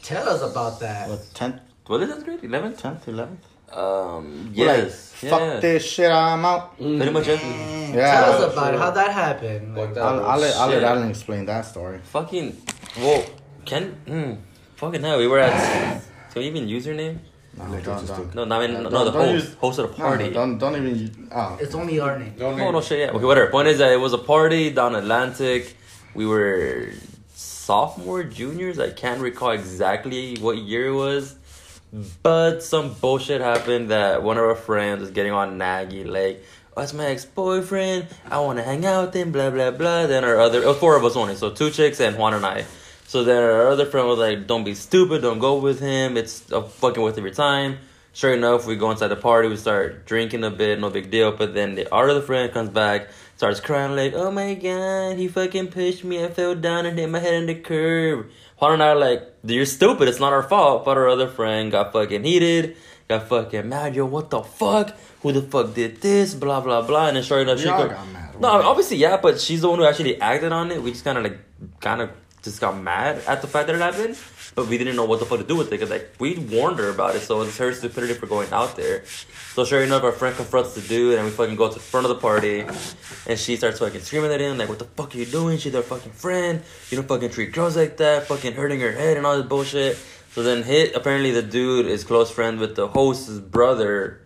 Tell 0.04 0.28
us 0.28 0.42
about 0.42 0.80
that. 0.80 1.08
What, 1.08 1.20
10th, 1.32 1.60
what 1.86 2.02
is 2.02 2.10
that 2.10 2.22
grade? 2.26 2.42
11th? 2.42 2.78
10th, 2.78 3.04
11th? 3.06 3.74
Um, 3.74 4.52
We're 4.54 4.66
like, 4.66 4.92
yes. 5.24 5.30
Fuck 5.52 5.60
this 5.62 5.84
shit, 5.92 6.10
I'm 6.10 6.44
out. 6.44 6.76
Pretty 6.78 7.10
much 7.10 7.26
it. 7.28 7.40
Damn, 7.40 7.94
Yeah, 7.94 8.20
Tell 8.24 8.32
us 8.42 8.52
about 8.52 8.66
sure. 8.66 8.74
it. 8.74 8.78
How'd 8.78 8.94
that 8.96 9.10
happen? 9.12 9.74
Fuck 9.74 9.84
Like, 9.86 9.94
that. 9.94 10.02
I'll, 10.02 10.24
I'll, 10.26 10.38
let, 10.38 10.56
I'll 10.56 10.68
let 10.68 10.74
shit. 10.74 10.82
Alan 10.84 11.08
explain 11.10 11.46
that 11.46 11.62
story. 11.66 11.98
Fucking, 12.04 12.56
well, 12.98 13.24
can, 13.64 13.84
hmm, 14.06 14.32
fucking 14.76 15.02
hell, 15.02 15.18
we 15.18 15.26
were 15.26 15.38
at, 15.40 15.52
can 16.32 16.42
we 16.42 16.46
even 16.48 16.68
use 16.68 16.86
your 16.86 16.94
name? 16.94 17.20
No, 17.56 17.64
don't, 17.80 18.06
don't. 18.06 18.34
No, 18.34 18.44
no, 18.44 18.56
I 18.60 18.66
mean, 18.66 18.82
no, 18.82 18.90
Don't- 18.90 19.04
the 19.04 19.10
don't 19.12 19.28
host, 19.28 19.46
use- 19.46 19.54
host 19.54 19.78
of 19.78 19.92
the 19.92 19.96
No, 19.98 20.04
party. 20.08 20.24
no, 20.24 20.30
don't, 20.32 20.58
don't 20.58 20.74
even. 20.74 21.28
Oh. 21.32 21.56
it's 21.60 21.74
only 21.76 22.00
our 22.00 22.18
name. 22.18 22.34
Don't 22.36 22.60
Oh 22.60 22.72
no 22.72 22.80
shit 22.80 22.98
yeah. 22.98 23.10
Okay, 23.14 23.24
whatever. 23.24 23.48
Point 23.52 23.68
is 23.68 23.78
that 23.78 23.92
it 23.92 24.00
was 24.00 24.12
a 24.12 24.18
party 24.18 24.70
down 24.70 24.96
Atlantic. 24.96 25.76
We 26.14 26.26
were 26.26 26.88
sophomore, 27.32 28.24
juniors. 28.24 28.80
I 28.80 28.90
can't 28.90 29.20
recall 29.20 29.50
exactly 29.50 30.36
what 30.40 30.58
year 30.58 30.88
it 30.88 30.94
was, 30.94 31.36
but 32.22 32.60
some 32.62 32.94
bullshit 32.94 33.40
happened 33.40 33.90
that 33.90 34.22
one 34.22 34.36
of 34.36 34.44
our 34.44 34.56
friends 34.56 35.00
was 35.00 35.10
getting 35.10 35.32
on 35.32 35.58
naggy 35.58 36.06
like. 36.06 36.44
Oh, 36.76 36.82
it's 36.82 36.92
my 36.92 37.06
ex-boyfriend. 37.06 38.08
I 38.28 38.40
want 38.40 38.58
to 38.58 38.64
hang 38.64 38.84
out 38.84 39.06
with 39.06 39.14
him. 39.14 39.30
Blah 39.30 39.50
blah 39.50 39.70
blah. 39.70 40.06
Then 40.08 40.24
our 40.24 40.40
other, 40.40 40.66
was 40.66 40.76
four 40.78 40.96
of 40.96 41.04
us 41.04 41.14
only, 41.14 41.36
so 41.36 41.50
two 41.50 41.70
chicks 41.70 42.00
and 42.00 42.16
Juan 42.18 42.34
and 42.34 42.44
I. 42.44 42.64
So 43.06 43.22
then 43.22 43.44
our 43.44 43.68
other 43.68 43.86
friend 43.86 44.08
was 44.08 44.18
like, 44.18 44.48
"Don't 44.48 44.64
be 44.64 44.74
stupid. 44.74 45.22
Don't 45.22 45.38
go 45.38 45.58
with 45.58 45.78
him. 45.78 46.16
It's 46.16 46.50
a 46.50 46.62
fucking 46.62 47.00
waste 47.00 47.16
of 47.16 47.24
your 47.24 47.32
time." 47.32 47.78
Sure 48.12 48.32
enough, 48.32 48.66
we 48.66 48.74
go 48.76 48.90
inside 48.90 49.08
the 49.08 49.16
party. 49.16 49.48
We 49.48 49.56
start 49.56 50.06
drinking 50.06 50.42
a 50.42 50.50
bit. 50.50 50.80
No 50.80 50.90
big 50.90 51.10
deal. 51.10 51.30
But 51.30 51.54
then 51.54 51.74
the, 51.76 51.92
other 51.94 52.22
friend 52.22 52.52
comes 52.52 52.70
back, 52.70 53.08
starts 53.36 53.60
crying 53.60 53.94
like, 53.94 54.14
"Oh 54.14 54.32
my 54.32 54.54
god, 54.54 55.16
he 55.16 55.28
fucking 55.28 55.68
pushed 55.68 56.02
me. 56.02 56.24
I 56.24 56.28
fell 56.28 56.56
down 56.56 56.86
and 56.86 56.98
hit 56.98 57.08
my 57.08 57.20
head 57.20 57.42
on 57.42 57.46
the 57.46 57.54
curb." 57.54 58.26
Juan 58.58 58.72
and 58.74 58.82
I 58.82 58.88
are 58.88 58.96
like, 58.96 59.22
"You're 59.44 59.66
stupid. 59.66 60.08
It's 60.08 60.20
not 60.20 60.32
our 60.32 60.42
fault." 60.42 60.84
But 60.84 60.96
our 60.96 61.08
other 61.08 61.28
friend 61.28 61.70
got 61.72 61.92
fucking 61.92 62.24
heated. 62.24 62.76
Got 63.08 63.28
fucking 63.28 63.68
mad. 63.68 63.94
Yo, 63.94 64.06
what 64.06 64.30
the 64.30 64.42
fuck? 64.42 64.94
Who 65.22 65.32
the 65.32 65.42
fuck 65.42 65.74
did 65.74 66.00
this? 66.00 66.34
Blah 66.34 66.60
blah 66.60 66.82
blah. 66.82 67.08
And 67.08 67.16
then 67.16 67.22
sure 67.24 67.40
enough, 67.40 67.56
We 67.58 67.64
she 67.64 67.68
all 67.68 67.82
go- 67.82 67.88
got 67.90 68.08
mad. 68.12 68.40
no, 68.40 68.48
obviously, 68.48 68.96
yeah, 68.98 69.16
but 69.16 69.40
she's 69.40 69.60
the 69.62 69.68
one 69.68 69.78
who 69.78 69.84
actually 69.84 70.20
acted 70.20 70.52
on 70.52 70.70
it. 70.70 70.82
We 70.82 70.92
just 70.92 71.04
kind 71.04 71.18
of 71.18 71.24
like, 71.24 71.38
kind 71.80 72.00
of 72.00 72.10
just 72.42 72.60
got 72.60 72.76
mad 72.80 73.22
at 73.26 73.40
the 73.42 73.48
fact 73.48 73.66
that 73.68 73.76
it 73.76 73.80
happened, 73.82 74.16
but 74.54 74.68
we 74.68 74.78
didn't 74.78 74.96
know 74.96 75.04
what 75.04 75.20
the 75.20 75.26
fuck 75.26 75.38
to 75.38 75.44
do 75.44 75.56
with 75.56 75.68
it 75.68 75.70
because 75.70 75.90
like 75.90 76.14
we 76.18 76.36
warned 76.38 76.78
her 76.78 76.88
about 76.88 77.16
it, 77.16 77.20
so 77.20 77.42
it's 77.42 77.58
her 77.58 77.72
stupidity 77.72 78.14
for 78.14 78.26
going 78.26 78.52
out 78.52 78.76
there. 78.76 79.04
So 79.54 79.64
sure 79.64 79.82
enough, 79.82 80.02
our 80.02 80.12
friend 80.12 80.36
confronts 80.36 80.74
the 80.74 80.80
dude, 80.80 81.16
and 81.18 81.24
we 81.24 81.30
fucking 81.30 81.56
go 81.56 81.68
to 81.68 81.74
the 81.74 81.80
front 81.80 82.06
of 82.06 82.08
the 82.08 82.20
party, 82.20 82.64
and 83.26 83.38
she 83.38 83.56
starts 83.56 83.78
fucking 83.78 84.00
screaming 84.00 84.32
at 84.32 84.40
him 84.40 84.58
like, 84.58 84.68
"What 84.68 84.78
the 84.78 84.84
fuck 84.84 85.14
are 85.14 85.18
you 85.18 85.26
doing? 85.26 85.58
She's 85.58 85.74
our 85.74 85.82
fucking 85.82 86.12
friend. 86.12 86.62
You 86.90 86.96
don't 86.96 87.08
fucking 87.08 87.30
treat 87.30 87.52
girls 87.52 87.76
like 87.76 87.96
that. 87.98 88.26
Fucking 88.26 88.54
hurting 88.54 88.80
her 88.80 88.92
head 88.92 89.16
and 89.16 89.26
all 89.26 89.36
this 89.36 89.46
bullshit." 89.46 89.98
So 90.34 90.42
then 90.42 90.64
hit 90.64 90.96
apparently 90.96 91.30
the 91.30 91.42
dude 91.42 91.86
is 91.86 92.02
close 92.02 92.30
friend 92.30 92.58
with 92.58 92.74
the 92.74 92.88
host's 92.88 93.38
brother 93.38 94.20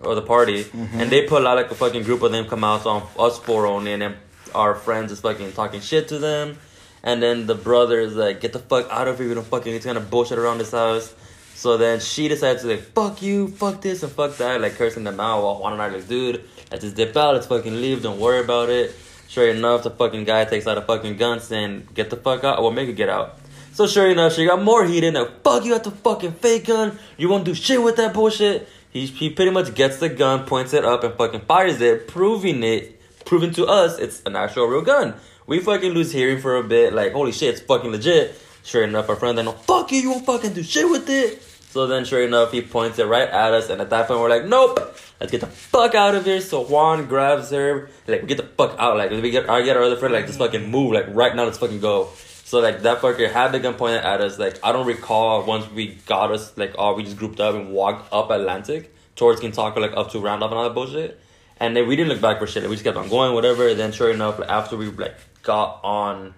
or 0.00 0.14
the 0.14 0.22
party, 0.22 0.64
mm-hmm. 0.64 1.00
and 1.00 1.10
they 1.10 1.26
pull 1.26 1.46
out 1.46 1.56
like 1.56 1.70
a 1.70 1.74
fucking 1.74 2.04
group 2.04 2.22
of 2.22 2.30
them 2.30 2.46
come 2.46 2.62
out 2.62 2.86
on 2.86 3.06
us 3.18 3.38
four 3.38 3.66
only, 3.66 3.92
and 3.92 4.02
then 4.02 4.16
our 4.54 4.74
friends 4.74 5.10
is 5.10 5.20
fucking 5.20 5.52
talking 5.52 5.80
shit 5.80 6.08
to 6.08 6.18
them, 6.18 6.56
and 7.02 7.22
then 7.22 7.46
the 7.46 7.54
brother 7.54 8.00
is 8.00 8.14
like, 8.14 8.40
"Get 8.40 8.52
the 8.52 8.58
fuck 8.58 8.88
out 8.90 9.08
of 9.08 9.18
here! 9.18 9.28
We 9.28 9.34
don't 9.34 9.46
fucking 9.46 9.74
it's 9.74 9.86
of 9.86 10.10
bullshit 10.10 10.38
around 10.38 10.58
this 10.58 10.72
house." 10.72 11.14
So 11.54 11.76
then 11.76 12.00
she 12.00 12.28
decides 12.28 12.62
to 12.62 12.68
like, 12.68 12.82
"Fuck 12.94 13.22
you, 13.22 13.48
fuck 13.48 13.80
this, 13.80 14.02
and 14.02 14.12
fuck 14.12 14.36
that," 14.36 14.60
like 14.60 14.76
cursing 14.76 15.04
them 15.04 15.18
out. 15.20 15.42
While 15.42 15.58
Juan 15.60 15.72
and 15.72 15.82
I 15.82 15.86
are 15.86 15.92
like, 15.92 16.08
"Dude, 16.08 16.44
let's 16.70 16.84
just 16.84 16.96
dip 16.96 17.16
out. 17.16 17.34
Let's 17.34 17.46
fucking 17.46 17.80
leave. 17.80 18.02
Don't 18.02 18.18
worry 18.18 18.40
about 18.40 18.68
it." 18.68 18.94
Sure 19.28 19.48
enough, 19.48 19.82
the 19.82 19.90
fucking 19.90 20.24
guy 20.24 20.44
takes 20.44 20.66
out 20.66 20.78
a 20.78 20.82
fucking 20.82 21.16
gun 21.16 21.40
saying, 21.40 21.88
"Get 21.94 22.10
the 22.10 22.16
fuck 22.16 22.44
out," 22.44 22.60
or 22.60 22.72
make 22.72 22.88
it 22.88 22.94
get 22.94 23.08
out. 23.08 23.36
So 23.74 23.86
sure 23.86 24.10
enough, 24.10 24.34
she 24.34 24.44
got 24.44 24.62
more 24.62 24.84
heated. 24.84 25.14
Like, 25.14 25.44
fuck 25.44 25.64
you, 25.64 25.72
got 25.72 25.84
the 25.84 25.92
fucking 25.92 26.32
fake 26.32 26.66
gun. 26.66 26.98
You 27.16 27.28
won't 27.28 27.44
do 27.44 27.54
shit 27.54 27.80
with 27.80 27.96
that 27.96 28.12
bullshit. 28.12 28.68
He 28.90 29.06
he 29.06 29.30
pretty 29.30 29.50
much 29.50 29.74
gets 29.74 29.98
the 29.98 30.08
gun, 30.08 30.46
points 30.46 30.72
it 30.72 30.84
up, 30.84 31.04
and 31.04 31.14
fucking 31.14 31.42
fires 31.42 31.80
it, 31.80 32.08
proving 32.08 32.62
it, 32.62 33.00
proving 33.24 33.52
to 33.52 33.66
us 33.66 33.98
it's 33.98 34.22
an 34.26 34.34
actual 34.34 34.66
real 34.66 34.82
gun. 34.82 35.14
We 35.48 35.60
fucking 35.60 35.92
lose 35.92 36.12
hearing 36.12 36.42
for 36.42 36.56
a 36.56 36.62
bit. 36.62 36.92
Like, 36.92 37.12
holy 37.12 37.32
shit, 37.32 37.54
it's 37.54 37.62
fucking 37.62 37.90
legit. 37.90 38.38
Sure 38.64 38.84
enough, 38.84 39.08
our 39.08 39.16
friend 39.16 39.38
then, 39.38 39.46
no, 39.46 39.52
fuck 39.52 39.90
you, 39.90 40.02
you 40.02 40.10
won't 40.10 40.26
fucking 40.26 40.52
do 40.52 40.62
shit 40.62 40.86
with 40.90 41.08
it. 41.08 41.40
So 41.70 41.86
then, 41.86 42.04
sure 42.04 42.22
enough, 42.22 42.52
he 42.52 42.60
points 42.60 42.98
it 42.98 43.06
right 43.06 43.26
at 43.26 43.54
us, 43.54 43.70
and 43.70 43.80
at 43.80 43.88
that 43.88 44.08
point, 44.08 44.20
we're 44.20 44.28
like, 44.28 44.44
nope, 44.44 44.78
let's 45.18 45.32
get 45.32 45.40
the 45.40 45.46
fuck 45.46 45.94
out 45.94 46.14
of 46.14 46.26
here. 46.26 46.42
So 46.42 46.64
Juan 46.64 47.06
grabs 47.06 47.50
her, 47.50 47.88
like, 48.06 48.20
we 48.20 48.28
get 48.28 48.36
the 48.36 48.42
fuck 48.42 48.76
out, 48.78 48.98
like, 48.98 49.10
we 49.10 49.30
get, 49.30 49.48
I 49.48 49.62
get 49.62 49.78
our 49.78 49.84
other 49.84 49.96
friend, 49.96 50.12
like, 50.12 50.26
just 50.26 50.38
fucking 50.38 50.70
move, 50.70 50.92
like, 50.92 51.06
right 51.08 51.34
now, 51.34 51.44
let's 51.44 51.56
fucking 51.56 51.80
go. 51.80 52.10
So 52.44 52.60
like 52.60 52.80
that 52.82 53.00
fucker 53.00 53.30
had 53.30 53.52
the 53.52 53.58
gun 53.58 53.74
pointed 53.74 54.02
at 54.04 54.22
us. 54.22 54.38
Like 54.38 54.58
I 54.64 54.72
don't 54.72 54.86
recall 54.86 55.44
once 55.44 55.70
we 55.70 55.98
got 56.06 56.32
us 56.32 56.56
like 56.56 56.76
oh 56.78 56.94
we 56.94 57.02
just 57.02 57.18
grouped 57.18 57.40
up 57.40 57.54
and 57.54 57.72
walked 57.72 58.10
up 58.10 58.30
Atlantic 58.30 58.94
towards 59.16 59.38
Kentucky 59.38 59.80
like 59.80 59.94
up 59.94 60.12
to 60.12 60.18
Randolph 60.18 60.52
and 60.52 60.58
all 60.58 60.64
that 60.64 60.74
bullshit. 60.74 61.20
And 61.60 61.76
then 61.76 61.86
we 61.86 61.94
didn't 61.94 62.08
look 62.08 62.22
back 62.22 62.38
for 62.38 62.46
shit. 62.46 62.62
Like, 62.62 62.70
we 62.70 62.76
just 62.76 62.84
kept 62.84 62.96
on 62.96 63.08
going, 63.08 63.34
whatever. 63.34 63.68
And 63.68 63.78
then 63.78 63.92
sure 63.92 64.10
enough, 64.10 64.38
like, 64.38 64.48
after 64.48 64.76
we 64.76 64.86
like 64.86 65.27
got 65.42 65.80
on 65.84 66.34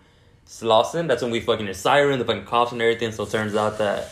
Slauson, 0.47 1.07
that's 1.09 1.23
when 1.23 1.31
we 1.31 1.41
fucking 1.41 1.67
heard 1.67 1.77
siren, 1.77 2.19
the 2.19 2.25
fucking 2.25 2.45
cops 2.45 2.73
and 2.73 2.83
everything. 2.83 3.13
So 3.13 3.23
it 3.25 3.31
turns 3.31 3.55
out 3.55 3.79
that 3.79 4.11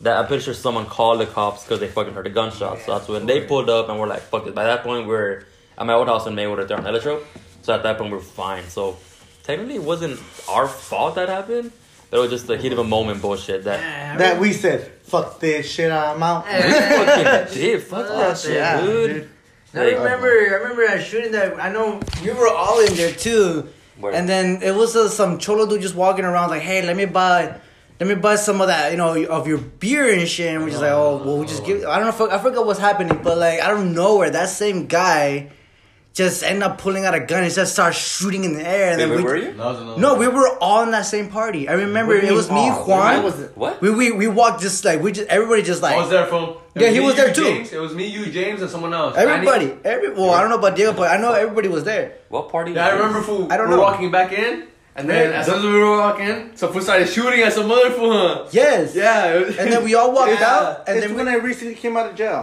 that 0.00 0.16
I'm 0.16 0.26
pretty 0.26 0.44
sure 0.44 0.54
someone 0.54 0.86
called 0.86 1.18
the 1.20 1.26
cops 1.26 1.64
because 1.64 1.80
they 1.80 1.88
fucking 1.88 2.14
heard 2.14 2.26
a 2.26 2.30
gunshot. 2.30 2.78
So 2.80 2.96
that's 2.98 3.08
when 3.08 3.26
they 3.26 3.44
pulled 3.46 3.68
up 3.68 3.88
and 3.88 3.98
we're 3.98 4.06
like, 4.06 4.20
fuck 4.20 4.46
it. 4.46 4.54
By 4.54 4.64
that 4.64 4.82
point, 4.84 5.06
we're 5.08 5.44
at 5.76 5.86
my 5.86 5.94
old 5.94 6.06
house 6.08 6.26
in 6.26 6.34
Maywood 6.36 6.68
there 6.68 6.76
on 6.78 6.86
Electro. 6.86 7.22
So 7.62 7.74
at 7.74 7.82
that 7.82 7.98
point, 7.98 8.12
we're 8.12 8.20
fine. 8.20 8.64
So 8.68 8.96
technically, 9.42 9.74
it 9.76 9.82
wasn't 9.82 10.20
our 10.48 10.68
fault 10.68 11.16
that 11.16 11.28
happened. 11.28 11.72
But 12.10 12.18
it 12.18 12.20
was 12.20 12.30
just 12.30 12.46
the 12.46 12.56
heat 12.56 12.72
of 12.72 12.78
a 12.78 12.84
moment 12.84 13.20
bullshit 13.20 13.64
that 13.64 14.18
That 14.18 14.40
we 14.40 14.52
said, 14.54 14.86
fuck 15.02 15.40
this 15.40 15.70
shit, 15.70 15.90
I'm 15.92 16.22
out. 16.22 16.46
we 16.46 16.52
fucking 16.62 17.54
did. 17.54 17.82
Fuck 17.82 18.08
that 18.08 18.38
shit, 18.38 18.54
Yeah, 18.54 18.80
dude. 18.80 19.10
dude. 19.10 19.28
I 19.74 19.84
remember, 19.92 20.28
I 20.28 20.54
remember 20.62 20.84
a 20.84 21.02
shooting 21.02 21.32
that 21.32 21.60
I 21.60 21.70
know 21.70 22.00
you 22.22 22.34
were 22.34 22.48
all 22.48 22.80
in 22.80 22.94
there 22.94 23.12
too, 23.12 23.68
Where? 24.00 24.12
and 24.12 24.28
then 24.28 24.62
it 24.62 24.74
was 24.74 24.94
uh, 24.94 25.08
some 25.08 25.38
cholo 25.38 25.66
dude 25.66 25.82
just 25.82 25.94
walking 25.94 26.24
around 26.24 26.50
like, 26.50 26.62
"Hey, 26.62 26.86
let 26.86 26.96
me 26.96 27.04
buy, 27.04 27.58
let 27.98 28.08
me 28.08 28.14
buy 28.14 28.36
some 28.36 28.60
of 28.60 28.68
that, 28.68 28.92
you 28.92 28.96
know, 28.96 29.24
of 29.26 29.46
your 29.48 29.58
beer 29.58 30.12
and 30.12 30.28
shit." 30.28 30.54
And 30.54 30.62
we're 30.62 30.70
just 30.70 30.82
like, 30.82 30.92
"Oh, 30.92 31.22
well, 31.24 31.38
we 31.38 31.46
just 31.46 31.64
give." 31.64 31.84
I 31.84 31.98
don't 31.98 32.18
know, 32.18 32.30
I 32.30 32.38
forgot 32.38 32.64
what's 32.66 32.80
happening, 32.80 33.20
but 33.22 33.38
like, 33.38 33.60
I 33.60 33.68
don't 33.68 33.94
know 33.94 34.16
where 34.16 34.30
that 34.30 34.48
same 34.48 34.86
guy 34.86 35.50
just 36.18 36.42
end 36.42 36.64
up 36.64 36.78
pulling 36.78 37.04
out 37.06 37.14
a 37.14 37.20
gun 37.20 37.44
and 37.44 37.52
just 37.54 37.72
started 37.72 37.96
shooting 37.96 38.42
in 38.44 38.54
the 38.58 38.66
air. 38.68 38.90
And 38.90 38.98
Wait, 39.00 39.06
then 39.06 39.08
where 39.10 39.18
we, 39.18 39.40
were 39.40 39.46
you? 39.46 39.52
That 39.56 39.66
was 39.88 39.98
No, 40.04 40.16
we 40.16 40.26
were 40.26 40.48
all 40.60 40.82
in 40.82 40.90
that 40.90 41.06
same 41.06 41.28
party. 41.30 41.68
I 41.68 41.74
remember 41.74 42.14
What 42.14 42.20
do 42.22 42.26
you 42.26 42.32
it 42.32 42.36
was 42.36 42.50
me, 42.50 42.68
all? 42.68 42.84
Juan. 42.86 43.14
I 43.14 43.20
wasn't- 43.20 43.56
What? 43.56 43.80
we, 43.80 43.90
we 44.00 44.06
we 44.22 44.26
walked 44.40 44.60
just 44.60 44.84
like 44.84 45.00
we 45.00 45.12
just 45.12 45.28
everybody 45.28 45.62
just 45.62 45.80
like 45.80 45.94
I 45.94 46.00
was 46.00 46.10
there, 46.10 46.26
fool. 46.26 46.60
It 46.74 46.82
Yeah, 46.82 46.88
was 46.88 46.94
he 46.96 47.00
me, 47.00 47.06
was 47.06 47.14
there 47.20 47.32
too. 47.32 47.44
James. 47.44 47.72
It 47.72 47.80
was 47.86 47.94
me, 47.94 48.06
you, 48.16 48.26
James, 48.38 48.60
and 48.62 48.70
someone 48.74 48.92
else. 48.92 49.16
everybody. 49.16 49.66
Annie. 49.70 49.80
Every 49.92 50.08
well, 50.18 50.30
I 50.36 50.40
don't 50.40 50.50
know 50.50 50.58
about 50.58 50.74
Diego, 50.76 50.92
but 50.92 51.08
I 51.14 51.16
know 51.22 51.32
everybody 51.44 51.68
was 51.68 51.84
there. 51.84 52.06
What 52.34 52.44
party? 52.50 52.72
Yeah, 52.72 52.88
I 52.88 52.90
remember, 52.98 53.18
this? 53.20 53.28
fool. 53.28 53.46
I 53.52 53.56
don't 53.56 53.70
know. 53.70 53.80
walking 53.80 54.10
back 54.10 54.32
in, 54.32 54.52
and 54.96 55.08
then 55.08 55.30
Yeah. 55.30 55.38
as 55.38 55.46
soon 55.46 55.58
as 55.60 55.64
we 55.64 55.78
were 55.78 55.96
walking, 56.06 56.36
some 56.60 56.72
fool 56.72 56.82
started 56.82 57.08
shooting 57.08 57.40
at 57.46 57.52
some 57.52 57.70
other 57.70 57.90
fool. 57.90 58.12
Huh? 58.12 58.46
Yes. 58.50 58.94
Yeah. 58.94 59.38
And 59.60 59.66
then 59.72 59.84
we 59.84 59.94
all 59.94 60.10
walked 60.12 60.32
Yeah. 60.40 60.54
out, 60.56 60.88
and 60.88 60.98
it's 60.98 61.06
then 61.06 61.14
when 61.16 61.26
we, 61.26 61.32
I 61.32 61.36
recently 61.36 61.76
came 61.76 61.96
out 61.96 62.06
of 62.10 62.14
jail. 62.16 62.42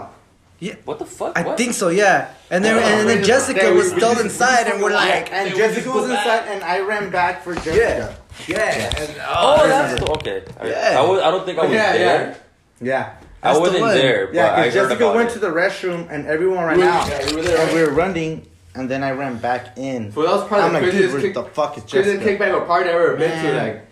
What 0.85 0.99
the 0.99 1.05
fuck? 1.05 1.37
I 1.37 1.43
What? 1.43 1.57
think 1.57 1.73
so, 1.73 1.89
yeah. 1.89 2.29
And 2.49 2.63
then 2.63 2.75
Oh, 2.75 2.79
and 2.79 3.07
then 3.09 3.17
wait, 3.19 3.25
Jessica 3.25 3.65
yeah, 3.65 3.71
was 3.71 3.91
we 3.91 3.97
still 3.99 4.13
just- 4.13 4.23
inside, 4.25 4.63
just 4.63 4.73
and 4.75 4.83
we're 4.83 4.91
fucking 4.91 5.09
like, 5.23 5.33
And 5.33 5.55
Jessica 5.55 5.91
was 5.91 6.09
inside, 6.09 6.43
and 6.47 6.63
I 6.63 6.79
ran 6.79 7.09
back 7.11 7.43
for 7.43 7.53
Jessica. 7.55 7.75
yeah. 7.77 8.15
Yeah. 8.47 9.17
Oh, 9.27 9.57
oh, 9.61 9.67
that's 9.67 10.01
okay. 10.01 10.43
I, 10.59 10.67
Yeah. 10.67 10.99
I, 10.99 11.01
was, 11.09 11.21
I 11.21 11.31
don't 11.31 11.45
think 11.45 11.59
I 11.59 11.61
was 11.63 11.71
Yeah, 11.71 11.93
there. 11.93 12.37
Yeah. 12.81 13.09
I 13.43 13.47
That's 13.53 13.55
the 13.57 13.61
wasn't 13.61 13.81
one. 13.81 13.95
there, 13.95 14.25
but 14.27 14.35
Yeah, 14.35 14.55
because 14.55 14.73
Jessica 14.73 15.03
about 15.03 15.15
went 15.15 15.29
it. 15.29 15.33
to 15.33 15.39
the 15.39 15.47
restroom 15.49 16.07
and 16.11 16.25
everyone 16.27 16.65
ran 16.65 16.77
We 16.77 16.83
out. 16.83 17.07
yeah, 17.07 17.25
we 17.29 17.35
were 17.35 17.41
there, 17.43 17.57
and 17.59 17.67
right? 17.67 17.73
we 17.75 17.81
were 17.83 17.91
running, 17.93 18.47
and 18.75 18.89
then 18.89 19.03
I 19.03 19.11
ran 19.11 19.37
back 19.37 19.77
in. 19.77 20.11
Fool, 20.11 20.23
that 20.23 20.31
was 20.31 20.47
probably 20.47 20.65
I'm 20.65 20.73
the 20.73 20.79
like, 20.79 20.83
dude, 20.85 20.91
craziest 20.91 21.13
where 21.13 21.21
kick, 21.21 21.33
the 21.35 21.43
fuck 21.43 21.77
is 21.77 21.83
craziest 21.83 22.23
kickback 22.25 22.53
or 22.53 22.65
party 22.65 22.89
I've 22.89 22.95
ever 22.95 23.15
been 23.17 23.43
to. 23.45 23.53
Like, 23.53 23.85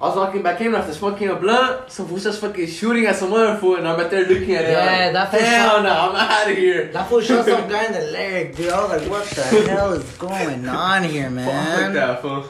I 0.00 0.06
was 0.08 0.16
walking 0.16 0.42
back 0.42 0.58
in 0.62 0.74
after 0.74 0.94
smoking 0.94 1.28
a 1.28 1.36
blunt. 1.36 1.90
Some 1.92 2.08
fool 2.08 2.18
just 2.18 2.40
fucking 2.40 2.66
shooting 2.68 3.04
at 3.04 3.16
some 3.16 3.32
other 3.34 3.58
fool, 3.58 3.76
and 3.76 3.86
I'm 3.86 3.98
right 3.98 4.10
there 4.10 4.24
looking 4.26 4.54
at 4.54 4.64
it. 4.64 4.70
Yeah, 4.70 5.04
like, 5.04 5.12
that 5.12 5.30
fool 5.30 5.40
Hell 5.40 5.70
shot- 5.76 5.82
no, 5.82 5.90
I'm 5.90 6.16
out 6.16 6.50
of 6.50 6.56
here. 6.56 6.86
That 6.92 7.08
fool 7.08 7.20
shot 7.20 7.44
some 7.44 7.68
guy 7.74 7.84
in 7.84 7.92
the 7.92 8.00
leg, 8.10 8.56
dude. 8.56 8.70
I 8.70 8.80
was 8.82 9.02
like, 9.02 9.10
what 9.10 9.26
the 9.26 9.42
hell 9.70 9.92
is 9.92 10.10
going 10.16 10.66
on 10.66 11.04
here, 11.04 11.28
man? 11.28 11.46
Fuck 11.46 11.80
man? 11.82 11.92
that 11.94 12.22
fool. 12.22 12.44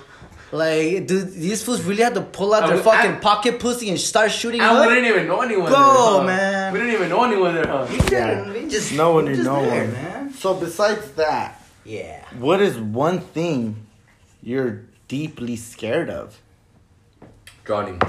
Like, 0.53 1.07
dude, 1.09 1.33
these 1.33 1.63
fools 1.65 1.83
really 1.83 2.03
had 2.05 2.15
to 2.15 2.23
pull 2.23 2.55
out 2.55 2.63
I 2.65 2.67
their 2.69 2.77
was- 2.77 2.85
fucking 2.85 3.11
I- 3.13 3.19
pocket 3.19 3.59
pussy 3.59 3.89
and 3.91 3.99
start 3.99 4.31
shooting 4.31 4.61
And 4.61 4.79
we 4.81 4.95
didn't 4.95 5.07
even 5.09 5.27
know 5.27 5.41
anyone 5.43 5.71
Go, 5.73 5.77
there. 5.77 6.21
huh? 6.21 6.23
man. 6.25 6.73
We 6.73 6.79
didn't 6.79 6.95
even 6.95 7.09
know 7.09 7.25
anyone 7.25 7.55
there, 7.57 7.67
huh? 7.67 7.87
Yeah. 8.13 8.53
We 8.53 8.69
just 8.69 8.93
No 8.95 9.15
one 9.15 9.25
knew 9.25 9.35
just 9.35 9.45
no 9.47 9.61
there, 9.63 9.85
one. 9.87 9.93
man. 9.93 10.33
So 10.35 10.55
besides 10.55 11.11
that, 11.13 11.61
Yeah. 11.85 12.25
what 12.39 12.61
is 12.61 12.79
one 12.79 13.19
thing 13.21 13.87
you're 14.41 14.83
deeply 15.09 15.57
scared 15.57 16.11
of? 16.11 16.37
Drowning. 17.71 18.03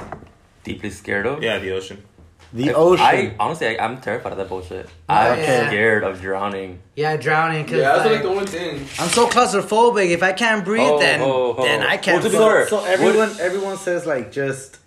Deeply 0.64 0.90
scared 0.90 1.28
of. 1.28 1.44
Yeah, 1.44 1.60
the 1.60 1.70
ocean. 1.74 2.04
The 2.52 2.72
I- 2.72 2.74
ocean. 2.74 3.06
I 3.06 3.36
honestly, 3.40 3.68
I, 3.78 3.86
I'm 3.86 4.02
terrified 4.02 4.32
of 4.32 4.40
that 4.40 4.50
bullshit. 4.50 4.90
I'm 5.08 5.34
Okay. 5.34 5.68
scared 5.68 6.04
of 6.04 6.20
drowning. 6.20 6.80
Yeah, 6.96 7.16
drowning. 7.16 7.66
Cause 7.66 7.76
Yeah, 7.78 7.92
that's 7.94 8.06
like, 8.06 8.14
like 8.14 8.24
the 8.24 8.30
only 8.30 8.46
thing. 8.48 8.80
I'm 8.98 9.10
so 9.10 9.28
claustrophobic. 9.28 10.10
If 10.10 10.24
I 10.24 10.34
can't 10.34 10.66
breathe, 10.66 10.90
Oh, 10.90 10.98
then 11.00 11.22
oh, 11.22 11.56
oh. 11.60 11.64
then 11.64 11.84
I 11.84 11.98
can't. 11.98 12.24
Well, 12.24 12.32
to 12.32 12.38
be 12.38 12.38
fuck- 12.44 12.52
fair, 12.52 12.68
so 12.70 12.84
everyone, 12.86 13.30
everyone 13.40 13.78
says 13.78 14.08
like 14.08 14.32
just 14.32 14.80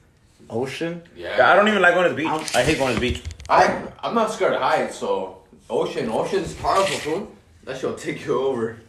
ocean. 0.51 1.03
Yeah, 1.17 1.49
I 1.49 1.55
don't 1.55 1.69
even 1.69 1.81
like 1.81 1.95
going 1.95 2.09
to 2.09 2.15
the 2.17 2.21
beach. 2.23 2.57
I 2.57 2.65
hate 2.65 2.79
going 2.79 2.95
to 2.95 3.01
the 3.01 3.09
beach. 3.13 3.23
I 3.49 3.81
I'm 4.03 4.17
not 4.17 4.33
scared 4.33 4.55
of 4.55 4.61
heights, 4.61 4.97
so 4.99 5.39
ocean, 5.71 6.09
ocean's 6.11 6.53
powerful, 6.55 6.97
fool. 7.05 7.33
That 7.63 7.77
shit'll 7.77 7.95
take 7.95 8.27
you 8.27 8.41
over. 8.41 8.81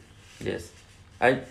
Yes, 0.41 0.71
I 1.21 1.41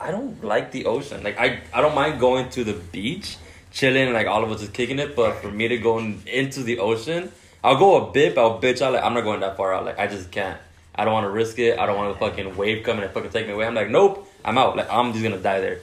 I 0.00 0.12
don't 0.12 0.42
like 0.44 0.70
the 0.70 0.86
ocean. 0.86 1.24
Like 1.24 1.36
I 1.40 1.62
I 1.74 1.80
don't 1.80 1.96
mind 1.96 2.20
going 2.20 2.48
to 2.50 2.62
the 2.62 2.74
beach, 2.74 3.38
chilling, 3.72 4.12
like 4.12 4.26
all 4.26 4.44
of 4.44 4.50
us 4.50 4.60
just 4.60 4.72
kicking 4.72 4.98
it. 4.98 5.16
But 5.16 5.36
for 5.36 5.50
me 5.50 5.68
to 5.68 5.78
go 5.78 5.98
in, 5.98 6.22
into 6.26 6.62
the 6.62 6.78
ocean, 6.78 7.32
I'll 7.64 7.78
go 7.78 8.08
a 8.08 8.12
bit. 8.12 8.34
But 8.34 8.42
I'll 8.42 8.60
bitch 8.60 8.82
out. 8.82 8.92
Like 8.92 9.02
I'm 9.02 9.14
not 9.14 9.24
going 9.24 9.40
that 9.40 9.56
far 9.56 9.74
out. 9.74 9.84
Like 9.84 9.98
I 9.98 10.06
just 10.06 10.30
can't. 10.30 10.58
I 10.94 11.04
don't 11.04 11.14
want 11.14 11.24
to 11.24 11.30
risk 11.30 11.58
it. 11.58 11.78
I 11.78 11.86
don't 11.86 11.96
want 11.96 12.12
the 12.12 12.18
fucking 12.24 12.56
wave 12.56 12.84
coming 12.84 13.02
and 13.02 13.12
fucking 13.12 13.30
take 13.30 13.46
me 13.46 13.54
away. 13.54 13.66
I'm 13.66 13.74
like, 13.74 13.88
nope, 13.88 14.28
I'm 14.44 14.58
out. 14.58 14.76
Like 14.76 14.90
I'm 14.90 15.12
just 15.12 15.22
gonna 15.24 15.38
die 15.38 15.60
there. 15.60 15.78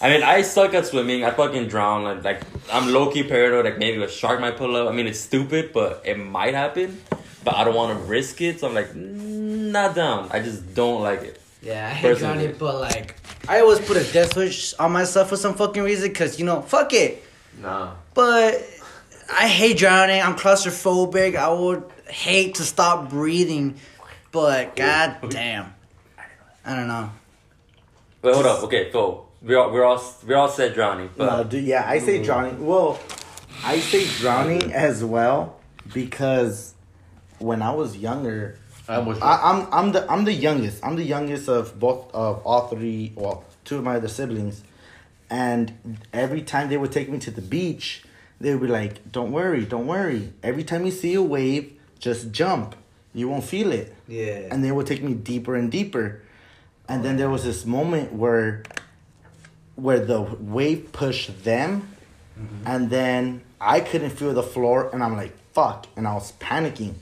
I 0.00 0.08
mean, 0.08 0.22
I 0.22 0.42
suck 0.42 0.72
at 0.74 0.86
swimming. 0.86 1.24
I 1.24 1.30
fucking 1.30 1.68
drown. 1.68 2.04
Like, 2.04 2.24
like 2.24 2.42
I'm 2.72 2.92
low 2.92 3.10
key 3.10 3.24
paranoid. 3.24 3.64
Like 3.64 3.78
maybe 3.78 4.02
a 4.02 4.08
shark 4.08 4.40
might 4.40 4.56
pull 4.56 4.76
up. 4.76 4.88
I 4.88 4.92
mean, 4.92 5.06
it's 5.06 5.20
stupid, 5.20 5.72
but 5.72 6.02
it 6.04 6.18
might 6.18 6.54
happen. 6.54 7.02
But 7.44 7.56
I 7.56 7.64
don't 7.64 7.74
want 7.74 7.98
to 7.98 8.04
risk 8.04 8.40
it. 8.40 8.60
So 8.60 8.68
I'm 8.68 8.74
like, 8.74 8.94
not 8.94 9.96
down. 9.96 10.28
I 10.30 10.38
just 10.40 10.74
don't 10.74 11.02
like 11.02 11.22
it. 11.22 11.40
Yeah, 11.62 11.86
I 11.86 11.90
hate 11.90 12.18
drowning, 12.18 12.56
but 12.58 12.80
like 12.80 13.16
I 13.48 13.60
always 13.60 13.80
put 13.80 13.96
a 13.96 14.12
death 14.12 14.36
wish 14.36 14.74
on 14.74 14.92
myself 14.92 15.28
for 15.28 15.36
some 15.36 15.54
fucking 15.54 15.82
reason, 15.82 16.12
cause 16.12 16.38
you 16.38 16.44
know, 16.44 16.62
fuck 16.62 16.92
it. 16.92 17.24
Nah. 17.60 17.94
But 18.14 18.64
I 19.32 19.48
hate 19.48 19.78
drowning. 19.78 20.20
I'm 20.20 20.36
claustrophobic. 20.36 21.36
I 21.36 21.52
would 21.52 21.84
hate 22.08 22.56
to 22.56 22.62
stop 22.62 23.10
breathing, 23.10 23.76
but 24.30 24.76
god 24.76 25.16
damn, 25.30 25.72
I 26.64 26.74
don't 26.76 26.88
know. 26.88 27.10
Wait, 28.22 28.34
hold 28.34 28.46
up. 28.46 28.62
Okay, 28.64 28.90
so 28.92 29.28
we're 29.42 29.58
all 29.58 29.72
we're 29.72 29.84
all 29.84 30.02
we're 30.26 30.36
all 30.36 30.48
said 30.48 30.74
drowning, 30.74 31.10
but 31.16 31.26
No, 31.26 31.44
dude, 31.44 31.64
yeah, 31.64 31.84
I 31.88 31.98
say 31.98 32.22
drowning. 32.22 32.64
Well, 32.64 33.00
I 33.64 33.78
say 33.78 34.06
drowning 34.20 34.72
as 34.72 35.04
well 35.04 35.60
because 35.92 36.74
when 37.38 37.62
I 37.62 37.72
was 37.72 37.96
younger, 37.96 38.58
I 38.88 38.96
almost. 38.96 39.22
I, 39.22 39.40
I'm 39.42 39.66
I'm 39.72 39.92
the 39.92 40.10
I'm 40.10 40.24
the 40.24 40.32
youngest. 40.32 40.84
I'm 40.84 40.96
the 40.96 41.04
youngest 41.04 41.48
of 41.48 41.78
both 41.78 42.10
of 42.14 42.42
all 42.44 42.68
three. 42.68 43.12
Well, 43.14 43.44
two 43.64 43.78
of 43.78 43.84
my 43.84 43.96
other 43.96 44.08
siblings, 44.08 44.62
and 45.32 45.96
every 46.12 46.42
time 46.42 46.68
they 46.68 46.76
would 46.76 46.92
take 46.92 47.08
me 47.08 47.18
to 47.20 47.30
the 47.30 47.40
beach, 47.40 48.04
they 48.38 48.52
would 48.52 48.60
be 48.60 48.68
like, 48.68 49.10
"Don't 49.10 49.32
worry, 49.32 49.64
don't 49.64 49.86
worry. 49.86 50.34
Every 50.42 50.62
time 50.62 50.84
you 50.84 50.92
see 50.92 51.14
a 51.14 51.22
wave, 51.22 51.72
just 51.98 52.30
jump. 52.32 52.76
You 53.14 53.30
won't 53.30 53.44
feel 53.44 53.72
it." 53.72 53.94
Yeah. 54.06 54.48
And 54.50 54.62
they 54.62 54.70
would 54.70 54.86
take 54.86 55.02
me 55.02 55.14
deeper 55.14 55.54
and 55.56 55.72
deeper, 55.72 56.20
and 56.86 57.02
then 57.02 57.16
there 57.16 57.30
was 57.30 57.44
this 57.44 57.64
moment 57.64 58.12
where, 58.12 58.62
where 59.74 60.00
the 60.00 60.20
wave 60.20 60.92
pushed 60.92 61.44
them, 61.44 61.88
mm-hmm. 62.38 62.66
and 62.66 62.90
then 62.90 63.40
I 63.58 63.80
couldn't 63.80 64.10
feel 64.10 64.34
the 64.34 64.42
floor, 64.42 64.90
and 64.92 65.02
I'm 65.02 65.16
like, 65.16 65.32
"Fuck!" 65.54 65.86
and 65.96 66.06
I 66.06 66.12
was 66.12 66.32
panicking. 66.32 66.94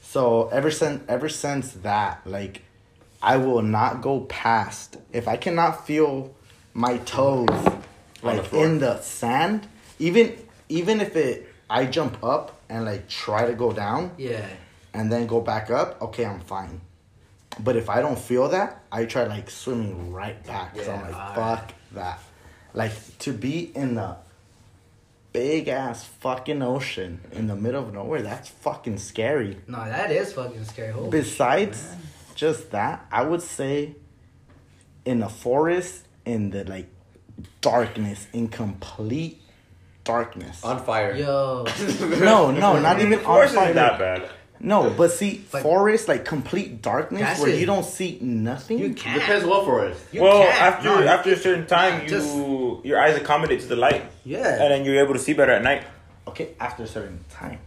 So 0.00 0.48
ever 0.48 0.70
since 0.70 1.02
ever 1.06 1.28
since 1.28 1.72
that, 1.88 2.22
like 2.24 2.62
I 3.20 3.36
will 3.36 3.60
not 3.60 4.00
go 4.00 4.20
past 4.20 4.96
if 5.12 5.28
I 5.28 5.36
cannot 5.36 5.86
feel 5.86 6.34
my 6.78 6.96
toes 6.98 7.48
like 8.22 8.44
floor. 8.44 8.64
in 8.64 8.78
the 8.78 9.00
sand, 9.00 9.66
even 9.98 10.26
even 10.68 11.00
if 11.00 11.16
it 11.16 11.52
I 11.68 11.86
jump 11.86 12.22
up 12.22 12.60
and 12.68 12.84
like 12.84 13.08
try 13.08 13.46
to 13.46 13.54
go 13.54 13.72
down 13.72 14.12
Yeah. 14.16 14.46
and 14.94 15.10
then 15.12 15.26
go 15.26 15.40
back 15.40 15.70
up, 15.70 16.00
okay, 16.06 16.24
I'm 16.24 16.40
fine. 16.40 16.80
But 17.66 17.74
if 17.76 17.90
I 17.90 18.00
don't 18.00 18.18
feel 18.18 18.48
that, 18.50 18.70
I 18.92 19.04
try 19.06 19.24
like 19.24 19.50
swimming 19.50 20.12
right 20.12 20.38
back. 20.46 20.76
so 20.78 20.92
I'm 20.92 21.02
like, 21.02 21.14
alright. 21.14 21.34
fuck 21.34 21.72
that. 21.92 22.20
Like 22.74 22.92
to 23.24 23.32
be 23.32 23.72
in 23.74 23.96
the 23.96 24.16
big 25.32 25.66
ass 25.68 26.04
fucking 26.04 26.62
ocean 26.62 27.20
in 27.32 27.48
the 27.48 27.56
middle 27.56 27.82
of 27.86 27.92
nowhere, 27.92 28.22
that's 28.22 28.48
fucking 28.48 28.98
scary. 28.98 29.58
No, 29.66 29.78
that 29.84 30.10
is 30.12 30.32
fucking 30.32 30.64
scary. 30.64 30.92
Holy 30.92 31.10
Besides 31.10 31.78
shit, 31.82 32.34
just 32.36 32.70
that, 32.70 33.04
I 33.10 33.22
would 33.24 33.42
say 33.42 33.96
in 35.04 35.22
a 35.22 35.28
forest, 35.28 36.06
in 36.28 36.50
the 36.50 36.64
like 36.64 36.86
darkness, 37.60 38.26
in 38.32 38.48
complete 38.48 39.40
darkness. 40.04 40.62
on 40.64 40.82
fire. 40.84 41.14
Yo. 41.14 41.64
no, 42.20 42.50
no, 42.50 42.78
not 42.78 43.00
even 43.00 43.18
on 43.20 43.24
fire. 43.24 43.44
isn't 43.44 43.74
that 43.74 43.98
bad. 43.98 44.28
No, 44.60 44.90
but 44.90 45.12
see, 45.12 45.44
But- 45.52 45.62
forest 45.62 46.08
like 46.08 46.24
complete 46.24 46.82
darkness 46.82 47.38
where 47.40 47.50
it. 47.50 47.60
you 47.60 47.66
don't 47.66 47.84
see 47.84 48.18
nothing. 48.20 48.78
You 48.78 48.92
can't. 48.92 49.20
Depends 49.20 49.44
what 49.46 49.64
forest. 49.64 50.02
You 50.12 50.22
well, 50.22 50.42
can't. 50.42 50.62
after 50.62 50.88
No, 50.88 51.02
after 51.06 51.32
a 51.32 51.36
certain 51.36 51.66
time, 51.66 52.02
you 52.02 52.08
just- 52.08 52.34
your 52.84 53.00
eyes 53.00 53.16
accommodate 53.16 53.60
to 53.60 53.66
the 53.66 53.76
light, 53.76 54.02
Yeah. 54.24 54.60
and 54.62 54.72
then 54.72 54.84
you're 54.84 54.98
able 55.04 55.14
to 55.14 55.20
see 55.20 55.32
better 55.32 55.52
at 55.52 55.62
night. 55.62 55.84
Okay, 56.26 56.48
after 56.60 56.82
a 56.82 56.86
certain 56.88 57.24
time. 57.30 57.58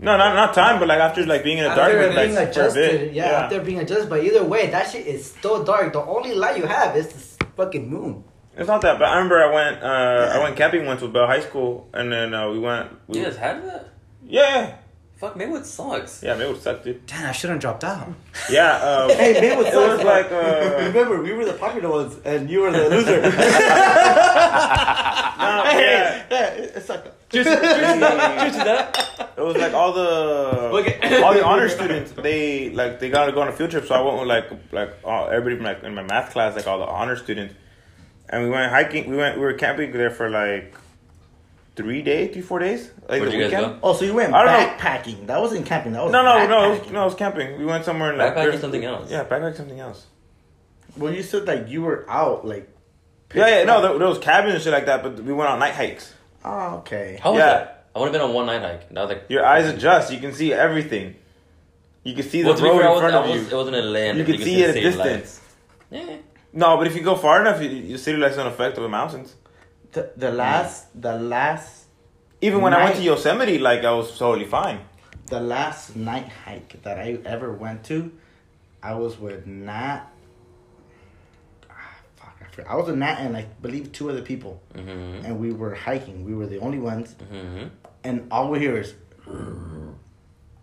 No, 0.00 0.16
not 0.16 0.34
not 0.36 0.54
time, 0.54 0.78
but 0.78 0.86
like 0.86 1.00
after 1.00 1.26
like 1.26 1.42
being 1.42 1.58
in 1.58 1.64
the 1.64 1.70
After 1.70 1.82
darkness, 1.98 2.14
like 2.16 2.26
being 2.26 2.36
for 2.36 2.42
a 2.42 2.48
adjusted, 2.50 3.00
bit. 3.00 3.12
yeah, 3.14 3.24
after 3.42 3.60
being 3.60 3.80
adjusted. 3.80 4.08
But 4.08 4.22
either 4.22 4.44
way, 4.44 4.68
that 4.70 4.88
shit 4.90 5.08
is 5.08 5.26
still 5.26 5.64
dark. 5.64 5.92
The 5.92 6.04
only 6.04 6.34
light 6.34 6.56
you 6.56 6.66
have 6.66 6.94
is 6.96 7.08
this 7.08 7.36
fucking 7.58 7.90
moon. 7.90 8.24
It's 8.56 8.66
not 8.66 8.80
that, 8.80 8.98
but 8.98 9.06
I 9.08 9.16
remember 9.16 9.38
I 9.38 9.52
went 9.52 9.82
uh, 9.82 10.32
I 10.34 10.38
went 10.42 10.56
camping 10.56 10.86
once 10.86 11.02
with 11.02 11.12
Bell 11.12 11.26
High 11.26 11.40
School, 11.40 11.88
and 11.92 12.10
then 12.10 12.32
uh, 12.34 12.48
we 12.50 12.58
went. 12.58 12.90
We, 13.06 13.18
You 13.18 13.24
guys 13.26 13.36
had 13.36 13.62
that? 13.66 13.88
yeah, 14.24 14.76
Fuck, 15.18 15.34
Maywood 15.36 15.66
sucks. 15.66 16.22
yeah, 16.22 16.36
Maywood 16.36 16.62
sucked, 16.62 16.84
dude. 16.84 17.04
Damn, 17.06 17.26
I 17.26 17.32
shouldn't 17.32 17.60
dropped 17.60 17.82
out. 17.82 18.08
Yeah, 18.48 18.72
uh, 18.76 19.08
Hey, 19.08 19.32
maybe 19.32 19.46
it 19.48 19.58
was 19.58 20.04
like 20.04 20.30
uh, 20.30 20.76
Remember, 20.86 21.20
we 21.20 21.32
were 21.32 21.44
the 21.44 21.54
popular 21.54 21.88
ones, 21.90 22.16
and 22.24 22.48
you 22.48 22.60
were 22.60 22.70
the 22.70 22.88
loser. 22.94 23.20
no, 23.20 23.28
yeah. 25.80 26.24
it's 26.30 26.88
like 26.88 27.04
It 27.32 27.44
was 29.38 29.56
like 29.56 29.72
all 29.74 29.92
the 29.92 30.08
Okay. 30.78 31.22
all 31.22 31.34
the 31.34 31.44
honor 31.44 31.68
students. 31.68 32.12
They 32.12 32.70
like 32.70 33.00
they 33.00 33.10
got 33.10 33.26
to 33.26 33.32
go 33.32 33.42
on 33.42 33.48
a 33.48 33.52
field 33.52 33.70
trip, 33.72 33.86
so 33.86 33.94
I 33.96 34.00
went 34.00 34.18
with 34.20 34.28
like 34.28 34.50
like 34.72 34.94
all, 35.04 35.28
everybody 35.28 35.56
from 35.56 35.64
like 35.64 35.82
in 35.82 35.94
my 35.94 36.02
math 36.04 36.30
class, 36.32 36.54
like 36.56 36.66
all 36.66 36.78
the 36.78 36.86
honor 36.86 37.16
students, 37.16 37.54
and 38.28 38.44
we 38.44 38.50
went 38.50 38.70
hiking. 38.70 39.10
We 39.10 39.16
went 39.16 39.36
we 39.36 39.42
were 39.42 39.54
camping 39.54 39.90
there 39.92 40.10
for 40.10 40.30
like 40.30 40.74
three 41.78 42.02
days, 42.02 42.32
three 42.34 42.42
four 42.42 42.58
days, 42.58 42.90
like 43.08 43.20
Where'd 43.20 43.32
the 43.32 43.36
you 43.36 43.42
guys 43.44 43.52
weekend. 43.52 43.80
go? 43.80 43.88
Oh, 43.88 43.94
so 43.94 44.04
you 44.04 44.12
went 44.12 44.34
I 44.34 44.44
don't 44.44 44.52
know. 44.52 44.74
backpacking? 44.76 45.26
That 45.28 45.40
wasn't 45.40 45.64
camping. 45.64 45.92
That 45.92 46.02
was 46.04 46.12
No, 46.12 46.22
no, 46.22 46.46
no, 46.46 46.72
it 46.72 46.80
was, 46.80 46.90
no, 46.90 47.02
it 47.02 47.04
was 47.06 47.14
camping. 47.14 47.56
We 47.58 47.64
went 47.64 47.84
somewhere 47.86 48.12
in 48.12 48.18
like 48.18 48.32
Backpacking 48.34 48.34
there's- 48.44 48.60
something 48.60 48.84
else. 48.84 49.10
Yeah, 49.10 49.24
backpacking 49.24 49.56
something 49.56 49.80
else. 49.80 50.06
Well, 50.96 51.14
you 51.14 51.22
said 51.22 51.46
like 51.46 51.68
you 51.68 51.80
were 51.82 52.04
out, 52.10 52.44
like. 52.46 52.68
Yeah, 53.34 53.48
yeah, 53.58 53.64
no, 53.64 53.80
there, 53.82 53.98
there 53.98 54.08
was 54.08 54.18
cabins 54.18 54.54
and 54.54 54.62
shit 54.62 54.72
like 54.72 54.86
that, 54.86 55.02
but 55.02 55.20
we 55.22 55.32
went 55.32 55.48
on 55.50 55.58
night 55.60 55.74
hikes. 55.74 56.12
Oh, 56.44 56.76
okay. 56.78 57.18
How 57.22 57.32
was 57.32 57.38
Yeah. 57.40 57.46
that? 57.46 57.86
I 57.94 57.98
would 58.00 58.06
have 58.06 58.12
been 58.12 58.22
on 58.22 58.32
one 58.34 58.46
night 58.46 58.62
hike. 58.62 58.88
That 58.90 59.00
was 59.00 59.08
like 59.10 59.24
Your 59.28 59.44
eyes 59.46 59.66
adjust. 59.68 60.12
You 60.12 60.18
can 60.20 60.32
see 60.32 60.52
everything. 60.52 61.14
You 62.04 62.14
can 62.14 62.24
see 62.24 62.42
the 62.42 62.52
Well, 62.52 62.62
road 62.62 62.80
fair, 62.80 62.92
in 62.92 62.98
front 63.00 63.14
I 63.14 63.18
of 63.18 63.28
was, 63.30 63.40
you. 63.42 63.46
it 63.48 63.54
wasn't 63.54 63.76
a 63.76 63.82
land. 63.82 64.18
You 64.18 64.24
can 64.24 64.38
see 64.38 64.62
it 64.62 64.70
at 64.70 64.76
a 64.76 64.80
distance. 64.80 65.40
Yeah. 65.90 66.16
No, 66.52 66.76
but 66.78 66.86
if 66.86 66.96
you 66.96 67.02
go 67.02 67.14
far 67.16 67.40
enough, 67.40 67.60
you, 67.62 67.68
your 67.68 67.98
city 67.98 68.16
lights 68.18 68.36
don't 68.36 68.46
affect 68.46 68.76
the 68.76 68.88
mountains. 68.88 69.34
The, 69.92 70.10
the 70.16 70.30
last, 70.32 71.00
the 71.00 71.14
last, 71.18 71.86
Even 72.40 72.60
when 72.60 72.74
I 72.74 72.84
went 72.84 72.96
to 72.96 73.02
Yosemite, 73.02 73.58
like 73.58 73.84
I 73.84 73.92
was 73.92 74.16
totally 74.18 74.46
fine. 74.46 74.80
the 75.26 75.40
last 75.40 75.96
night 75.96 76.28
hike 76.44 76.82
that 76.82 76.98
I 76.98 77.18
ever 77.24 77.52
went 77.52 77.84
to, 77.84 78.10
I 78.82 78.94
was 78.94 79.18
with 79.18 79.46
Nat. 79.46 80.02
Ah, 81.70 81.74
fuck, 82.16 82.36
I 82.40 82.44
forgot. 82.54 82.70
I 82.70 82.76
was 82.76 82.86
with 82.86 82.96
Nat 82.96 83.16
and 83.20 83.36
I 83.36 83.46
believe 83.62 83.92
two 83.92 84.10
other 84.10 84.22
people, 84.22 84.60
Mm-hmm. 84.74 85.24
and 85.24 85.38
we 85.40 85.52
were 85.52 85.74
hiking. 85.74 86.24
We 86.24 86.34
were 86.34 86.46
the 86.46 86.58
only 86.60 86.78
ones, 86.78 87.14
Mm-hmm. 87.32 87.68
and 88.04 88.28
all 88.30 88.50
we 88.50 88.58
hear 88.60 88.76
is. 88.78 88.94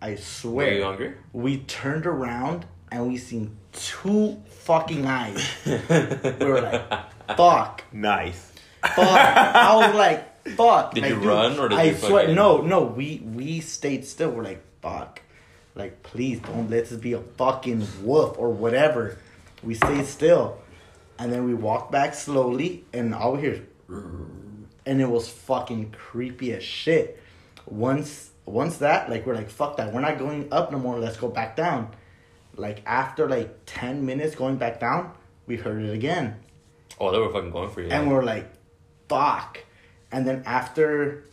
I 0.00 0.14
swear. 0.16 0.66
Were 0.66 0.72
you 0.78 0.84
hungry? 0.84 1.12
we 1.32 1.58
turned 1.58 2.06
around 2.06 2.66
and 2.92 3.08
we 3.08 3.16
seen 3.16 3.56
two 3.72 4.40
fucking 4.66 5.06
eyes. 5.06 5.42
we 5.66 6.46
were 6.46 6.60
like, 6.60 7.36
"Fuck." 7.36 7.84
Nice. 7.92 8.52
Fuck. 8.94 9.08
I 9.08 9.76
was 9.86 9.94
like, 9.94 10.46
fuck. 10.56 10.94
Did 10.94 11.02
Like, 11.02 11.10
you 11.10 11.16
dude, 11.16 11.24
run 11.26 11.58
or 11.58 11.68
did 11.68 11.78
I 11.78 11.82
you 11.84 11.94
swear, 11.96 12.22
fucking- 12.22 12.34
no, 12.34 12.58
no. 12.62 12.82
We 12.84 13.22
we 13.24 13.60
stayed 13.60 14.04
still. 14.06 14.30
We're 14.30 14.44
like, 14.44 14.62
fuck. 14.82 15.20
Like, 15.74 16.02
please 16.02 16.40
don't 16.40 16.70
let 16.70 16.88
this 16.88 16.98
be 16.98 17.12
a 17.12 17.20
fucking 17.20 17.86
wolf 18.02 18.38
or 18.38 18.50
whatever. 18.50 19.18
We 19.62 19.74
stayed 19.74 20.06
still, 20.06 20.58
and 21.18 21.30
then 21.32 21.44
we 21.44 21.52
walked 21.54 21.92
back 21.92 22.14
slowly, 22.14 22.84
and 22.92 23.14
all 23.14 23.32
we 23.34 23.40
hear 23.40 23.52
is, 23.52 23.60
and 24.86 25.00
it 25.00 25.08
was 25.08 25.28
fucking 25.28 25.92
creepy 25.92 26.52
as 26.52 26.62
shit. 26.62 27.20
Once 27.66 28.30
once 28.44 28.76
that, 28.78 29.10
like, 29.10 29.26
we're 29.26 29.34
like, 29.34 29.50
fuck 29.50 29.76
that. 29.78 29.92
We're 29.92 30.00
not 30.00 30.18
going 30.18 30.48
up 30.52 30.70
no 30.70 30.78
more. 30.78 30.98
Let's 30.98 31.16
go 31.16 31.28
back 31.28 31.56
down. 31.56 31.90
Like 32.56 32.80
after 32.86 33.28
like 33.28 33.58
ten 33.66 34.06
minutes 34.06 34.34
going 34.34 34.56
back 34.56 34.80
down, 34.80 35.12
we 35.46 35.56
heard 35.56 35.82
it 35.82 35.92
again. 35.92 36.36
Oh, 36.98 37.10
they 37.12 37.18
were 37.18 37.30
fucking 37.30 37.50
going 37.50 37.68
for 37.68 37.82
you. 37.82 37.88
And 37.90 38.10
we're 38.10 38.22
like, 38.24 38.48
fuck. 39.08 39.60
And 40.12 40.26
then 40.26 40.42
after, 40.46 41.24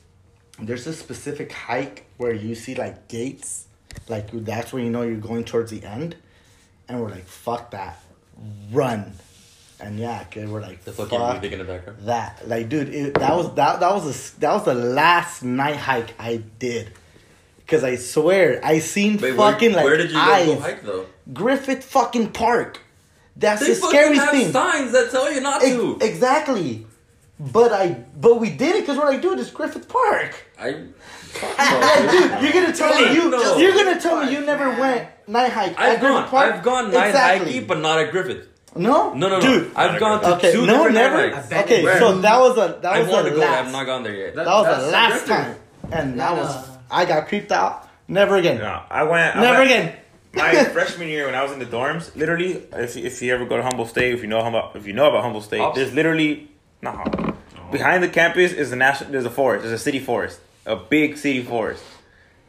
there's 0.60 0.88
a 0.88 0.94
specific 0.94 1.52
hike 1.52 2.06
where 2.18 2.34
you 2.34 2.56
see 2.56 2.76
like 2.76 3.08
gates. 3.08 3.68
Like 4.10 4.30
that's 4.32 4.74
where 4.74 4.82
you 4.84 4.90
know 4.90 5.04
you're 5.04 5.16
going 5.18 5.44
towards 5.46 5.72
the 5.72 5.84
end. 5.84 6.16
And 6.90 7.02
we're 7.02 7.10
like, 7.10 7.26
fuck 7.28 7.72
that. 7.72 8.02
Run. 8.72 9.14
And 9.80 10.00
yeah, 10.00 10.24
'kay, 10.26 10.46
we're 10.46 10.62
like, 10.62 10.84
the 10.86 10.92
fucking 10.94 11.18
fuck 11.20 11.34
music 11.42 11.52
in 11.54 11.60
the 11.60 11.66
background. 11.66 12.00
that. 12.06 12.48
Like, 12.48 12.70
dude, 12.70 12.90
it, 12.90 13.14
that 13.16 13.36
was 13.36 13.54
that 13.56 13.80
that 13.82 13.94
was 13.94 14.06
a, 14.36 14.40
that 14.40 14.54
was 14.54 14.64
the 14.66 14.74
last 14.74 15.44
night 15.44 15.76
hike 15.76 16.14
I 16.20 16.38
did. 16.60 16.92
Cause 17.68 17.84
I 17.84 17.96
swear 17.96 18.60
I 18.64 18.80
seen 18.80 19.14
Wait, 19.18 19.36
where, 19.38 19.52
fucking 19.52 19.74
like 19.74 19.84
where 19.86 19.98
did 19.98 20.12
you 20.12 20.18
eyes. 20.18 20.48
go 20.48 20.60
hike 20.60 20.84
though? 20.84 21.06
Griffith 21.34 21.84
fucking 21.84 22.32
Park. 22.32 22.80
That's 23.36 23.62
They 23.62 23.70
the 23.70 23.76
scary 23.76 24.18
have 24.18 24.30
thing. 24.30 24.52
signs 24.52 24.92
that 24.92 25.10
tell 25.12 25.32
you 25.32 25.42
not 25.42 25.62
to. 25.62 25.98
Exactly. 26.02 26.86
But 27.40 27.74
I, 27.74 27.90
but 28.20 28.40
we 28.40 28.50
did 28.52 28.76
it 28.76 28.82
because 28.82 28.98
we're 28.98 29.06
like, 29.06 29.22
dude, 29.22 29.40
it's 29.40 29.50
Griffith 29.50 29.88
Park. 29.90 30.36
I. 30.60 30.86
Hey, 31.34 32.08
dude, 32.12 32.44
you're 32.44 32.54
gonna 32.54 32.72
tell 32.76 32.94
me 32.94 33.12
you, 33.16 33.32
No. 33.32 33.58
you're 33.58 33.74
gonna 33.74 34.00
tell 34.00 34.24
me 34.24 34.32
you 34.32 34.42
never 34.42 34.70
went 34.80 35.08
night 35.28 35.52
hike 35.52 35.72
I've 35.80 35.96
at 35.96 36.00
Griffith 36.00 36.16
gone. 36.18 36.28
Park. 36.30 36.54
I've 36.54 36.64
gone 36.64 36.92
night 36.92 37.08
Exactly. 37.08 37.52
hiking, 37.54 37.68
but 37.68 37.80
not 37.80 37.98
at 38.00 38.12
Griffith. 38.12 38.48
no, 38.76 39.14
No, 39.14 39.30
no, 39.30 39.40
no. 39.40 39.42
dude. 39.42 39.72
I've 39.76 40.00
gone 40.00 40.22
to 40.22 40.36
Okay, 40.36 40.52
two 40.52 40.68
no, 40.68 40.74
different 40.74 40.94
never. 40.94 41.18
night 41.18 41.34
hikes. 41.34 41.52
Okay, 41.52 41.84
been 41.84 41.98
so 41.98 42.20
that 42.20 42.40
was 42.40 42.58
a 42.60 42.80
that 42.84 42.94
I 42.94 43.00
was 43.00 43.08
want 43.08 43.24
the 43.26 43.32
to 43.32 43.36
go. 43.38 43.48
I've 43.48 43.72
not 43.72 43.86
gone 43.88 44.04
there 44.04 44.14
yet. 44.14 44.36
that 44.36 44.46
was 44.46 44.86
the 44.86 44.92
last 44.92 45.26
Griffith. 45.26 45.28
time, 45.28 45.56
and 45.92 46.20
that 46.20 46.36
No, 46.36 46.42
was. 46.44 46.68
I 46.92 47.06
got 47.06 47.28
creeped 47.28 47.52
out. 47.52 47.90
Never 48.08 48.36
again. 48.36 48.60
No, 48.60 48.84
I 48.92 49.02
went. 49.04 49.36
I 49.36 49.42
Never 49.42 49.60
went- 49.60 49.72
again. 49.72 49.96
My 50.36 50.64
freshman 50.66 51.08
year, 51.08 51.26
when 51.26 51.34
I 51.36 51.42
was 51.42 51.52
in 51.52 51.58
the 51.60 51.66
dorms, 51.66 52.16
literally, 52.16 52.62
if 52.74 52.96
if 52.96 53.22
you 53.24 53.34
ever 53.34 53.46
go 53.46 53.58
to 53.58 53.64
Humboldt 53.64 53.90
State, 53.90 54.14
if 54.14 54.22
you 54.22 54.28
know 54.28 54.44
Humboldt, 54.44 54.76
if 54.76 54.86
you 54.86 54.94
know 54.94 55.08
about 55.10 55.24
Humboldt 55.24 55.46
State, 55.46 55.62
Ops. 55.62 55.76
there's 55.78 55.94
literally 55.94 56.52
no. 56.84 57.36
Behind 57.72 58.04
the 58.04 58.10
campus 58.10 58.52
is 58.54 58.70
the 58.70 58.76
national. 58.76 59.12
There's 59.12 59.26
a 59.26 59.30
forest. 59.32 59.64
There's 59.64 59.74
a 59.74 59.84
city 59.84 60.00
forest, 60.00 60.40
a 60.66 60.76
big 60.76 61.18
city 61.18 61.42
forest. 61.42 61.84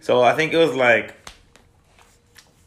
So 0.00 0.20
I 0.22 0.34
think 0.34 0.52
it 0.52 0.58
was 0.58 0.74
like, 0.74 1.14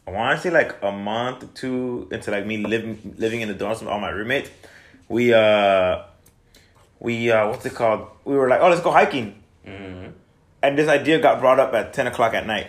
I 0.06 0.10
want 0.10 0.36
to 0.36 0.42
say 0.42 0.50
like 0.50 0.74
a 0.82 0.90
month 0.90 1.44
or 1.44 1.46
two 1.48 2.08
into 2.10 2.30
like 2.30 2.46
me 2.46 2.56
living 2.58 3.14
living 3.18 3.42
in 3.42 3.48
the 3.48 3.54
dorms 3.54 3.80
with 3.80 3.88
all 3.88 4.00
my 4.00 4.08
roommates. 4.10 4.50
We 5.08 5.32
uh, 5.34 6.02
we 6.98 7.30
uh, 7.30 7.48
what's 7.48 7.64
it 7.66 7.74
called? 7.74 8.08
We 8.24 8.34
were 8.34 8.48
like, 8.48 8.60
oh, 8.60 8.68
let's 8.70 8.80
go 8.82 8.90
hiking, 8.90 9.40
Mhm. 9.66 10.12
and 10.62 10.76
this 10.78 10.88
idea 10.88 11.20
got 11.20 11.38
brought 11.40 11.60
up 11.60 11.74
at 11.74 11.92
ten 11.92 12.06
o'clock 12.06 12.34
at 12.34 12.46
night. 12.46 12.66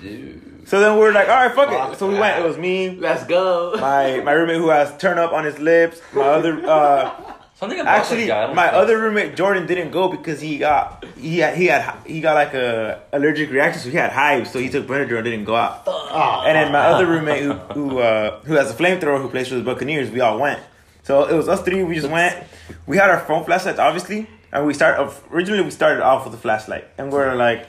Dude. 0.00 0.42
So 0.68 0.80
then 0.80 0.94
we 0.94 1.00
were 1.00 1.12
like, 1.12 1.28
all 1.28 1.36
right, 1.46 1.54
fuck 1.54 1.92
it. 1.92 1.98
So 1.98 2.08
we 2.08 2.18
went. 2.18 2.40
It 2.42 2.46
was 2.46 2.56
me, 2.58 2.90
Let's 2.90 3.24
go. 3.24 3.74
my 3.80 4.20
my 4.20 4.32
roommate 4.32 4.56
who 4.56 4.68
has 4.70 4.96
turn 4.98 5.18
up 5.18 5.32
on 5.32 5.44
his 5.44 5.58
lips. 5.58 6.00
My 6.14 6.22
other 6.22 6.64
uh, 6.66 7.10
Something 7.56 7.80
about 7.80 7.98
actually 7.98 8.26
that 8.26 8.28
guy. 8.28 8.42
I 8.42 8.46
don't 8.48 8.54
my 8.56 8.64
think- 8.64 8.74
other 8.76 8.98
roommate 9.00 9.34
Jordan 9.34 9.66
didn't 9.66 9.90
go 9.90 10.08
because 10.10 10.40
he 10.42 10.58
got 10.58 11.04
he 11.18 11.38
had 11.38 11.56
he 11.56 11.66
had 11.66 11.94
he 12.06 12.20
got 12.20 12.34
like 12.34 12.52
a 12.52 13.00
allergic 13.14 13.50
reaction, 13.50 13.80
so 13.80 13.88
he 13.88 13.96
had 13.96 14.12
hives. 14.12 14.50
So 14.50 14.58
he 14.58 14.68
took 14.68 14.86
Benadryl 14.86 15.16
and 15.16 15.24
didn't 15.24 15.44
go 15.44 15.56
out. 15.56 15.82
Oh, 15.86 16.42
And 16.46 16.54
then 16.54 16.70
my 16.70 16.80
other 16.80 17.06
roommate 17.06 17.42
who 17.42 17.52
who 17.54 17.98
uh, 17.98 18.40
who 18.40 18.54
has 18.54 18.70
a 18.70 18.74
flamethrower 18.74 19.20
who 19.22 19.28
plays 19.30 19.48
for 19.48 19.54
the 19.54 19.62
Buccaneers, 19.62 20.10
we 20.10 20.20
all 20.20 20.38
went. 20.38 20.60
So 21.02 21.24
it 21.24 21.34
was 21.34 21.48
us 21.48 21.62
three. 21.62 21.82
We 21.82 21.94
just 21.94 22.10
went. 22.10 22.44
We 22.86 22.98
had 22.98 23.08
our 23.08 23.20
phone 23.20 23.44
flashlights, 23.44 23.78
obviously, 23.78 24.28
and 24.52 24.66
we 24.66 24.74
start 24.74 25.14
originally 25.30 25.62
we 25.62 25.70
started 25.70 26.02
off 26.02 26.26
with 26.26 26.34
a 26.34 26.38
flashlight, 26.38 26.84
and 26.98 27.10
we're 27.10 27.34
like, 27.36 27.68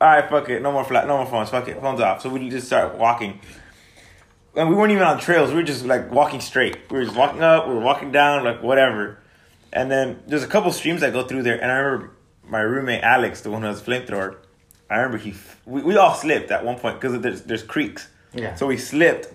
all 0.00 0.08
right, 0.08 0.28
fuck 0.28 0.48
it, 0.48 0.60
no 0.60 0.72
more 0.72 0.82
flat, 0.82 1.06
no 1.06 1.18
more 1.18 1.26
phones, 1.26 1.50
fuck 1.50 1.68
it, 1.68 1.80
phones 1.80 2.00
off. 2.00 2.20
So 2.22 2.30
we 2.30 2.48
just 2.50 2.66
start 2.66 2.96
walking. 2.96 3.38
And 4.56 4.68
we 4.68 4.74
weren't 4.74 4.90
even 4.92 5.04
on 5.04 5.18
trails. 5.20 5.50
We 5.50 5.56
were 5.56 5.62
just 5.62 5.84
like 5.84 6.10
walking 6.10 6.40
straight. 6.40 6.90
We 6.90 6.98
were 6.98 7.04
just 7.04 7.16
walking 7.16 7.42
up. 7.42 7.68
We 7.68 7.74
were 7.74 7.80
walking 7.80 8.10
down, 8.12 8.44
like 8.44 8.62
whatever. 8.62 9.18
And 9.72 9.90
then 9.90 10.22
there's 10.26 10.42
a 10.42 10.48
couple 10.48 10.72
streams 10.72 11.02
that 11.02 11.12
go 11.12 11.22
through 11.24 11.44
there. 11.44 11.60
And 11.60 11.70
I 11.70 11.76
remember 11.76 12.12
my 12.48 12.60
roommate 12.60 13.02
Alex, 13.02 13.42
the 13.42 13.50
one 13.50 13.62
who 13.62 13.68
has 13.68 13.80
a 13.80 13.84
flamethrower. 13.84 14.36
I 14.88 14.96
remember 14.96 15.18
he, 15.18 15.34
we, 15.66 15.82
we 15.82 15.96
all 15.96 16.14
slipped 16.14 16.50
at 16.50 16.64
one 16.64 16.76
point 16.80 17.00
because 17.00 17.20
there's 17.20 17.42
there's 17.42 17.62
creeks. 17.62 18.08
Yeah. 18.34 18.56
So 18.56 18.66
we 18.66 18.76
slipped. 18.76 19.28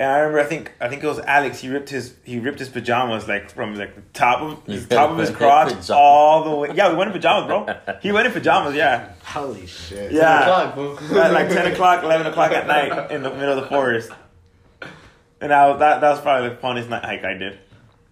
And 0.00 0.10
I 0.12 0.18
remember, 0.20 0.40
I 0.40 0.44
think, 0.44 0.72
I 0.80 0.88
think 0.88 1.02
it 1.02 1.06
was 1.08 1.18
Alex. 1.20 1.58
He 1.60 1.68
ripped 1.68 1.88
his, 1.90 2.14
he 2.24 2.38
ripped 2.38 2.60
his 2.60 2.68
pajamas 2.68 3.26
like 3.26 3.50
from 3.50 3.74
like 3.76 3.96
the 3.96 4.02
top 4.12 4.40
of 4.42 4.64
his 4.64 4.82
Yeah, 4.88 4.96
top 4.96 5.10
of 5.10 5.18
his 5.18 5.28
in 5.30 5.34
crotch 5.34 5.68
pajamas. 5.68 5.90
all 5.90 6.44
the 6.44 6.54
way. 6.56 6.70
Yeah, 6.74 6.90
we 6.90 6.96
went 6.96 7.08
in 7.08 7.14
pajamas, 7.14 7.46
bro. 7.46 7.96
He 8.00 8.10
went 8.12 8.26
in 8.26 8.32
pajamas. 8.32 8.74
Yeah, 8.76 9.12
holy 9.24 9.66
shit. 9.66 10.10
yeah. 10.12 10.42
O'clock, 10.42 10.74
bro. 11.08 11.20
At 11.20 11.32
like 11.32 11.48
ten 11.48 11.72
o'clock, 11.72 12.02
eleven 12.04 12.26
o'clock 12.28 12.50
at 12.52 12.66
night 12.68 13.10
in 13.12 13.22
the 13.22 13.30
middle 13.30 13.56
of 13.58 13.62
the 13.62 13.68
forest. 13.68 14.10
And 15.40 15.52
I 15.52 15.68
was, 15.68 15.78
that 15.80 16.00
that 16.00 16.10
was 16.10 16.20
probably 16.20 16.48
the 16.50 16.56
funnest 16.56 16.88
night 16.88 17.04
hike 17.04 17.24
I 17.24 17.34
did. 17.34 17.58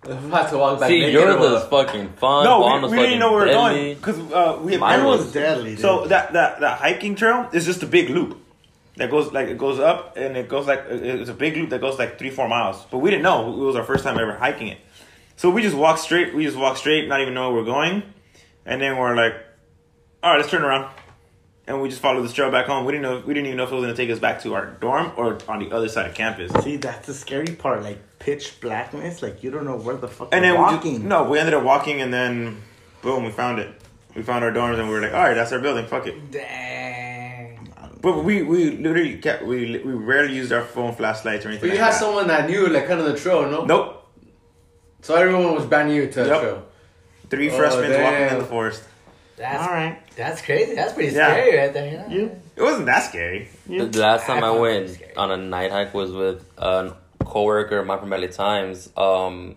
I'm 0.04 0.26
about 0.26 0.50
to 0.50 0.58
walk 0.58 0.78
back. 0.78 0.88
See, 0.88 1.00
naked 1.00 1.14
you're 1.14 1.32
or 1.36 1.48
the 1.48 1.54
what? 1.68 1.70
fucking 1.88 2.10
fun. 2.12 2.44
No, 2.44 2.60
we, 2.60 2.64
we 2.64 2.96
didn't 2.98 2.98
fucking 3.04 3.18
know 3.18 3.32
where 3.32 3.40
we 3.42 3.48
were 3.48 3.52
going 3.54 3.94
because 3.96 4.18
uh, 4.32 4.58
we 4.62 4.72
had 4.72 4.80
Mine 4.80 4.98
Mine 5.00 5.04
never- 5.04 5.08
was 5.24 5.32
deadly. 5.32 5.70
Dude. 5.70 5.80
So 5.80 6.06
that, 6.06 6.32
that 6.34 6.60
that 6.60 6.78
hiking 6.78 7.16
trail 7.16 7.48
is 7.52 7.64
just 7.66 7.82
a 7.82 7.86
big 7.86 8.10
loop. 8.10 8.38
that 8.98 9.10
goes 9.10 9.32
like 9.32 9.48
it 9.48 9.58
goes 9.58 9.80
up 9.80 10.16
and 10.16 10.36
it 10.36 10.48
goes 10.48 10.66
like 10.68 10.84
it's 10.88 11.28
a 11.28 11.34
big 11.34 11.56
loop 11.56 11.70
that 11.70 11.80
goes 11.80 11.98
like 11.98 12.18
three 12.18 12.30
four 12.30 12.48
miles. 12.48 12.84
But 12.90 12.98
we 12.98 13.10
didn't 13.10 13.24
know 13.24 13.52
it 13.52 13.56
was 13.56 13.74
our 13.74 13.82
first 13.84 14.04
time 14.04 14.16
ever 14.18 14.34
hiking 14.36 14.68
it, 14.68 14.78
so 15.36 15.50
we 15.50 15.62
just 15.62 15.76
walked 15.76 15.98
straight. 16.00 16.34
We 16.36 16.44
just 16.44 16.56
walked 16.56 16.78
straight, 16.78 17.08
not 17.08 17.20
even 17.20 17.34
know 17.34 17.50
where 17.50 17.62
we're 17.62 17.66
going, 17.66 18.04
and 18.64 18.80
then 18.80 18.96
we're 18.98 19.16
like, 19.16 19.34
all 20.22 20.30
right, 20.30 20.38
let's 20.38 20.50
turn 20.50 20.62
around. 20.62 20.88
And 21.68 21.82
we 21.82 21.88
just 21.88 22.00
followed 22.00 22.22
this 22.22 22.32
trail 22.32 22.50
back 22.52 22.66
home. 22.66 22.84
We 22.84 22.92
didn't 22.92 23.02
know. 23.02 23.22
We 23.26 23.34
didn't 23.34 23.46
even 23.46 23.56
know 23.56 23.64
if 23.64 23.72
it 23.72 23.74
was 23.74 23.82
gonna 23.82 23.96
take 23.96 24.10
us 24.10 24.20
back 24.20 24.40
to 24.42 24.54
our 24.54 24.66
dorm 24.66 25.10
or 25.16 25.38
on 25.48 25.58
the 25.58 25.72
other 25.74 25.88
side 25.88 26.06
of 26.06 26.14
campus. 26.14 26.52
See, 26.62 26.76
that's 26.76 27.06
the 27.08 27.14
scary 27.14 27.56
part. 27.56 27.82
Like 27.82 27.98
pitch 28.20 28.60
blackness. 28.60 29.20
Like 29.20 29.42
you 29.42 29.50
don't 29.50 29.64
know 29.64 29.76
where 29.76 29.96
the 29.96 30.06
fuck 30.06 30.28
And 30.32 30.44
you're 30.44 30.54
then 30.54 30.60
we 30.62 30.74
walking. 30.74 30.92
just, 30.94 31.04
no, 31.04 31.24
we 31.24 31.38
ended 31.40 31.54
up 31.54 31.64
walking, 31.64 32.00
and 32.00 32.14
then 32.14 32.62
boom, 33.02 33.24
we 33.24 33.30
found 33.32 33.58
it. 33.58 33.68
We 34.14 34.22
found 34.22 34.44
our 34.44 34.52
dorms, 34.52 34.78
and 34.78 34.88
we 34.88 34.94
were 34.94 35.00
like, 35.00 35.12
all 35.12 35.18
right, 35.24 35.34
that's 35.34 35.50
our 35.52 35.58
building. 35.58 35.86
Fuck 35.86 36.06
it. 36.06 36.30
Dang. 36.30 37.72
But 38.00 38.22
we 38.22 38.42
we 38.44 38.70
literally 38.76 39.18
kept 39.18 39.44
we 39.44 39.78
we 39.84 39.92
rarely 39.92 40.36
used 40.36 40.52
our 40.52 40.62
phone 40.62 40.94
flashlights 40.94 41.44
or 41.44 41.48
anything. 41.48 41.68
But 41.70 41.74
you 41.74 41.80
like 41.80 41.84
had 41.86 41.94
that. 41.94 41.98
someone 41.98 42.28
that 42.28 42.48
knew 42.48 42.68
like 42.68 42.86
kind 42.86 43.00
of 43.00 43.06
the 43.06 43.18
trail, 43.18 43.50
no? 43.50 43.64
Nope. 43.64 44.06
So 45.02 45.16
everyone 45.16 45.54
was 45.54 45.66
brand 45.66 45.88
new 45.88 46.06
to 46.10 46.22
the 46.22 46.28
Yep. 46.28 46.40
trail. 46.40 46.62
Three 47.28 47.50
Oh, 47.50 47.56
freshmen 47.56 47.90
walking 48.02 48.28
in 48.28 48.38
the 48.38 48.44
forest. 48.44 48.84
That's 49.36 49.62
All 49.68 49.72
right. 49.74 49.98
that's 50.16 50.40
crazy. 50.42 50.74
That's 50.74 50.92
pretty 50.94 51.14
Yeah. 51.14 51.30
scary 51.30 51.56
right 51.58 51.72
there. 51.72 51.86
You 51.90 51.98
know? 51.98 52.06
You. 52.08 52.40
It 52.56 52.62
wasn't 52.62 52.86
that 52.86 53.00
scary. 53.04 53.48
The 53.66 53.84
the 53.84 54.00
last 54.00 54.24
time 54.26 54.38
I 54.38 54.40
found 54.48 54.58
it 54.58 54.60
went 54.60 54.90
scary. 54.90 55.16
on 55.16 55.30
a 55.30 55.36
night 55.36 55.70
hike 55.72 55.92
was 55.92 56.10
with 56.12 56.42
a 56.56 56.94
coworker 57.24 57.78
of 57.78 57.86
mine 57.86 57.98
from 58.00 58.10
LA 58.10 58.28
Times. 58.28 58.90
Um, 58.96 59.56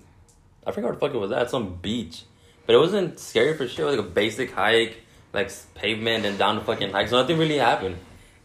I 0.67 0.71
forgot 0.71 0.89
what 0.89 0.99
the 0.99 1.05
fuck 1.07 1.15
it 1.15 1.17
was 1.19 1.32
at 1.32 1.49
some 1.49 1.75
beach, 1.75 2.23
but 2.65 2.75
it 2.75 2.80
wasn't 2.80 3.19
scary 3.19 3.55
for 3.55 3.67
sure. 3.67 3.86
It 3.88 3.91
was 3.91 3.97
like 3.97 4.05
a 4.05 4.09
basic 4.09 4.51
hike, 4.51 4.97
like 5.34 5.45
s- 5.47 5.65
pavement 5.75 6.25
and 6.25 6.38
down 6.38 6.55
the 6.57 6.61
fucking 6.61 6.91
hike. 6.91 7.07
So 7.07 7.21
nothing 7.21 7.38
really 7.38 7.57
happened. 7.57 7.95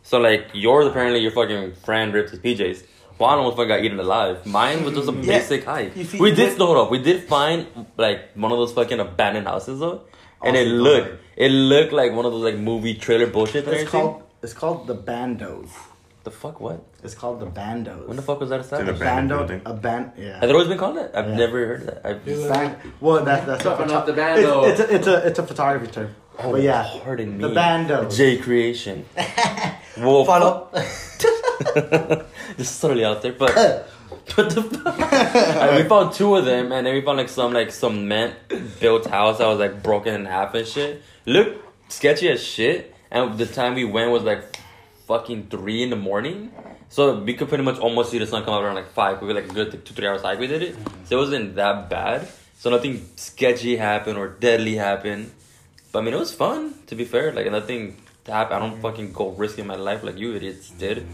So 0.05 0.19
like 0.19 0.49
yours, 0.53 0.87
apparently 0.87 1.21
your 1.21 1.33
fucking 1.33 1.75
friend 1.85 2.13
ripped 2.15 2.31
his 2.31 2.39
PJs. 2.39 2.85
Juan 3.19 3.39
almost 3.39 3.57
fucking 3.57 3.69
got 3.69 3.83
eaten 3.85 3.99
alive. 3.99 4.45
Mine 4.47 4.85
was 4.85 4.95
just 4.95 5.09
a 5.09 5.13
Yeah. 5.15 5.39
basic 5.39 5.65
hike. 5.65 5.97
You 5.97 6.05
see, 6.05 6.21
we 6.21 6.31
did 6.31 6.49
with- 6.51 6.57
slow 6.57 6.81
up. 6.85 6.91
We 6.93 6.99
did 6.99 7.25
find 7.25 7.67
like 7.97 8.31
one 8.37 8.53
of 8.53 8.59
those 8.59 8.73
fucking 8.73 9.01
abandoned 9.01 9.47
houses 9.49 9.81
though, 9.81 10.03
and 10.47 10.57
it 10.57 10.67
Awesome. 10.67 10.79
looked 10.79 11.23
it 11.37 11.51
looked 11.51 11.93
like 11.93 12.13
one 12.13 12.25
of 12.27 12.33
those 12.33 12.43
like 12.45 12.59
movie 12.59 12.95
trailer 12.95 13.27
bullshit. 13.27 13.65
that 13.65 13.75
It's 13.75 13.83
I've 13.85 13.91
seen. 13.91 14.01
called. 14.01 14.23
It's 14.43 14.53
called 14.55 14.87
the 14.87 14.95
bandos. 14.95 15.71
the 16.25 16.31
fuck 16.31 16.61
what? 16.61 16.83
It's 17.03 17.15
called 17.15 17.41
the 17.41 17.47
bandos. 17.47 18.07
When 18.07 18.17
the 18.17 18.23
fuck 18.23 18.41
was 18.41 18.49
that 18.51 18.57
in 18.57 18.61
established? 18.63 18.99
the 18.99 19.05
Abandoned 19.05 19.49
Bando. 19.49 19.71
A 19.71 19.75
band. 19.75 20.13
Yeah. 20.17 20.39
Has 20.41 20.49
it 20.49 20.53
always 20.53 20.69
been 20.69 20.79
called 20.79 20.97
that? 20.97 21.11
I've 21.17 21.29
Yeah. 21.29 21.37
never 21.37 21.67
heard 21.67 21.87
that. 21.87 22.01
I've, 22.07 22.25
Ban- 22.25 22.77
well, 23.01 23.25
that, 23.25 23.47
that's 23.47 23.61
a 23.61 23.65
Dropping 23.65 23.87
photo- 23.89 23.99
off 24.01 24.07
the 24.07 24.13
bando. 24.15 24.65
It's, 24.65 24.81
it's, 24.81 24.91
a, 24.91 24.95
it's 24.97 25.07
a 25.07 25.27
it's 25.29 25.39
a 25.39 25.47
photography 25.47 25.91
term. 25.93 26.15
oh, 26.39 26.53
but 26.53 26.63
yeah, 26.63 26.89
pardon 27.05 27.37
me. 27.37 27.43
the 27.49 27.55
bando. 27.55 28.09
J 28.09 28.39
Creation. 28.39 29.05
Well, 29.97 30.25
Follow. 30.25 30.71
Just 32.59 32.81
totally 32.81 33.05
out 33.05 33.23
there, 33.23 33.33
but 33.33 33.55
what 34.35 34.51
the 34.51 34.63
fuck? 34.63 34.99
Alright, 34.99 35.83
we 35.83 35.89
found 35.89 36.13
two 36.15 36.37
of 36.37 36.45
them, 36.45 36.73
and 36.73 36.87
then 36.87 36.95
we 36.95 37.01
found 37.01 37.19
like 37.19 37.29
some 37.29 37.53
like 37.53 37.71
cement 37.71 38.35
built 38.81 39.07
house 39.07 39.39
that 39.39 39.47
was 39.47 39.59
like 39.59 39.83
broken 39.83 40.15
in 40.15 40.25
half 40.25 40.55
and 40.55 40.67
shit. 40.67 41.03
Look 41.27 41.63
sketchy 41.89 42.29
as 42.29 42.43
shit. 42.43 42.95
And 43.11 43.39
the 43.39 43.47
time 43.47 43.75
we 43.75 43.85
went 43.85 44.11
was 44.11 44.23
like 44.23 44.57
fucking 45.07 45.49
three 45.49 45.83
in 45.83 45.91
the 45.91 45.97
morning, 45.97 46.53
so 46.89 47.21
we 47.21 47.35
could 47.35 47.49
pretty 47.49 47.65
much 47.65 47.79
almost 47.79 48.11
see 48.11 48.19
the 48.19 48.27
sun 48.27 48.45
come 48.45 48.55
out 48.55 48.65
around 48.65 48.75
like 48.75 48.91
five. 48.91 49.21
We 49.21 49.29
were 49.29 49.35
like 49.35 49.53
good 49.53 49.85
two 49.85 49.95
three 49.95 50.07
hours 50.07 50.23
hike. 50.23 50.39
We 50.39 50.47
did 50.47 50.63
it, 50.63 50.77
so 51.05 51.17
it 51.17 51.21
wasn't 51.21 51.55
that 51.57 51.89
bad. 51.89 52.29
So 52.59 52.71
nothing 52.71 53.07
sketchy 53.17 53.77
happened 53.77 54.19
or 54.19 54.29
deadly 54.29 54.75
happened. 54.77 55.31
But 55.93 56.01
I 56.01 56.03
mean, 56.03 56.15
it 56.15 56.19
was 56.19 56.35
fun. 56.35 56.75
To 56.87 56.95
be 56.95 57.05
fair, 57.05 57.33
like 57.33 57.51
nothing 57.51 57.97
happened. 58.27 58.57
I 58.57 58.59
don't 58.59 58.81
fucking 58.81 59.13
go 59.13 59.29
risking 59.31 59.67
my 59.67 59.77
life 59.77 60.03
like 60.03 60.19
you 60.19 60.35
idiots 60.35 60.71
did, 60.71 61.07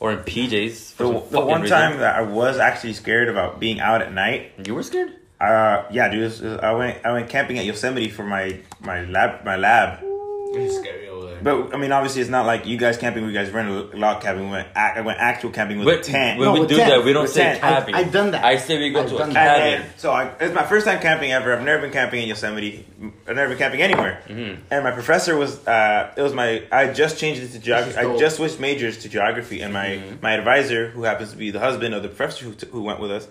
or 0.00 0.12
in 0.12 0.18
PJs. 0.20 0.92
For 0.92 1.02
The, 1.04 1.08
some 1.08 1.14
the 1.14 1.20
fucking 1.20 1.46
one 1.48 1.62
reason. 1.62 1.78
time 1.78 1.98
that 1.98 2.16
I 2.16 2.22
was 2.22 2.58
actually 2.58 2.92
scared 2.92 3.28
about 3.28 3.58
being 3.60 3.80
out 3.80 4.02
at 4.02 4.12
night. 4.12 4.52
you 4.66 4.74
were 4.74 4.82
scared. 4.82 5.12
Uh, 5.40 5.84
yeah, 5.90 6.08
dude. 6.08 6.30
this 6.30 6.40
I 6.62 6.72
went 6.72 7.04
I 7.04 7.12
went 7.12 7.28
camping 7.28 7.58
at 7.58 7.64
Yosemite 7.64 8.08
for 8.10 8.24
my 8.24 8.60
my 8.80 9.04
lab 9.04 9.44
my 9.44 9.56
lab. 9.56 10.00
It's 10.02 10.76
scary 10.78 11.08
over 11.08 11.15
there. 11.42 11.62
But 11.62 11.74
I 11.74 11.78
mean, 11.78 11.92
obviously, 11.92 12.20
it's 12.22 12.30
not 12.30 12.46
like 12.46 12.66
you 12.66 12.76
guys 12.76 12.96
camping. 12.98 13.24
We 13.26 13.32
guys 13.32 13.50
rent 13.50 13.68
a 13.68 13.96
log 13.96 14.22
cabin. 14.22 14.44
We 14.44 14.50
went 14.50 14.68
ac- 14.68 14.98
I 14.98 15.00
went 15.02 15.18
actual 15.18 15.50
camping 15.50 15.78
with 15.78 15.86
But 15.86 16.00
a 16.00 16.02
tent. 16.12 16.38
when 16.38 16.46
No, 16.48 16.52
we 16.54 16.60
with 16.60 16.68
do 16.70 16.76
tent. 16.76 16.90
that, 16.90 17.04
we 17.04 17.12
don't 17.12 17.22
With 17.22 17.32
say 17.32 17.44
tent. 17.44 17.60
cabin. 17.60 17.94
I've 17.94 18.12
done 18.12 18.30
that. 18.32 18.44
I 18.44 18.56
say 18.56 18.78
we 18.78 18.90
go 18.90 19.02
I've 19.02 19.08
to 19.10 19.14
a 19.14 19.18
done 19.18 19.28
And 19.28 19.36
that. 19.36 19.56
cabin. 19.58 19.80
then, 19.82 19.90
so 19.98 20.10
I, 20.12 20.32
it's 20.40 20.54
my 20.54 20.64
first 20.64 20.86
time 20.86 21.00
camping 21.00 21.32
ever. 21.32 21.52
I've 21.56 21.64
never 21.64 21.82
been 21.82 21.92
camping 21.92 22.22
in 22.22 22.28
Yosemite. 22.28 22.86
I've 23.28 23.36
never 23.36 23.48
been 23.50 23.58
camping 23.58 23.82
anywhere. 23.82 24.22
Mm-hmm. 24.28 24.62
And 24.70 24.84
my 24.84 24.90
professor 24.92 25.36
was, 25.36 25.66
uh, 25.66 26.12
it 26.16 26.22
was 26.22 26.32
my, 26.34 26.64
I 26.72 26.92
just 26.92 27.18
changed 27.18 27.42
it 27.42 27.48
to 27.52 27.58
geography. 27.58 27.98
I 27.98 28.16
just 28.18 28.36
switched 28.36 28.60
majors 28.60 28.98
to 28.98 29.08
geography. 29.08 29.60
And 29.60 29.72
my, 29.72 29.86
Mm-hmm. 29.86 30.16
my 30.22 30.32
advisor, 30.32 30.88
who 30.88 31.04
happens 31.04 31.30
to 31.30 31.36
be 31.36 31.50
the 31.50 31.60
husband 31.60 31.94
of 31.94 32.02
the 32.02 32.08
professor 32.08 32.44
who, 32.44 32.54
t- 32.54 32.66
who 32.70 32.82
went 32.82 33.00
with 33.00 33.10
us, 33.10 33.28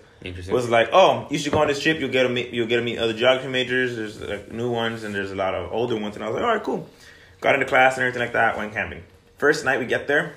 was 0.49 0.69
like, 0.69 0.89
oh, 0.91 1.27
you 1.29 1.37
should 1.37 1.51
go 1.51 1.59
on 1.59 1.67
this 1.67 1.79
trip. 1.81 1.99
You'll 1.99 2.09
get 2.09 2.23
to 2.23 2.29
meet, 2.29 2.49
you'll 2.51 2.65
get 2.67 2.77
to 2.77 2.81
meet 2.81 2.97
other 2.97 3.13
geography 3.13 3.47
majors. 3.49 3.95
There's 3.95 4.19
like 4.21 4.51
new 4.51 4.71
ones 4.71 5.03
and 5.03 5.13
there's 5.13 5.31
a 5.31 5.35
lot 5.35 5.53
of 5.53 5.71
older 5.71 5.95
ones. 5.99 6.15
And 6.15 6.23
I 6.25 6.27
was 6.29 6.35
like, 6.35 6.43
all 6.43 6.53
right, 6.55 6.63
cool. 6.63 6.89
Got 7.45 7.53
into 7.53 7.67
class 7.67 7.93
and 7.95 8.01
everything 8.01 8.21
like 8.21 8.33
that. 8.33 8.57
Went 8.57 8.73
camping. 8.73 9.03
First 9.37 9.65
night 9.65 9.77
we 9.77 9.85
get 9.85 10.07
there, 10.07 10.35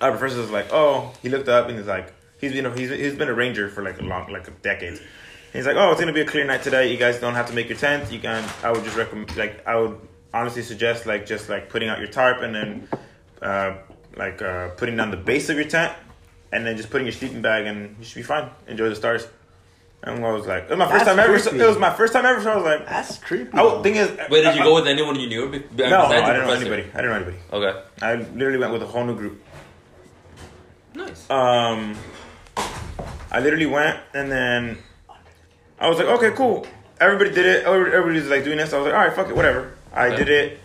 our 0.00 0.10
professor 0.10 0.40
was 0.40 0.50
like, 0.50 0.72
"Oh," 0.72 1.12
he 1.20 1.28
looked 1.28 1.50
up 1.50 1.68
and 1.68 1.76
he's 1.76 1.86
like, 1.86 2.14
"He's 2.40 2.52
been 2.52 2.64
a, 2.64 2.74
he's 2.74 2.88
he's 2.88 3.14
been 3.14 3.28
a 3.28 3.34
ranger 3.34 3.68
for 3.68 3.82
like 3.82 4.00
a 4.00 4.04
long 4.04 4.32
like 4.32 4.48
a 4.48 4.50
decade." 4.52 4.98
He's 5.52 5.66
like, 5.66 5.76
"Oh, 5.76 5.90
it's 5.90 6.00
gonna 6.00 6.14
be 6.14 6.22
a 6.22 6.24
clear 6.24 6.46
night 6.46 6.62
today. 6.62 6.90
You 6.90 6.96
guys 6.96 7.20
don't 7.20 7.34
have 7.34 7.48
to 7.48 7.52
make 7.52 7.68
your 7.68 7.76
tent. 7.76 8.10
You 8.10 8.20
can. 8.20 8.42
I 8.62 8.72
would 8.72 8.84
just 8.84 8.96
recommend 8.96 9.36
like 9.36 9.66
I 9.66 9.76
would 9.76 10.00
honestly 10.32 10.62
suggest 10.62 11.04
like 11.04 11.26
just 11.26 11.50
like 11.50 11.68
putting 11.68 11.90
out 11.90 11.98
your 11.98 12.08
tarp 12.08 12.40
and 12.40 12.54
then 12.54 12.88
uh, 13.42 13.74
like 14.16 14.40
uh, 14.40 14.68
putting 14.78 14.96
down 14.96 15.10
the 15.10 15.18
base 15.18 15.50
of 15.50 15.56
your 15.56 15.68
tent 15.68 15.92
and 16.52 16.66
then 16.66 16.78
just 16.78 16.88
putting 16.88 17.06
your 17.06 17.12
sleeping 17.12 17.42
bag 17.42 17.66
and 17.66 17.96
you 17.98 18.04
should 18.06 18.16
be 18.16 18.22
fine. 18.22 18.48
Enjoy 18.66 18.88
the 18.88 18.96
stars." 18.96 19.28
And 20.06 20.24
I 20.24 20.32
was 20.32 20.46
like, 20.46 20.64
"It 20.64 20.70
was 20.70 20.78
my 20.78 20.86
first 20.90 21.04
That's 21.06 21.16
time 21.16 21.18
ever." 21.18 21.38
So, 21.38 21.50
creepy. 21.50 21.64
it 21.64 21.68
was 21.68 21.78
my 21.78 21.92
first 21.94 22.12
time 22.12 22.26
ever. 22.26 22.40
So 22.42 22.52
I 22.52 22.56
was 22.56 22.64
like, 22.64 22.86
That's 22.86 23.18
creepy. 23.18 23.50
"I 23.54 23.56
though. 23.62 23.74
would 23.76 23.82
thing 23.82 23.96
is." 23.96 24.08
Wait, 24.30 24.42
did 24.42 24.54
you 24.54 24.60
I- 24.60 24.64
go 24.64 24.74
with 24.74 24.86
anyone 24.86 25.18
you 25.18 25.28
knew? 25.28 25.48
be- 25.48 25.58
be- 25.60 25.82
No, 25.84 25.88
no, 25.88 26.02
besides 26.08 26.12
I 26.28 26.32
didn't 26.34 26.46
know 26.46 26.52
anybody. 26.54 26.82
I 26.82 26.96
didn't 26.96 27.06
know 27.10 27.16
anybody. 27.16 27.36
Okay. 27.52 27.80
I 28.02 28.14
literally 28.16 28.58
went 28.58 28.72
with 28.74 28.82
a 28.82 28.86
whole 28.86 29.04
new 29.04 29.16
group. 29.16 29.42
Nice. 30.94 31.28
Um, 31.30 31.96
I 33.32 33.40
literally 33.40 33.66
went 33.66 33.98
and 34.12 34.30
then 34.30 34.78
I 35.80 35.88
was 35.88 35.98
like, 35.98 36.06
okay, 36.06 36.30
cool. 36.32 36.66
Everybody 37.00 37.30
did 37.30 37.46
it. 37.46 37.64
Everybody's 37.64 38.28
like 38.28 38.44
doing 38.44 38.58
this. 38.58 38.72
I 38.72 38.76
was 38.78 38.86
like, 38.86 38.94
all 38.94 39.00
right, 39.00 39.12
fuck 39.12 39.28
it, 39.28 39.34
whatever. 39.36 39.72
I 39.92 40.08
Okay. 40.08 40.16
did 40.18 40.28
it, 40.28 40.60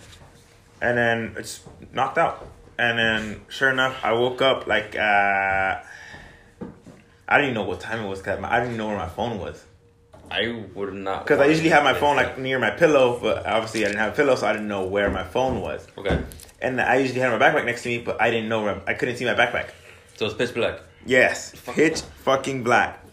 and 0.81 0.97
then 0.97 1.35
it's 1.37 1.61
knocked 1.93 2.17
out. 2.17 2.45
And 2.77 2.97
then, 2.97 3.41
sure 3.49 3.69
enough, 3.71 3.97
I 4.03 4.13
woke 4.13 4.41
up 4.41 4.67
like 4.67 4.95
uh, 4.95 5.79
I 7.30 7.38
didn't 7.38 7.51
even 7.51 7.61
know 7.61 7.69
what 7.69 7.80
time 7.80 8.03
it 8.03 8.07
was. 8.09 8.21
Cause 8.21 8.39
I 8.43 8.59
didn't 8.59 8.73
even 8.73 8.77
know 8.77 8.88
where 8.88 8.97
my 8.97 9.07
phone 9.07 9.39
was. 9.39 9.63
I 10.32 10.63
would 10.73 10.93
not. 10.93 11.25
Because 11.25 11.39
I 11.39 11.45
usually 11.45 11.69
have 11.69 11.84
my 11.84 11.93
phone 11.93 12.15
like 12.15 12.38
near 12.38 12.59
my 12.59 12.71
pillow, 12.71 13.19
but 13.21 13.45
obviously 13.45 13.84
I 13.86 13.88
didn't 13.88 13.99
have 13.99 14.13
a 14.13 14.15
pillow, 14.15 14.36
so 14.36 14.47
I 14.47 14.53
didn't 14.53 14.67
know 14.67 14.86
where 14.86 15.09
my 15.09 15.23
phone 15.23 15.61
was. 15.61 15.88
Okay. 15.97 16.21
And 16.61 16.82
I 16.82 16.97
usually 16.97 17.19
had 17.19 17.32
my 17.32 17.43
backpack 17.43 17.65
next 17.65 17.84
to 17.84 17.89
me, 17.89 17.99
but 17.99 18.21
I 18.21 18.30
didn't 18.30 18.49
know 18.49 18.63
where 18.63 18.82
I 18.86 18.93
couldn't 18.93 19.17
see 19.17 19.25
my 19.25 19.34
backpack. 19.34 19.69
So 20.17 20.25
it's 20.25 20.36
pitch 20.36 20.53
black. 20.53 20.82
Yes, 21.05 21.53
pitch 21.65 22.01
fucking 22.01 22.63
black. 22.63 23.03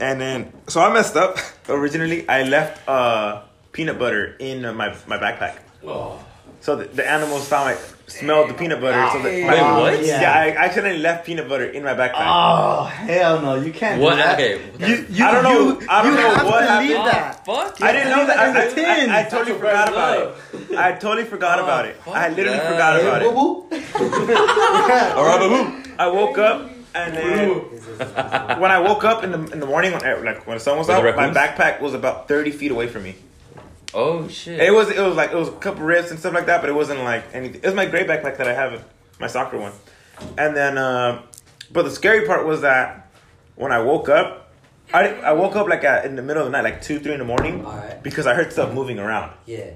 And 0.00 0.20
then, 0.20 0.52
so 0.68 0.80
I 0.80 0.92
messed 0.92 1.16
up. 1.16 1.38
Originally, 1.68 2.28
I 2.28 2.42
left 2.42 2.86
uh, 2.88 3.42
peanut 3.72 3.98
butter 3.98 4.36
in 4.38 4.62
my 4.76 4.96
my 5.06 5.18
backpack. 5.18 5.58
Oh. 5.84 6.24
So 6.64 6.76
the, 6.76 6.84
the 6.86 7.04
animals 7.06 7.46
found 7.46 7.66
like 7.76 7.78
smelled 8.06 8.48
the 8.48 8.54
peanut 8.54 8.80
butter. 8.80 8.96
So 9.12 9.18
that 9.22 9.28
Wait, 9.32 9.44
my, 9.46 9.78
what? 9.80 10.02
Yeah, 10.02 10.32
I 10.32 10.48
accidentally 10.64 10.98
left 11.02 11.26
peanut 11.26 11.46
butter 11.46 11.66
in 11.66 11.82
my 11.84 11.92
backpack. 11.92 12.24
Oh 12.24 12.84
hell 12.84 13.42
no! 13.42 13.54
You 13.60 13.70
can't. 13.70 14.00
What? 14.00 14.12
Do 14.12 14.16
that. 14.24 14.40
Okay. 14.40 14.60
You, 14.80 15.06
you, 15.10 15.24
I 15.26 15.30
don't 15.32 15.42
know- 15.44 15.78
You, 15.80 15.86
I 15.90 16.02
don't 16.02 16.12
you 16.12 16.18
know 16.20 16.34
have 16.34 16.46
what 16.46 16.60
to 16.60 16.66
happened. 16.66 16.88
leave 16.88 17.04
that. 17.04 17.36
Ah, 17.36 17.42
fuck. 17.44 17.82
I 17.82 17.92
didn't 17.92 18.10
know 18.16 18.26
that. 18.26 18.38
I, 18.38 18.48
in 18.48 18.54
the 18.54 18.60
I, 18.64 18.74
tin. 18.74 19.10
I, 19.10 19.20
I 19.20 19.24
totally 19.24 19.58
forgot 19.58 19.92
what 19.92 19.92
about 19.92 20.70
it. 20.70 20.78
I 20.78 20.92
totally 20.92 21.24
forgot 21.26 21.58
Oh, 21.60 21.64
about 21.64 21.84
it. 21.84 21.96
fuck 21.96 22.16
I 22.16 22.28
literally 22.30 22.56
that. 22.58 22.72
forgot 22.72 23.00
about 23.00 23.20
Hey, 23.22 23.28
it. 23.28 23.34
boo-boo. 23.34 24.34
All 25.18 25.24
right, 25.26 25.40
boo. 25.84 25.92
I 25.98 26.08
woke 26.08 26.38
up 26.38 26.70
and 26.94 27.14
then 27.14 27.48
when 28.60 28.70
I 28.70 28.78
woke 28.80 29.04
up 29.04 29.22
in 29.22 29.32
the 29.32 29.52
in 29.52 29.60
the 29.60 29.66
morning, 29.66 29.92
when, 29.92 30.24
like 30.24 30.46
when 30.46 30.56
the 30.56 30.60
sun 30.64 30.78
was 30.78 30.86
With 30.88 30.96
out, 30.96 31.02
the 31.02 31.12
my 31.12 31.26
raccoons? 31.28 31.36
backpack 31.36 31.80
was 31.80 31.92
about 31.92 32.26
thirty 32.28 32.50
feet 32.52 32.70
away 32.70 32.86
from 32.88 33.02
me. 33.02 33.16
Oh 33.94 34.28
shit. 34.28 34.60
It 34.60 34.72
was 34.72 34.90
it 34.90 35.00
was 35.00 35.16
like 35.16 35.30
it 35.30 35.36
was 35.36 35.48
a 35.48 35.52
couple 35.52 35.84
ribs 35.84 36.10
and 36.10 36.18
stuff 36.18 36.34
like 36.34 36.46
that, 36.46 36.60
but 36.60 36.68
it 36.68 36.74
wasn't 36.74 37.00
like 37.00 37.24
anything. 37.32 37.60
It 37.62 37.66
was 37.66 37.74
my 37.74 37.86
gray 37.86 38.04
backpack 38.04 38.36
that 38.38 38.48
I 38.48 38.54
have, 38.54 38.84
my 39.20 39.26
soccer 39.28 39.58
one. 39.58 39.72
And 40.38 40.56
then, 40.56 40.78
uh, 40.78 41.22
but 41.72 41.82
the 41.82 41.90
scary 41.90 42.26
part 42.26 42.46
was 42.46 42.60
that 42.62 43.10
when 43.56 43.72
I 43.72 43.82
woke 43.82 44.08
up, 44.08 44.52
I, 44.92 45.08
I 45.08 45.32
woke 45.32 45.56
up 45.56 45.68
like 45.68 45.84
at, 45.84 46.04
in 46.04 46.16
the 46.16 46.22
middle 46.22 46.42
of 46.42 46.46
the 46.46 46.52
night, 46.52 46.64
like 46.64 46.82
two, 46.82 47.00
three 47.00 47.12
in 47.12 47.18
the 47.18 47.24
morning, 47.24 47.64
Alright. 47.64 48.02
because 48.02 48.26
I 48.26 48.34
heard 48.34 48.52
stuff 48.52 48.72
moving 48.72 48.98
around. 48.98 49.32
Yeah. 49.46 49.70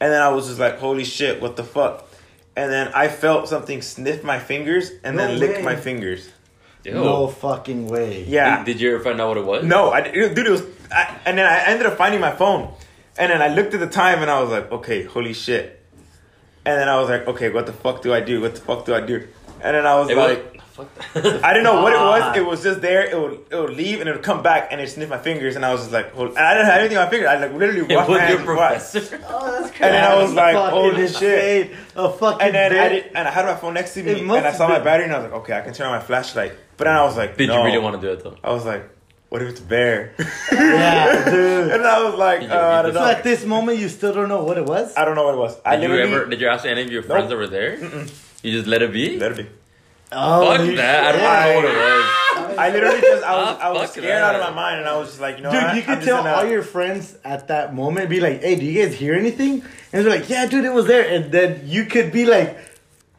And 0.00 0.12
then 0.12 0.20
I 0.20 0.28
was 0.28 0.46
just 0.46 0.60
like, 0.60 0.78
holy 0.78 1.04
shit, 1.04 1.40
what 1.40 1.56
the 1.56 1.64
fuck? 1.64 2.06
And 2.54 2.70
then 2.70 2.88
I 2.94 3.08
felt 3.08 3.48
something 3.48 3.82
sniff 3.82 4.22
my 4.22 4.38
fingers 4.38 4.90
and 5.04 5.16
No 5.16 5.26
then 5.26 5.38
lick 5.38 5.64
my 5.64 5.76
fingers. 5.76 6.30
Ew. 6.84 6.94
No 6.94 7.26
fucking 7.26 7.88
way. 7.88 8.24
Yeah. 8.24 8.58
Did, 8.58 8.74
did 8.74 8.80
you 8.80 8.94
ever 8.94 9.02
find 9.04 9.20
out 9.20 9.28
what 9.28 9.36
it 9.38 9.44
was? 9.44 9.64
No, 9.64 9.90
I 9.90 10.02
dude, 10.02 10.38
it 10.38 10.50
was. 10.50 10.62
I, 10.92 11.18
and 11.24 11.36
then 11.36 11.44
I 11.46 11.64
ended 11.66 11.86
up 11.86 11.98
finding 11.98 12.20
my 12.20 12.30
phone, 12.30 12.72
and 13.18 13.30
then 13.32 13.42
I 13.42 13.48
looked 13.48 13.74
at 13.74 13.80
the 13.80 13.86
time, 13.88 14.22
and 14.22 14.30
I 14.30 14.40
was 14.42 14.50
like, 14.50 14.70
okay, 14.72 15.02
holy 15.04 15.32
shit. 15.32 15.82
And 16.64 16.78
then 16.80 16.88
I 16.88 16.98
was 17.00 17.08
like, 17.08 17.26
okay, 17.28 17.48
what 17.50 17.66
the 17.66 17.72
fuck 17.72 18.02
do 18.02 18.12
I 18.12 18.20
do? 18.20 18.40
What 18.40 18.54
the 18.56 18.60
fuck 18.60 18.84
do 18.84 18.94
I 18.94 19.00
do? 19.00 19.26
and 19.62 19.74
then 19.76 19.86
I 19.86 19.94
was 19.96 20.10
It 20.10 20.16
like, 20.16 20.52
Fuck 20.76 20.94
that. 21.14 21.42
I 21.42 21.54
didn't 21.54 21.64
know 21.64 21.80
what 21.82 21.94
it 21.94 21.98
was. 21.98 22.36
It 22.36 22.44
was 22.44 22.62
just 22.62 22.82
there. 22.82 23.06
It 23.06 23.18
would 23.18 23.46
it 23.50 23.56
would 23.56 23.70
leave 23.74 24.00
and 24.00 24.10
it 24.10 24.12
would 24.12 24.22
come 24.22 24.42
back 24.42 24.68
and 24.70 24.78
it 24.78 24.90
sniff 24.90 25.08
my 25.08 25.16
fingers 25.16 25.56
and 25.56 25.64
I 25.64 25.72
was 25.72 25.80
just 25.80 25.92
like, 25.92 26.14
well, 26.14 26.26
and 26.26 26.38
I 26.38 26.52
didn't 26.52 26.66
have 26.66 26.80
anything 26.80 26.98
on 26.98 27.04
my 27.06 27.10
fingers. 27.10 27.28
I 27.30 27.38
like 27.38 27.52
literally 27.54 27.80
It 27.90 27.96
washed 27.96 28.10
my 28.10 28.30
was 28.30 28.46
your 28.46 28.56
hands 28.58 28.92
twice. 28.92 29.12
Oh, 29.26 29.50
that's 29.52 29.70
crazy. 29.70 29.84
And 29.84 29.94
then 29.94 30.04
I 30.04 30.22
was 30.22 30.34
like, 30.34 30.54
Fucking 30.54 30.70
holy 30.78 31.08
shit. 31.08 31.72
A 31.96 32.12
fucking 32.12 32.46
And 32.46 32.54
then 32.54 32.72
I 32.76 32.88
did, 32.90 33.04
and 33.14 33.26
I 33.26 33.30
had 33.30 33.46
my 33.46 33.54
phone 33.54 33.72
next 33.72 33.94
to 33.94 34.02
me 34.02 34.20
and 34.20 34.30
I 34.30 34.52
saw 34.52 34.68
have 34.68 34.78
my 34.78 34.84
battery 34.84 35.04
and 35.04 35.14
I 35.14 35.18
was 35.20 35.30
like, 35.32 35.40
okay, 35.40 35.56
I 35.56 35.62
can 35.62 35.72
turn 35.72 35.86
on 35.86 35.94
my 35.98 36.04
flashlight. 36.04 36.52
But 36.76 36.84
then 36.84 36.96
I 36.96 37.04
was 37.04 37.16
like, 37.16 37.38
Did 37.38 37.48
no. 37.48 37.56
you 37.60 37.64
really 37.64 37.78
want 37.78 37.98
to 37.98 38.06
do 38.06 38.12
it 38.12 38.22
though? 38.22 38.36
I 38.44 38.52
was 38.52 38.66
like, 38.66 38.86
what 39.28 39.42
if 39.42 39.48
it's 39.50 39.60
a 39.60 39.64
bear? 39.64 40.14
Yeah, 40.52 41.24
dude. 41.30 41.70
and 41.74 41.82
I 41.84 42.02
was 42.04 42.14
like, 42.18 42.42
You 42.42 42.48
uh, 42.48 42.54
I 42.58 42.82
don't 42.82 42.92
just- 42.94 43.04
So 43.04 43.10
at 43.10 43.22
this 43.24 43.44
moment, 43.44 43.78
you 43.78 43.88
still 43.88 44.12
don't 44.14 44.28
know 44.28 44.42
what 44.44 44.56
it 44.58 44.64
was? 44.64 44.96
I 44.96 45.04
don't 45.04 45.14
know 45.16 45.24
what 45.24 45.34
it 45.34 45.38
was. 45.38 45.56
I 45.64 45.76
Did 45.76 45.82
you 45.82 45.88
literally 45.96 46.12
ever? 46.14 46.26
Did 46.30 46.40
you 46.40 46.48
ask 46.48 46.64
any 46.64 46.82
of 46.82 46.90
your 46.92 47.02
friends 47.02 47.22
Nope. 47.22 47.30
that 47.30 47.36
were 47.36 47.46
there? 47.46 47.76
You 48.42 48.52
just 48.52 48.66
let 48.66 48.82
it 48.82 48.92
be. 48.92 49.18
let 49.18 49.32
it 49.32 49.36
be. 49.38 49.46
Oh, 50.12 50.56
Fuck 50.56 50.76
that! 50.76 51.04
I 51.04 51.12
don't 51.12 51.22
know 51.22 51.56
what 51.56 51.64
it 51.64 52.48
was. 52.48 52.58
I 52.58 52.70
literally 52.70 53.00
just 53.00 53.24
I 53.24 53.36
was 53.36 53.58
Ah, 53.60 53.66
I 53.68 53.72
was 53.72 53.80
fuck 53.80 53.90
scared 53.90 54.22
out 54.22 54.34
of 54.36 54.40
my 54.40 54.50
mind 54.54 54.78
and 54.80 54.88
I 54.88 54.96
was 54.96 55.08
just 55.08 55.20
like, 55.20 55.36
you 55.38 55.42
know, 55.42 55.50
Dude, 55.50 55.62
what? 55.64 55.74
you 55.76 55.82
could 55.82 56.02
tell 56.02 56.22
gonna- 56.22 56.36
all 56.36 56.46
your 56.46 56.62
friends 56.62 57.16
at 57.24 57.48
that 57.48 57.74
moment, 57.74 58.08
be 58.08 58.20
like, 58.20 58.40
hey, 58.40 58.54
do 58.54 58.64
you 58.64 58.84
guys 58.84 58.94
hear 58.94 59.14
anything? 59.14 59.64
And 59.92 60.06
they're 60.06 60.16
like, 60.20 60.28
yeah, 60.28 60.46
dude, 60.46 60.64
it 60.64 60.72
was 60.72 60.86
there. 60.86 61.08
And 61.12 61.32
then 61.32 61.62
you 61.64 61.86
could 61.86 62.12
be 62.12 62.24
like, 62.24 62.56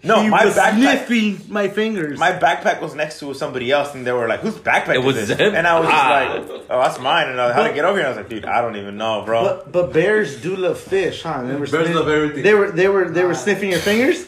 No, 0.07 0.21
he 0.21 0.29
my 0.29 0.45
was 0.45 0.55
backpack- 0.55 0.77
sniffing 1.05 1.41
my 1.49 1.67
fingers. 1.67 2.17
My 2.19 2.31
backpack 2.31 2.81
was 2.81 2.95
next 2.95 3.19
to 3.19 3.33
somebody 3.33 3.71
else, 3.71 3.93
and 3.93 4.05
they 4.07 4.11
were 4.11 4.27
like, 4.27 4.39
"Whose 4.41 4.55
backpack 4.55 4.95
It 4.95 4.99
is 4.99 5.05
was 5.05 5.15
this?" 5.27 5.37
them? 5.37 5.53
And 5.55 5.67
I 5.67 5.79
was 5.79 5.89
just 5.89 6.03
Ah. 6.03 6.09
like, 6.33 6.61
"Oh, 6.69 6.81
that's 6.81 6.99
mine." 6.99 7.27
And 7.29 7.39
I 7.41 7.53
had 7.53 7.67
to 7.67 7.73
get 7.73 7.85
over 7.85 7.97
here. 7.97 8.07
And 8.07 8.15
I 8.15 8.17
was 8.17 8.17
like, 8.17 8.29
"Dude, 8.29 8.45
I 8.45 8.61
don't 8.61 8.75
even 8.77 8.97
know, 8.97 9.23
bro." 9.25 9.43
but 9.43 9.71
but 9.71 9.93
bears 9.93 10.41
do 10.41 10.55
love 10.55 10.79
fish, 10.79 11.23
huh? 11.23 11.41
They 11.43 11.53
were 11.55 11.67
Bears 11.67 11.85
sniff- 11.87 11.95
love 11.95 12.07
everything. 12.07 12.43
They 12.43 12.53
were 12.53 12.71
they 12.71 12.87
were 12.87 13.09
they 13.09 13.23
were 13.23 13.31
ah. 13.31 13.43
sniffing 13.45 13.69
your 13.71 13.79
fingers. 13.79 14.25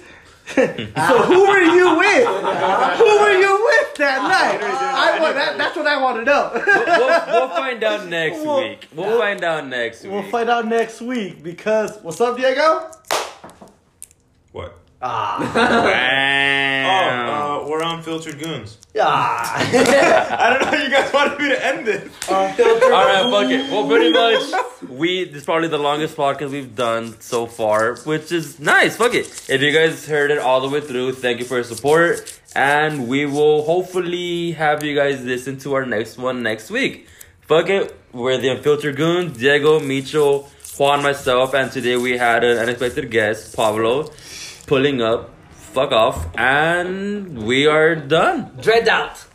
so 0.50 0.66
who 0.66 1.48
were 1.48 1.62
you 1.62 1.96
with? 1.98 2.26
Who 2.28 3.20
were 3.22 3.38
you 3.40 3.54
with 3.70 3.96
that 3.98 4.20
ah. 4.20 4.28
night? 4.28 4.60
I 4.64 5.20
want 5.22 5.36
that, 5.36 5.58
that's 5.60 5.76
what 5.78 5.86
I 5.86 6.02
want 6.02 6.18
to 6.18 6.24
know. 6.26 6.52
We'll, 6.56 6.98
we'll, 6.98 7.48
we'll 7.48 7.50
find 7.50 7.84
out 7.84 8.08
next 8.08 8.38
We'll- 8.40 8.58
week. 8.64 8.88
We'll 8.96 9.20
find 9.20 9.44
out 9.44 9.68
next 9.68 10.04
week. 10.04 10.12
we'll 10.12 10.24
find 10.24 10.50
out 10.50 10.66
next 10.68 11.02
week 11.02 11.44
because 11.44 12.00
what's 12.02 12.20
up, 12.20 12.36
Diego? 12.38 12.90
what? 14.52 14.76
Ah, 15.02 15.40
Wow. 16.90 17.60
Oh, 17.62 17.66
uh, 17.66 17.70
we're 17.70 17.84
unfiltered 17.84 18.40
goons. 18.40 18.78
ah. 19.00 19.56
I 20.40 20.50
don't 20.50 20.62
know. 20.62 20.78
how 20.78 20.84
You 20.84 20.90
guys 20.90 21.14
wanted 21.14 21.40
me 21.40 21.50
to 21.50 21.66
end 21.66 21.86
this. 21.88 22.12
All 22.30 22.36
right, 22.36 22.56
fuck 23.32 23.50
it. 23.52 23.72
Well, 23.72 23.88
pretty 23.88 24.12
much, 24.12 24.90
we 24.90 25.26
this 25.26 25.38
is 25.38 25.46
probably 25.46 25.68
the 25.70 25.78
longest 25.78 26.18
podcast 26.18 26.50
we've 26.52 26.76
done 26.76 27.20
so 27.22 27.46
far, 27.46 27.96
which 28.06 28.32
is 28.32 28.60
nice. 28.60 28.96
Fuck 28.98 29.14
it. 29.14 29.28
If 29.50 29.62
you 29.62 29.72
guys 29.72 30.06
heard 30.08 30.32
it 30.32 30.40
all 30.40 30.62
the 30.62 30.70
way 30.70 30.82
through, 30.82 31.14
thank 31.14 31.40
you 31.40 31.46
for 31.46 31.56
your 31.56 31.64
support, 31.64 32.38
and 32.56 33.08
we 33.08 33.26
will 33.26 33.64
hopefully 33.64 34.52
have 34.54 34.84
you 34.84 34.96
guys 34.96 35.24
listen 35.24 35.58
to 35.60 35.74
our 35.76 35.86
next 35.86 36.18
one 36.18 36.44
next 36.44 36.70
week. 36.72 37.08
Fuck 37.42 37.70
it. 37.70 37.96
We're 38.12 38.38
the 38.38 38.50
Unfiltered 38.50 38.96
Goons, 38.98 39.38
Diego, 39.38 39.80
Micho, 39.80 40.48
Juan, 40.80 41.04
myself, 41.04 41.54
and 41.54 41.72
today 41.72 41.96
we 41.96 42.18
had 42.18 42.44
an 42.44 42.58
unexpected 42.58 43.12
guest, 43.12 43.56
Pablo, 43.56 44.12
pulling 44.70 45.02
up. 45.02 45.32
Fuck 45.50 45.92
off, 45.92 46.28
and 46.38 47.44
we 47.44 47.66
are 47.66 47.96
done. 47.96 48.52
Dread 48.62 48.88
out. 48.88 49.26